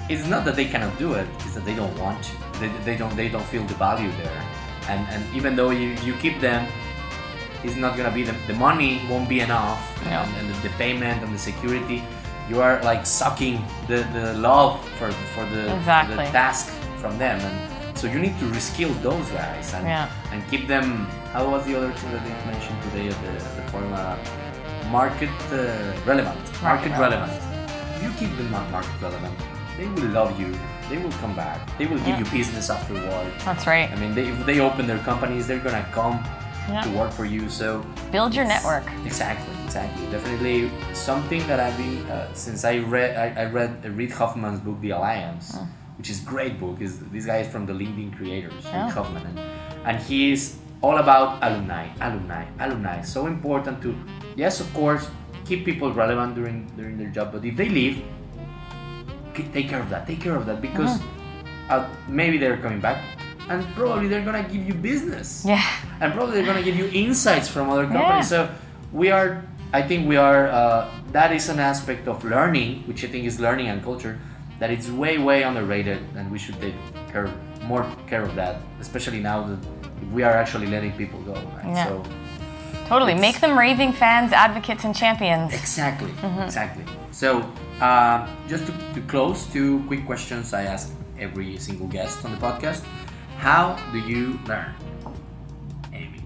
it's 0.10 0.28
not 0.28 0.46
that 0.46 0.56
they 0.56 0.66
cannot 0.66 0.98
do 1.00 1.14
it; 1.14 1.28
it's 1.40 1.54
that 1.56 1.66
they 1.66 1.76
don't 1.76 1.98
want 2.00 2.24
to. 2.24 2.32
They, 2.60 2.68
they 2.86 2.98
don't 2.98 3.16
they 3.16 3.30
don't 3.30 3.46
feel 3.46 3.64
the 3.64 3.76
value 3.76 4.12
there. 4.24 4.42
And 4.90 5.08
and 5.14 5.22
even 5.36 5.56
though 5.56 5.70
you, 5.72 5.90
you 6.04 6.14
keep 6.16 6.40
them, 6.42 6.68
it's 7.64 7.76
not 7.76 7.96
gonna 7.98 8.12
be 8.12 8.24
the, 8.24 8.36
the 8.48 8.54
money 8.54 9.02
won't 9.10 9.30
be 9.30 9.40
enough, 9.40 9.82
Yeah. 10.06 10.24
and, 10.26 10.30
and 10.38 10.46
the, 10.50 10.70
the 10.70 10.74
payment 10.78 11.24
and 11.24 11.34
the 11.34 11.40
security. 11.40 12.04
You 12.50 12.60
are 12.62 12.82
like 12.84 13.06
sucking 13.06 13.64
the, 13.88 14.04
the 14.14 14.34
love 14.34 14.84
for 15.00 15.12
for 15.34 15.46
the, 15.46 15.70
for 15.70 15.78
Exactly. 15.78 16.16
the 16.18 16.32
task 16.32 16.68
from 16.98 17.18
them, 17.18 17.40
and 17.40 17.98
so 17.98 18.08
you 18.08 18.20
need 18.20 18.38
to 18.40 18.46
reskill 18.46 18.92
those 19.02 19.30
guys 19.30 19.74
and 19.74 19.86
Yeah. 19.88 20.10
and 20.34 20.44
keep 20.50 20.68
them. 20.68 21.08
How 21.32 21.50
was 21.50 21.64
the 21.66 21.76
other 21.78 21.94
thing 21.94 22.12
that 22.12 22.24
they 22.28 22.36
mentioned 22.52 22.78
today 22.92 23.08
at 23.08 23.18
the, 23.24 23.32
the 23.56 23.64
forum? 23.72 23.94
Market 24.90 25.30
uh, 25.52 25.58
relevant. 26.06 26.38
Market, 26.62 26.90
Market 26.90 27.00
relevant. 27.00 27.34
You 28.04 28.10
keep 28.20 28.36
them 28.38 28.52
mar- 28.52 28.68
market 28.72 28.90
relevant. 29.02 29.36
They 29.78 29.88
will 29.88 30.10
love 30.10 30.40
you. 30.40 30.54
They 30.90 30.98
will 30.98 31.12
come 31.24 31.36
back. 31.36 31.60
They 31.78 31.86
will 31.86 31.98
give 32.00 32.08
Yeah. 32.08 32.20
you 32.20 32.26
business 32.26 32.70
afterwards. 32.70 33.44
That's 33.46 33.66
right. 33.68 33.90
I 33.92 33.96
mean, 33.96 34.14
they, 34.16 34.28
if 34.28 34.46
they 34.46 34.60
open 34.60 34.88
their 34.88 35.00
companies, 35.00 35.48
they're 35.48 35.60
gonna 35.60 35.86
come 35.94 36.20
Yeah. 36.70 36.82
to 36.82 36.90
work 36.92 37.12
for 37.12 37.26
you. 37.26 37.50
So 37.50 37.84
Build 38.12 38.36
your 38.36 38.46
network. 38.46 38.84
Exactly, 39.06 39.54
exactly. 39.66 40.06
Definitely 40.12 40.70
something 40.94 41.46
that 41.48 41.60
I've 41.60 41.78
been 41.78 42.06
uh, 42.12 42.34
since 42.34 42.66
I 42.66 42.80
read 42.80 43.16
I, 43.18 43.44
I 43.44 43.46
read 43.46 43.72
uh, 43.86 43.90
Reid 43.90 44.12
Hoffman's 44.12 44.60
book 44.60 44.80
The 44.82 44.92
Alliance, 44.92 45.58
which 45.98 46.10
is 46.10 46.20
great 46.20 46.60
book. 46.60 46.82
Is 46.82 47.00
this 47.16 47.26
guy 47.26 47.38
is 47.38 47.48
from 47.48 47.66
the 47.66 47.74
LinkedIn 47.74 48.16
creators, 48.18 48.66
Oh. 48.68 48.72
Reid 48.84 48.92
Hoffman, 48.94 49.26
and, 49.26 49.40
and 49.88 49.98
he 50.00 50.32
is 50.34 50.58
all 50.82 50.98
about 50.98 51.40
alumni, 51.42 51.88
alumni, 52.02 52.44
alumni. 52.60 53.02
So 53.02 53.28
important 53.28 53.82
to 53.84 53.96
yes, 54.36 54.60
of 54.60 54.72
course, 54.74 55.08
keep 55.46 55.66
people 55.66 55.92
relevant 55.94 56.36
during 56.36 56.68
during 56.78 56.98
their 56.98 57.10
job. 57.10 57.32
But 57.32 57.46
if 57.46 57.56
they 57.56 57.70
leave, 57.70 58.04
take 59.54 59.70
care 59.70 59.82
of 59.82 59.90
that. 59.90 60.08
Take 60.08 60.22
care 60.22 60.36
of 60.36 60.46
that 60.46 60.62
because 60.62 61.00
uh, 61.70 61.88
maybe 62.08 62.38
they're 62.38 62.58
coming 62.58 62.80
back, 62.80 63.04
and 63.50 63.66
probably 63.76 64.08
they're 64.08 64.26
gonna 64.26 64.44
give 64.44 64.68
you 64.68 64.74
business 64.74 65.44
Yeah. 65.46 65.64
and 66.00 66.14
probably 66.14 66.36
they're 66.36 66.46
gonna 66.46 66.64
give 66.64 66.76
you 66.76 66.90
insights 66.94 67.48
from 67.48 67.70
other 67.70 67.86
companies. 67.86 68.32
Yeah. 68.32 68.48
So 68.48 68.50
we 68.92 69.10
are, 69.12 69.44
I 69.74 69.82
think 69.82 70.08
we 70.08 70.18
are. 70.18 70.48
Uh, 70.48 70.90
that 71.12 71.32
is 71.32 71.50
an 71.50 71.60
aspect 71.60 72.08
of 72.08 72.24
learning, 72.24 72.84
which 72.88 73.04
I 73.04 73.08
think 73.08 73.26
is 73.26 73.40
learning 73.40 73.68
and 73.68 73.84
culture, 73.84 74.20
that 74.60 74.72
it's 74.72 74.90
way 74.90 75.18
way 75.18 75.44
underrated, 75.44 76.00
and 76.16 76.32
we 76.32 76.38
should 76.40 76.60
take 76.62 76.76
care 77.12 77.30
more 77.64 77.86
care 78.08 78.24
of 78.24 78.36
that, 78.36 78.58
especially 78.80 79.20
now 79.20 79.44
that 79.44 79.60
we 80.12 80.24
are 80.24 80.34
actually 80.34 80.68
letting 80.68 80.92
people 80.94 81.22
go. 81.22 81.34
Right? 81.34 81.76
Yeah. 81.76 81.88
So 81.88 82.04
Totally. 82.88 83.14
It's- 83.14 83.22
Make 83.22 83.40
them 83.42 83.58
raving 83.58 83.94
fans, 83.94 84.32
advocates, 84.34 84.84
and 84.84 84.96
champions. 84.96 85.54
exactly, 85.54 86.12
exactly. 86.44 86.84
So 87.12 87.42
uh, 87.82 88.28
just 88.48 88.66
to, 88.68 88.74
to 88.96 89.02
close, 89.08 89.46
two 89.48 89.84
quick 89.88 90.06
questions 90.06 90.54
I 90.54 90.64
ask 90.64 90.92
every 91.20 91.58
single 91.58 91.88
guest 91.88 92.24
on 92.26 92.32
the 92.32 92.38
podcast. 92.38 92.84
How 93.38 93.78
do 93.92 94.00
you 94.00 94.40
learn? 94.48 94.74
Amy. 95.94 96.20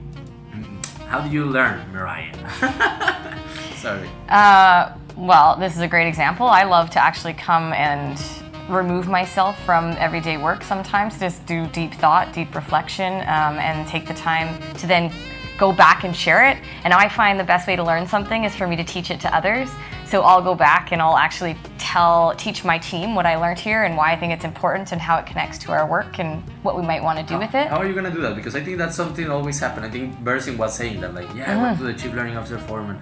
Mm, 0.54 0.86
How 1.08 1.22
do 1.22 1.30
you 1.30 1.46
learn, 1.46 1.82
Mariah? 1.94 2.34
Sorry. 3.78 4.10
Uh, 4.30 4.94
well, 5.16 5.56
this 5.58 5.76
is 5.76 5.82
a 5.82 5.88
great 5.88 6.08
example. 6.08 6.48
I 6.48 6.64
love 6.64 6.90
to 6.92 7.00
actually 7.00 7.34
come 7.34 7.72
and 7.74 8.22
remove 8.70 9.08
myself 9.08 9.58
from 9.64 9.92
everyday 10.00 10.38
work 10.38 10.64
sometimes, 10.64 11.20
just 11.20 11.46
do 11.46 11.68
deep 11.68 11.94
thought, 11.94 12.34
deep 12.34 12.54
reflection, 12.56 13.14
um, 13.22 13.58
and 13.60 13.88
take 13.88 14.08
the 14.08 14.14
time 14.14 14.60
to 14.80 14.88
then 14.88 15.12
go 15.58 15.72
back 15.72 16.04
and 16.04 16.16
share 16.16 16.50
it. 16.50 16.58
And 16.84 16.94
I 16.94 17.10
find 17.10 17.40
the 17.40 17.44
best 17.44 17.68
way 17.68 17.76
to 17.76 17.84
learn 17.84 18.08
something 18.08 18.44
is 18.44 18.56
for 18.56 18.68
me 18.68 18.76
to 18.76 18.84
teach 18.84 19.12
it 19.12 19.20
to 19.22 19.36
others. 19.36 19.70
So 20.06 20.22
I'll 20.22 20.42
go 20.42 20.54
back 20.54 20.92
and 20.92 21.02
I'll 21.02 21.18
actually 21.18 21.58
tell, 21.78 22.36
teach 22.36 22.64
my 22.64 22.78
team 22.78 23.16
what 23.16 23.26
I 23.26 23.38
learned 23.38 23.60
here 23.60 23.84
and 23.84 23.98
why 23.98 24.12
I 24.12 24.16
think 24.16 24.34
it's 24.34 24.46
important 24.46 24.92
and 24.92 25.02
how 25.02 25.18
it 25.18 25.26
connects 25.26 25.58
to 25.60 25.72
our 25.72 25.90
work 25.90 26.20
and 26.20 26.44
what 26.64 26.76
we 26.76 26.84
might 26.84 27.02
want 27.02 27.20
to 27.20 27.26
do 27.26 27.40
with 27.40 27.56
it. 27.56 27.68
How 27.68 27.78
are 27.78 27.88
you 27.88 27.96
gonna 27.96 28.12
do 28.12 28.22
that? 28.22 28.36
Because 28.36 28.56
I 28.56 28.64
think 28.64 28.78
that's 28.78 28.96
something 28.96 29.26
that 29.26 29.34
always 29.34 29.60
happen. 29.60 29.84
I 29.84 29.90
think 29.90 30.16
Bersin 30.24 30.58
was 30.58 30.76
saying 30.76 31.02
that, 31.02 31.16
like, 31.16 31.28
yeah, 31.34 31.52
I 31.52 31.62
went 31.62 31.74
uh-huh. 31.74 31.88
to 31.88 31.94
the 31.94 31.94
chief 31.94 32.14
learning 32.14 32.38
officer 32.38 32.60
forum, 32.60 32.92
and 32.92 33.00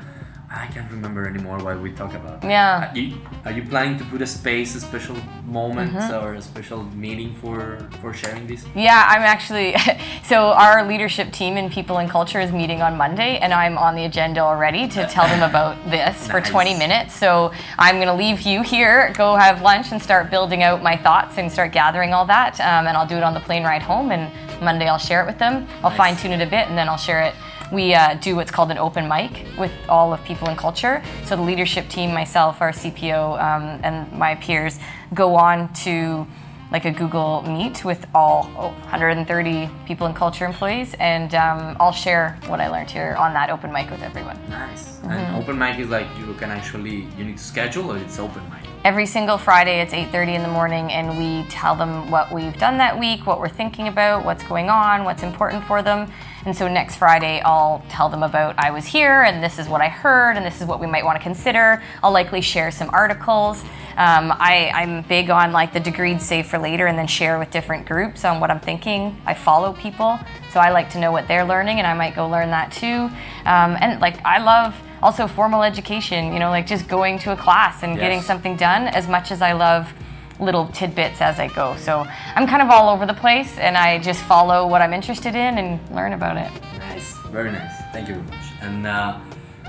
I 0.56 0.68
can't 0.68 0.90
remember 0.92 1.28
anymore 1.28 1.58
what 1.58 1.82
we 1.82 1.92
talk 1.92 2.14
about. 2.14 2.44
Yeah. 2.44 2.92
Are 2.92 2.96
you, 2.98 3.18
are 3.44 3.52
you 3.52 3.64
planning 3.64 3.98
to 3.98 4.06
put 4.06 4.22
a 4.22 4.28
space, 4.28 4.76
a 4.76 4.80
special 4.80 5.16
moment, 5.48 5.94
Mm-hmm. 5.94 6.24
or 6.24 6.36
a 6.36 6.42
special 6.42 6.84
meeting 6.96 7.34
for 7.42 7.80
for 8.02 8.14
sharing 8.14 8.46
this? 8.48 8.64
Yeah, 8.76 9.06
I'm 9.10 9.24
actually. 9.24 9.76
So 10.26 10.54
our 10.54 10.88
leadership 10.88 11.34
team 11.34 11.58
in 11.58 11.70
people 11.70 11.98
and 11.98 12.10
culture 12.10 12.40
is 12.40 12.52
meeting 12.52 12.82
on 12.82 12.96
Monday, 12.98 13.40
and 13.40 13.52
I'm 13.54 13.78
on 13.78 13.94
the 13.96 14.06
agenda 14.06 14.40
already 14.40 14.88
to 14.88 15.06
tell 15.16 15.28
them 15.28 15.44
about 15.48 15.76
this 15.92 16.28
for 16.28 16.40
20 16.40 16.76
minutes. 16.78 17.14
So 17.14 17.52
I'm 17.78 17.96
going 17.96 18.08
to 18.08 18.14
leave 18.14 18.42
you 18.42 18.62
here, 18.64 19.12
go 19.18 19.36
have 19.36 19.62
lunch, 19.62 19.92
and 19.92 20.02
start 20.02 20.32
building 20.32 20.64
out 20.64 20.82
my 20.82 20.96
thoughts 20.96 21.38
and 21.38 21.52
start 21.52 21.74
gathering 21.74 22.14
all 22.14 22.26
that. 22.28 22.54
Um, 22.62 22.88
and 22.88 22.96
I'll 22.96 23.06
do 23.08 23.18
it 23.18 23.24
on 23.24 23.34
the 23.34 23.42
plane 23.42 23.64
ride 23.64 23.82
home. 23.84 24.12
And 24.12 24.32
Monday 24.62 24.88
I'll 24.88 24.98
share 25.10 25.22
it 25.22 25.26
with 25.28 25.40
them. 25.40 25.68
I'll 25.84 25.90
Nice. 25.90 25.98
fine 25.98 26.16
tune 26.16 26.32
it 26.32 26.42
a 26.42 26.50
bit, 26.50 26.68
and 26.70 26.78
then 26.78 26.88
I'll 26.88 26.98
share 27.10 27.22
it. 27.22 27.36
We 27.74 27.96
uh, 27.96 28.14
do 28.22 28.36
what's 28.36 28.52
called 28.52 28.70
an 28.70 28.78
open 28.78 29.10
mic 29.10 29.48
with 29.58 29.72
all 29.90 30.14
of 30.14 30.24
people 30.24 30.48
and 30.48 30.56
culture. 30.56 31.04
So 31.26 31.36
the 31.36 31.42
leadership 31.42 31.90
team, 31.90 32.14
myself, 32.14 32.62
our 32.62 32.72
CPO, 32.72 33.42
um, 33.42 33.80
and 33.84 34.12
my 34.14 34.36
peers 34.36 34.78
go 35.16 35.34
on 35.36 35.74
to 35.86 36.28
like 36.72 36.86
a 36.86 36.92
Google 36.92 37.42
Meet 37.44 37.84
with 37.84 38.06
all 38.14 38.48
oh, 38.58 38.70
130 38.90 39.70
people 39.88 40.06
and 40.06 40.16
culture 40.16 40.46
employees, 40.46 40.96
and 41.00 41.34
um, 41.34 41.76
I'll 41.80 41.92
share 41.92 42.38
what 42.48 42.60
I 42.60 42.68
learned 42.68 42.92
here 42.92 43.16
on 43.18 43.34
that 43.34 43.50
open 43.50 43.72
mic 43.72 43.90
with 43.90 44.02
everyone. 44.04 44.40
Nice. 44.50 44.98
Mm-hmm. 44.98 45.12
And 45.12 45.44
open 45.44 45.58
mic 45.58 45.80
is 45.80 45.90
like 45.90 46.08
you 46.20 46.34
can 46.36 46.52
actually 46.52 47.08
you 47.18 47.26
need 47.26 47.38
to 47.38 47.44
schedule, 47.44 47.92
or 47.92 47.98
it's 47.98 48.20
open 48.20 48.44
mic. 48.50 48.70
Every 48.84 49.08
single 49.08 49.40
Friday, 49.40 49.82
it's 49.82 49.94
8:30 49.94 50.36
in 50.36 50.42
the 50.44 50.48
morning, 50.48 50.92
and 50.92 51.18
we 51.18 51.48
tell 51.50 51.76
them 51.76 52.12
what 52.12 52.32
we've 52.32 52.58
done 52.60 52.78
that 52.78 53.00
week, 53.00 53.26
what 53.26 53.40
we're 53.40 53.50
thinking 53.50 53.88
about, 53.88 54.26
what's 54.26 54.44
going 54.44 54.70
on, 54.70 55.06
what's 55.06 55.24
important 55.24 55.64
for 55.66 55.82
them. 55.82 56.12
And 56.46 56.56
so 56.56 56.68
next 56.68 56.98
Friday, 56.98 57.42
I'll 57.46 57.82
tell 57.88 58.10
them 58.10 58.22
about 58.22 58.56
I 58.58 58.72
was 58.72 58.86
here, 58.86 59.24
and 59.24 59.42
this 59.42 59.60
is 59.60 59.70
what 59.70 59.80
I 59.80 59.88
heard, 59.88 60.36
and 60.36 60.46
this 60.46 60.60
is 60.60 60.68
what 60.68 60.82
we 60.82 60.88
might 60.88 61.06
want 61.06 61.18
to 61.18 61.24
consider. 61.24 61.82
I'll 62.04 62.12
likely 62.12 62.42
share 62.42 62.70
some 62.70 62.90
articles. 62.90 63.62
Um, 63.96 64.32
I, 64.32 64.72
I'm 64.74 65.04
big 65.04 65.30
on 65.30 65.54
like 65.54 65.72
the 65.72 65.80
Degreed 65.80 66.20
save 66.20 66.48
for 66.48 66.58
later, 66.58 66.88
and 66.88 66.98
then 66.98 67.08
share 67.08 67.40
with 67.40 67.50
different 67.50 67.86
groups 67.86 68.26
on 68.26 68.42
what 68.42 68.52
I'm 68.52 68.60
thinking. 68.60 69.16
I 69.26 69.34
follow 69.34 69.72
people, 69.72 70.20
so 70.52 70.60
I 70.60 70.72
like 70.72 70.90
to 70.92 71.00
know 71.00 71.14
what 71.14 71.30
they're 71.30 71.46
learning, 71.46 71.78
and 71.78 71.88
I 71.88 71.94
might 71.94 72.14
go 72.14 72.28
learn 72.28 72.50
that 72.50 72.74
too. 72.74 73.10
Um, 73.46 73.78
and 73.80 74.02
like 74.02 74.24
I 74.26 74.44
love 74.44 74.76
also 75.02 75.28
formal 75.28 75.64
education, 75.64 76.34
you 76.34 76.40
know, 76.40 76.50
like 76.50 76.68
just 76.68 76.88
going 76.90 77.20
to 77.20 77.32
a 77.32 77.38
class 77.38 77.84
and 77.84 77.98
getting 77.98 78.22
something 78.22 78.58
done 78.58 78.88
as 78.88 79.08
much 79.08 79.32
as 79.32 79.42
I 79.42 79.54
love 79.54 79.94
little 80.40 80.68
tidbits 80.68 81.22
as 81.22 81.40
I 81.40 81.48
go. 81.48 81.76
So 81.78 82.06
I'm 82.36 82.48
kind 82.48 82.62
of 82.62 82.70
all 82.70 82.90
over 82.94 83.06
the 83.06 83.14
place 83.14 83.58
and 83.58 83.78
I 83.78 84.00
just 84.00 84.22
follow 84.24 84.68
what 84.68 84.82
I'm 84.82 84.94
interested 84.94 85.36
in 85.36 85.58
and 85.58 85.96
learn 85.96 86.14
about 86.14 86.38
it. 86.38 86.52
Nice, 86.80 87.18
very 87.28 87.52
nice. 87.52 87.72
Thank 87.92 88.08
you 88.08 88.16
very 88.16 88.28
much. 88.28 88.46
And 88.62 88.88
uh, 88.88 89.20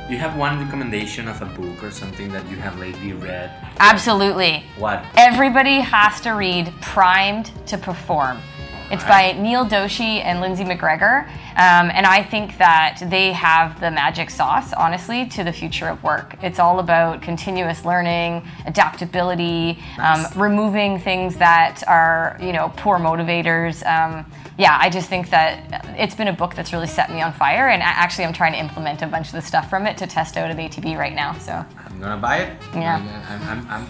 you 0.09 0.19
have 0.19 0.37
one 0.37 0.59
recommendation 0.63 1.29
of 1.29 1.41
a 1.41 1.47
book 1.47 1.83
or 1.83 1.91
something 1.91 2.31
that 2.33 2.49
you 2.51 2.57
have 2.57 2.79
lately 2.79 3.13
read? 3.13 3.51
Absolutely. 3.79 4.65
What? 4.79 5.05
Everybody 5.17 5.81
has 5.81 6.21
to 6.23 6.33
read 6.33 6.73
Primed 6.83 7.51
to 7.67 7.79
Perform. 7.79 8.39
It's 8.91 9.03
by 9.05 9.33
Neel 9.33 9.65
Doshi 9.65 10.23
and 10.23 10.41
Lindsay 10.41 10.63
McGregor. 10.65 11.27
Um, 11.57 11.91
and 11.93 12.07
I 12.07 12.23
think 12.23 12.59
that 12.59 12.99
they 13.09 13.33
have 13.33 13.81
the 13.81 13.91
magic 13.91 14.29
sauce, 14.31 14.73
honestly, 14.73 15.27
to 15.31 15.43
the 15.43 15.53
future 15.53 15.89
of 15.89 16.03
work. 16.03 16.37
It's 16.43 16.59
all 16.59 16.79
about 16.81 17.23
continuous 17.23 17.85
learning, 17.85 18.47
adaptability, 18.67 19.79
Nice. 19.97 20.33
um, 20.35 20.41
removing 20.41 20.99
things 20.99 21.37
that 21.37 21.83
are, 21.87 22.37
you 22.41 22.53
know, 22.53 22.73
poor 22.77 22.99
motivators. 22.99 23.85
Um, 23.87 24.27
yeah, 24.59 24.77
I 24.81 24.91
just 24.91 25.09
think 25.09 25.31
that 25.31 25.83
it's 25.99 26.15
been 26.15 26.29
a 26.29 26.33
book 26.33 26.55
that's 26.55 26.73
really 26.73 26.87
set 26.87 27.11
me 27.11 27.23
on 27.23 27.33
fire. 27.33 27.69
And 27.69 27.83
actually, 27.83 28.25
I'm 28.27 28.33
trying 28.33 28.53
to 28.53 28.59
implement 28.59 29.03
a 29.03 29.07
bunch 29.07 29.29
of 29.29 29.33
the 29.33 29.43
stuff 29.43 29.71
from 29.71 29.87
it 29.87 29.97
to 29.99 30.07
test 30.07 30.37
out 30.37 30.51
at 30.51 30.57
ATB 30.57 30.97
right 30.97 31.15
now. 31.15 31.33
So, 31.39 31.53
I'm 31.53 32.01
gonna 32.01 32.21
buy 32.21 32.39
it. 32.39 32.57
Yeah. 32.75 32.97
I'm, 33.29 33.43
I'm, 33.49 33.71
I'm, 33.71 33.87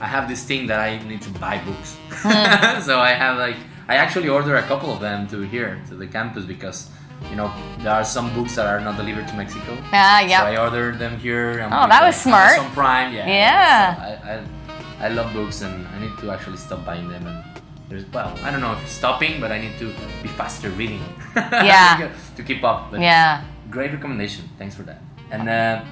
I 0.00 0.06
have 0.06 0.28
this 0.28 0.44
thing 0.44 0.66
that 0.66 0.78
I 0.78 0.98
need 1.08 1.22
to 1.22 1.30
buy 1.30 1.58
books. 1.64 1.96
Hmm. 2.10 2.80
so 2.82 3.00
I 3.00 3.14
have 3.14 3.38
like 3.38 3.56
I 3.88 3.96
actually 3.96 4.28
order 4.28 4.56
a 4.56 4.62
couple 4.62 4.90
of 4.92 5.00
them 5.00 5.26
to 5.28 5.42
here 5.42 5.80
to 5.88 5.94
the 5.94 6.06
campus 6.06 6.44
because 6.44 6.90
you 7.30 7.36
know 7.36 7.50
there 7.78 7.92
are 7.94 8.04
some 8.04 8.32
books 8.34 8.56
that 8.56 8.66
are 8.66 8.80
not 8.80 8.96
delivered 8.96 9.26
to 9.28 9.34
Mexico. 9.36 9.76
Ah, 9.92 10.20
yeah. 10.20 10.40
So 10.40 10.46
I 10.46 10.56
ordered 10.58 10.98
them 10.98 11.18
here. 11.18 11.58
and 11.60 11.72
Oh, 11.72 11.86
that 11.88 12.02
was 12.04 12.16
smart. 12.16 12.58
Amazon 12.58 12.72
Prime. 12.72 13.14
Yeah. 13.14 13.26
Yeah. 13.26 13.94
So 13.94 14.02
I, 14.02 14.32
I, 14.32 15.06
I 15.06 15.08
love 15.10 15.32
books 15.32 15.62
and 15.62 15.86
I 15.88 15.98
need 16.00 16.16
to 16.20 16.30
actually 16.30 16.56
stop 16.58 16.84
buying 16.84 17.08
them. 17.08 17.26
And 17.26 17.44
there's 17.88 18.04
well, 18.12 18.36
I 18.42 18.50
don't 18.50 18.60
know 18.60 18.72
if 18.72 18.88
stopping, 18.88 19.40
but 19.40 19.52
I 19.52 19.58
need 19.58 19.78
to 19.78 19.92
be 20.22 20.28
faster 20.28 20.70
reading. 20.70 21.02
Yeah. 21.36 22.10
to 22.36 22.42
keep 22.42 22.64
up. 22.64 22.90
But 22.90 23.00
Yeah. 23.00 23.44
Great 23.70 23.92
recommendation. 23.92 24.48
Thanks 24.58 24.74
for 24.74 24.82
that. 24.82 25.00
And 25.30 25.48
uh, 25.48 25.84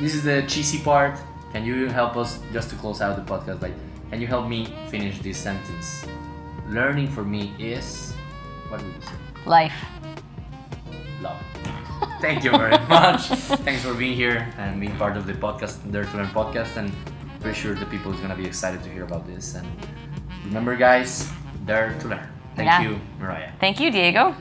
this 0.00 0.14
is 0.14 0.22
the 0.24 0.42
cheesy 0.46 0.78
part. 0.78 1.18
Can 1.52 1.64
you 1.64 1.88
help 1.88 2.16
us 2.16 2.38
just 2.52 2.68
to 2.70 2.76
close 2.76 3.00
out 3.00 3.16
the 3.16 3.22
podcast? 3.22 3.62
Like, 3.62 3.74
can 4.10 4.20
you 4.20 4.26
help 4.26 4.48
me 4.48 4.66
finish 4.90 5.18
this 5.20 5.38
sentence? 5.38 6.04
Learning 6.68 7.08
for 7.08 7.24
me 7.24 7.54
is 7.58 8.12
what 8.68 8.82
would 8.82 8.94
you 8.94 9.00
say? 9.02 9.14
Life. 9.46 9.74
Love. 11.22 11.36
Thank 12.20 12.44
you 12.44 12.50
very 12.50 12.76
much. 12.88 13.26
Thanks 13.62 13.82
for 13.82 13.94
being 13.94 14.16
here 14.16 14.52
and 14.58 14.80
being 14.80 14.96
part 14.96 15.16
of 15.16 15.26
the 15.26 15.34
podcast, 15.34 15.80
Dare 15.92 16.04
to 16.04 16.16
Learn 16.16 16.26
podcast. 16.28 16.76
And 16.76 16.92
pretty 17.40 17.58
sure 17.58 17.74
the 17.74 17.86
people 17.86 18.12
is 18.12 18.20
gonna 18.20 18.34
be 18.36 18.44
excited 18.46 18.82
to 18.82 18.90
hear 18.90 19.04
about 19.04 19.26
this. 19.26 19.54
And 19.54 19.66
remember, 20.44 20.74
guys, 20.76 21.30
Dare 21.64 21.96
to 22.00 22.08
Learn. 22.08 22.28
Thank 22.56 22.66
Yeah. 22.66 22.82
you, 22.82 23.00
Mariah. 23.20 23.52
Thank 23.60 23.78
you, 23.80 23.90
Diego. 23.90 24.34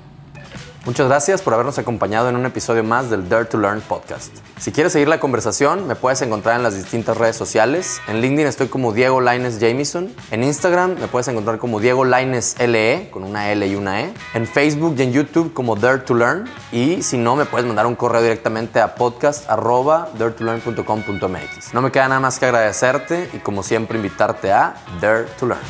Muchas 0.86 1.08
gracias 1.08 1.42
por 1.42 1.56
habernos 1.56 1.80
acompañado 1.80 2.30
en 2.30 2.36
un 2.36 2.46
episodio 2.46 2.84
más 2.84 3.10
del 3.10 3.28
Dare 3.28 3.46
to 3.46 3.58
Learn 3.58 3.82
podcast. 3.82 4.32
Si 4.60 4.72
quieres 4.72 4.94
seguir 4.94 5.08
la 5.08 5.20
conversación, 5.20 5.88
me 5.88 5.96
puedes 5.96 6.22
encontrar 6.22 6.58
en 6.58 6.64
las 6.64 6.76
distintas 6.76 7.18
redes 7.18 7.36
sociales. 7.36 8.00
En 8.08 8.22
LinkedIn 8.22 8.46
estoy 8.46 8.68
como 8.68 8.94
Diego 8.94 9.20
Laines 9.20 9.58
Jamison. 9.60 10.14
En 10.30 10.44
Instagram 10.44 11.00
me 11.00 11.08
puedes 11.08 11.28
encontrar 11.28 11.58
como 11.58 11.80
Diego 11.80 12.06
Laines 12.06 12.56
LE, 12.60 13.10
con 13.10 13.24
una 13.24 13.52
L 13.52 13.66
y 13.66 13.74
una 13.74 14.04
E. 14.04 14.14
En 14.36 14.46
Facebook 14.46 14.94
y 15.00 15.02
en 15.02 15.12
YouTube 15.12 15.56
como 15.56 15.76
Dare 15.76 15.98
to 16.00 16.14
Learn. 16.14 16.48
Y 16.72 17.02
si 17.02 17.18
no, 17.18 17.36
me 17.36 17.46
puedes 17.46 17.66
mandar 17.66 17.88
un 17.88 17.96
correo 17.96 18.22
directamente 18.22 18.80
a 18.80 18.94
podcast.daretolearn.com.mx. 18.94 21.74
No 21.74 21.82
me 21.82 21.92
queda 21.92 22.10
nada 22.10 22.20
más 22.20 22.38
que 22.38 22.46
agradecerte 22.46 23.28
y 23.34 23.40
como 23.40 23.64
siempre 23.64 23.98
invitarte 23.98 24.52
a 24.52 24.76
Dare 25.02 25.24
to 25.40 25.48
Learn. 25.48 25.64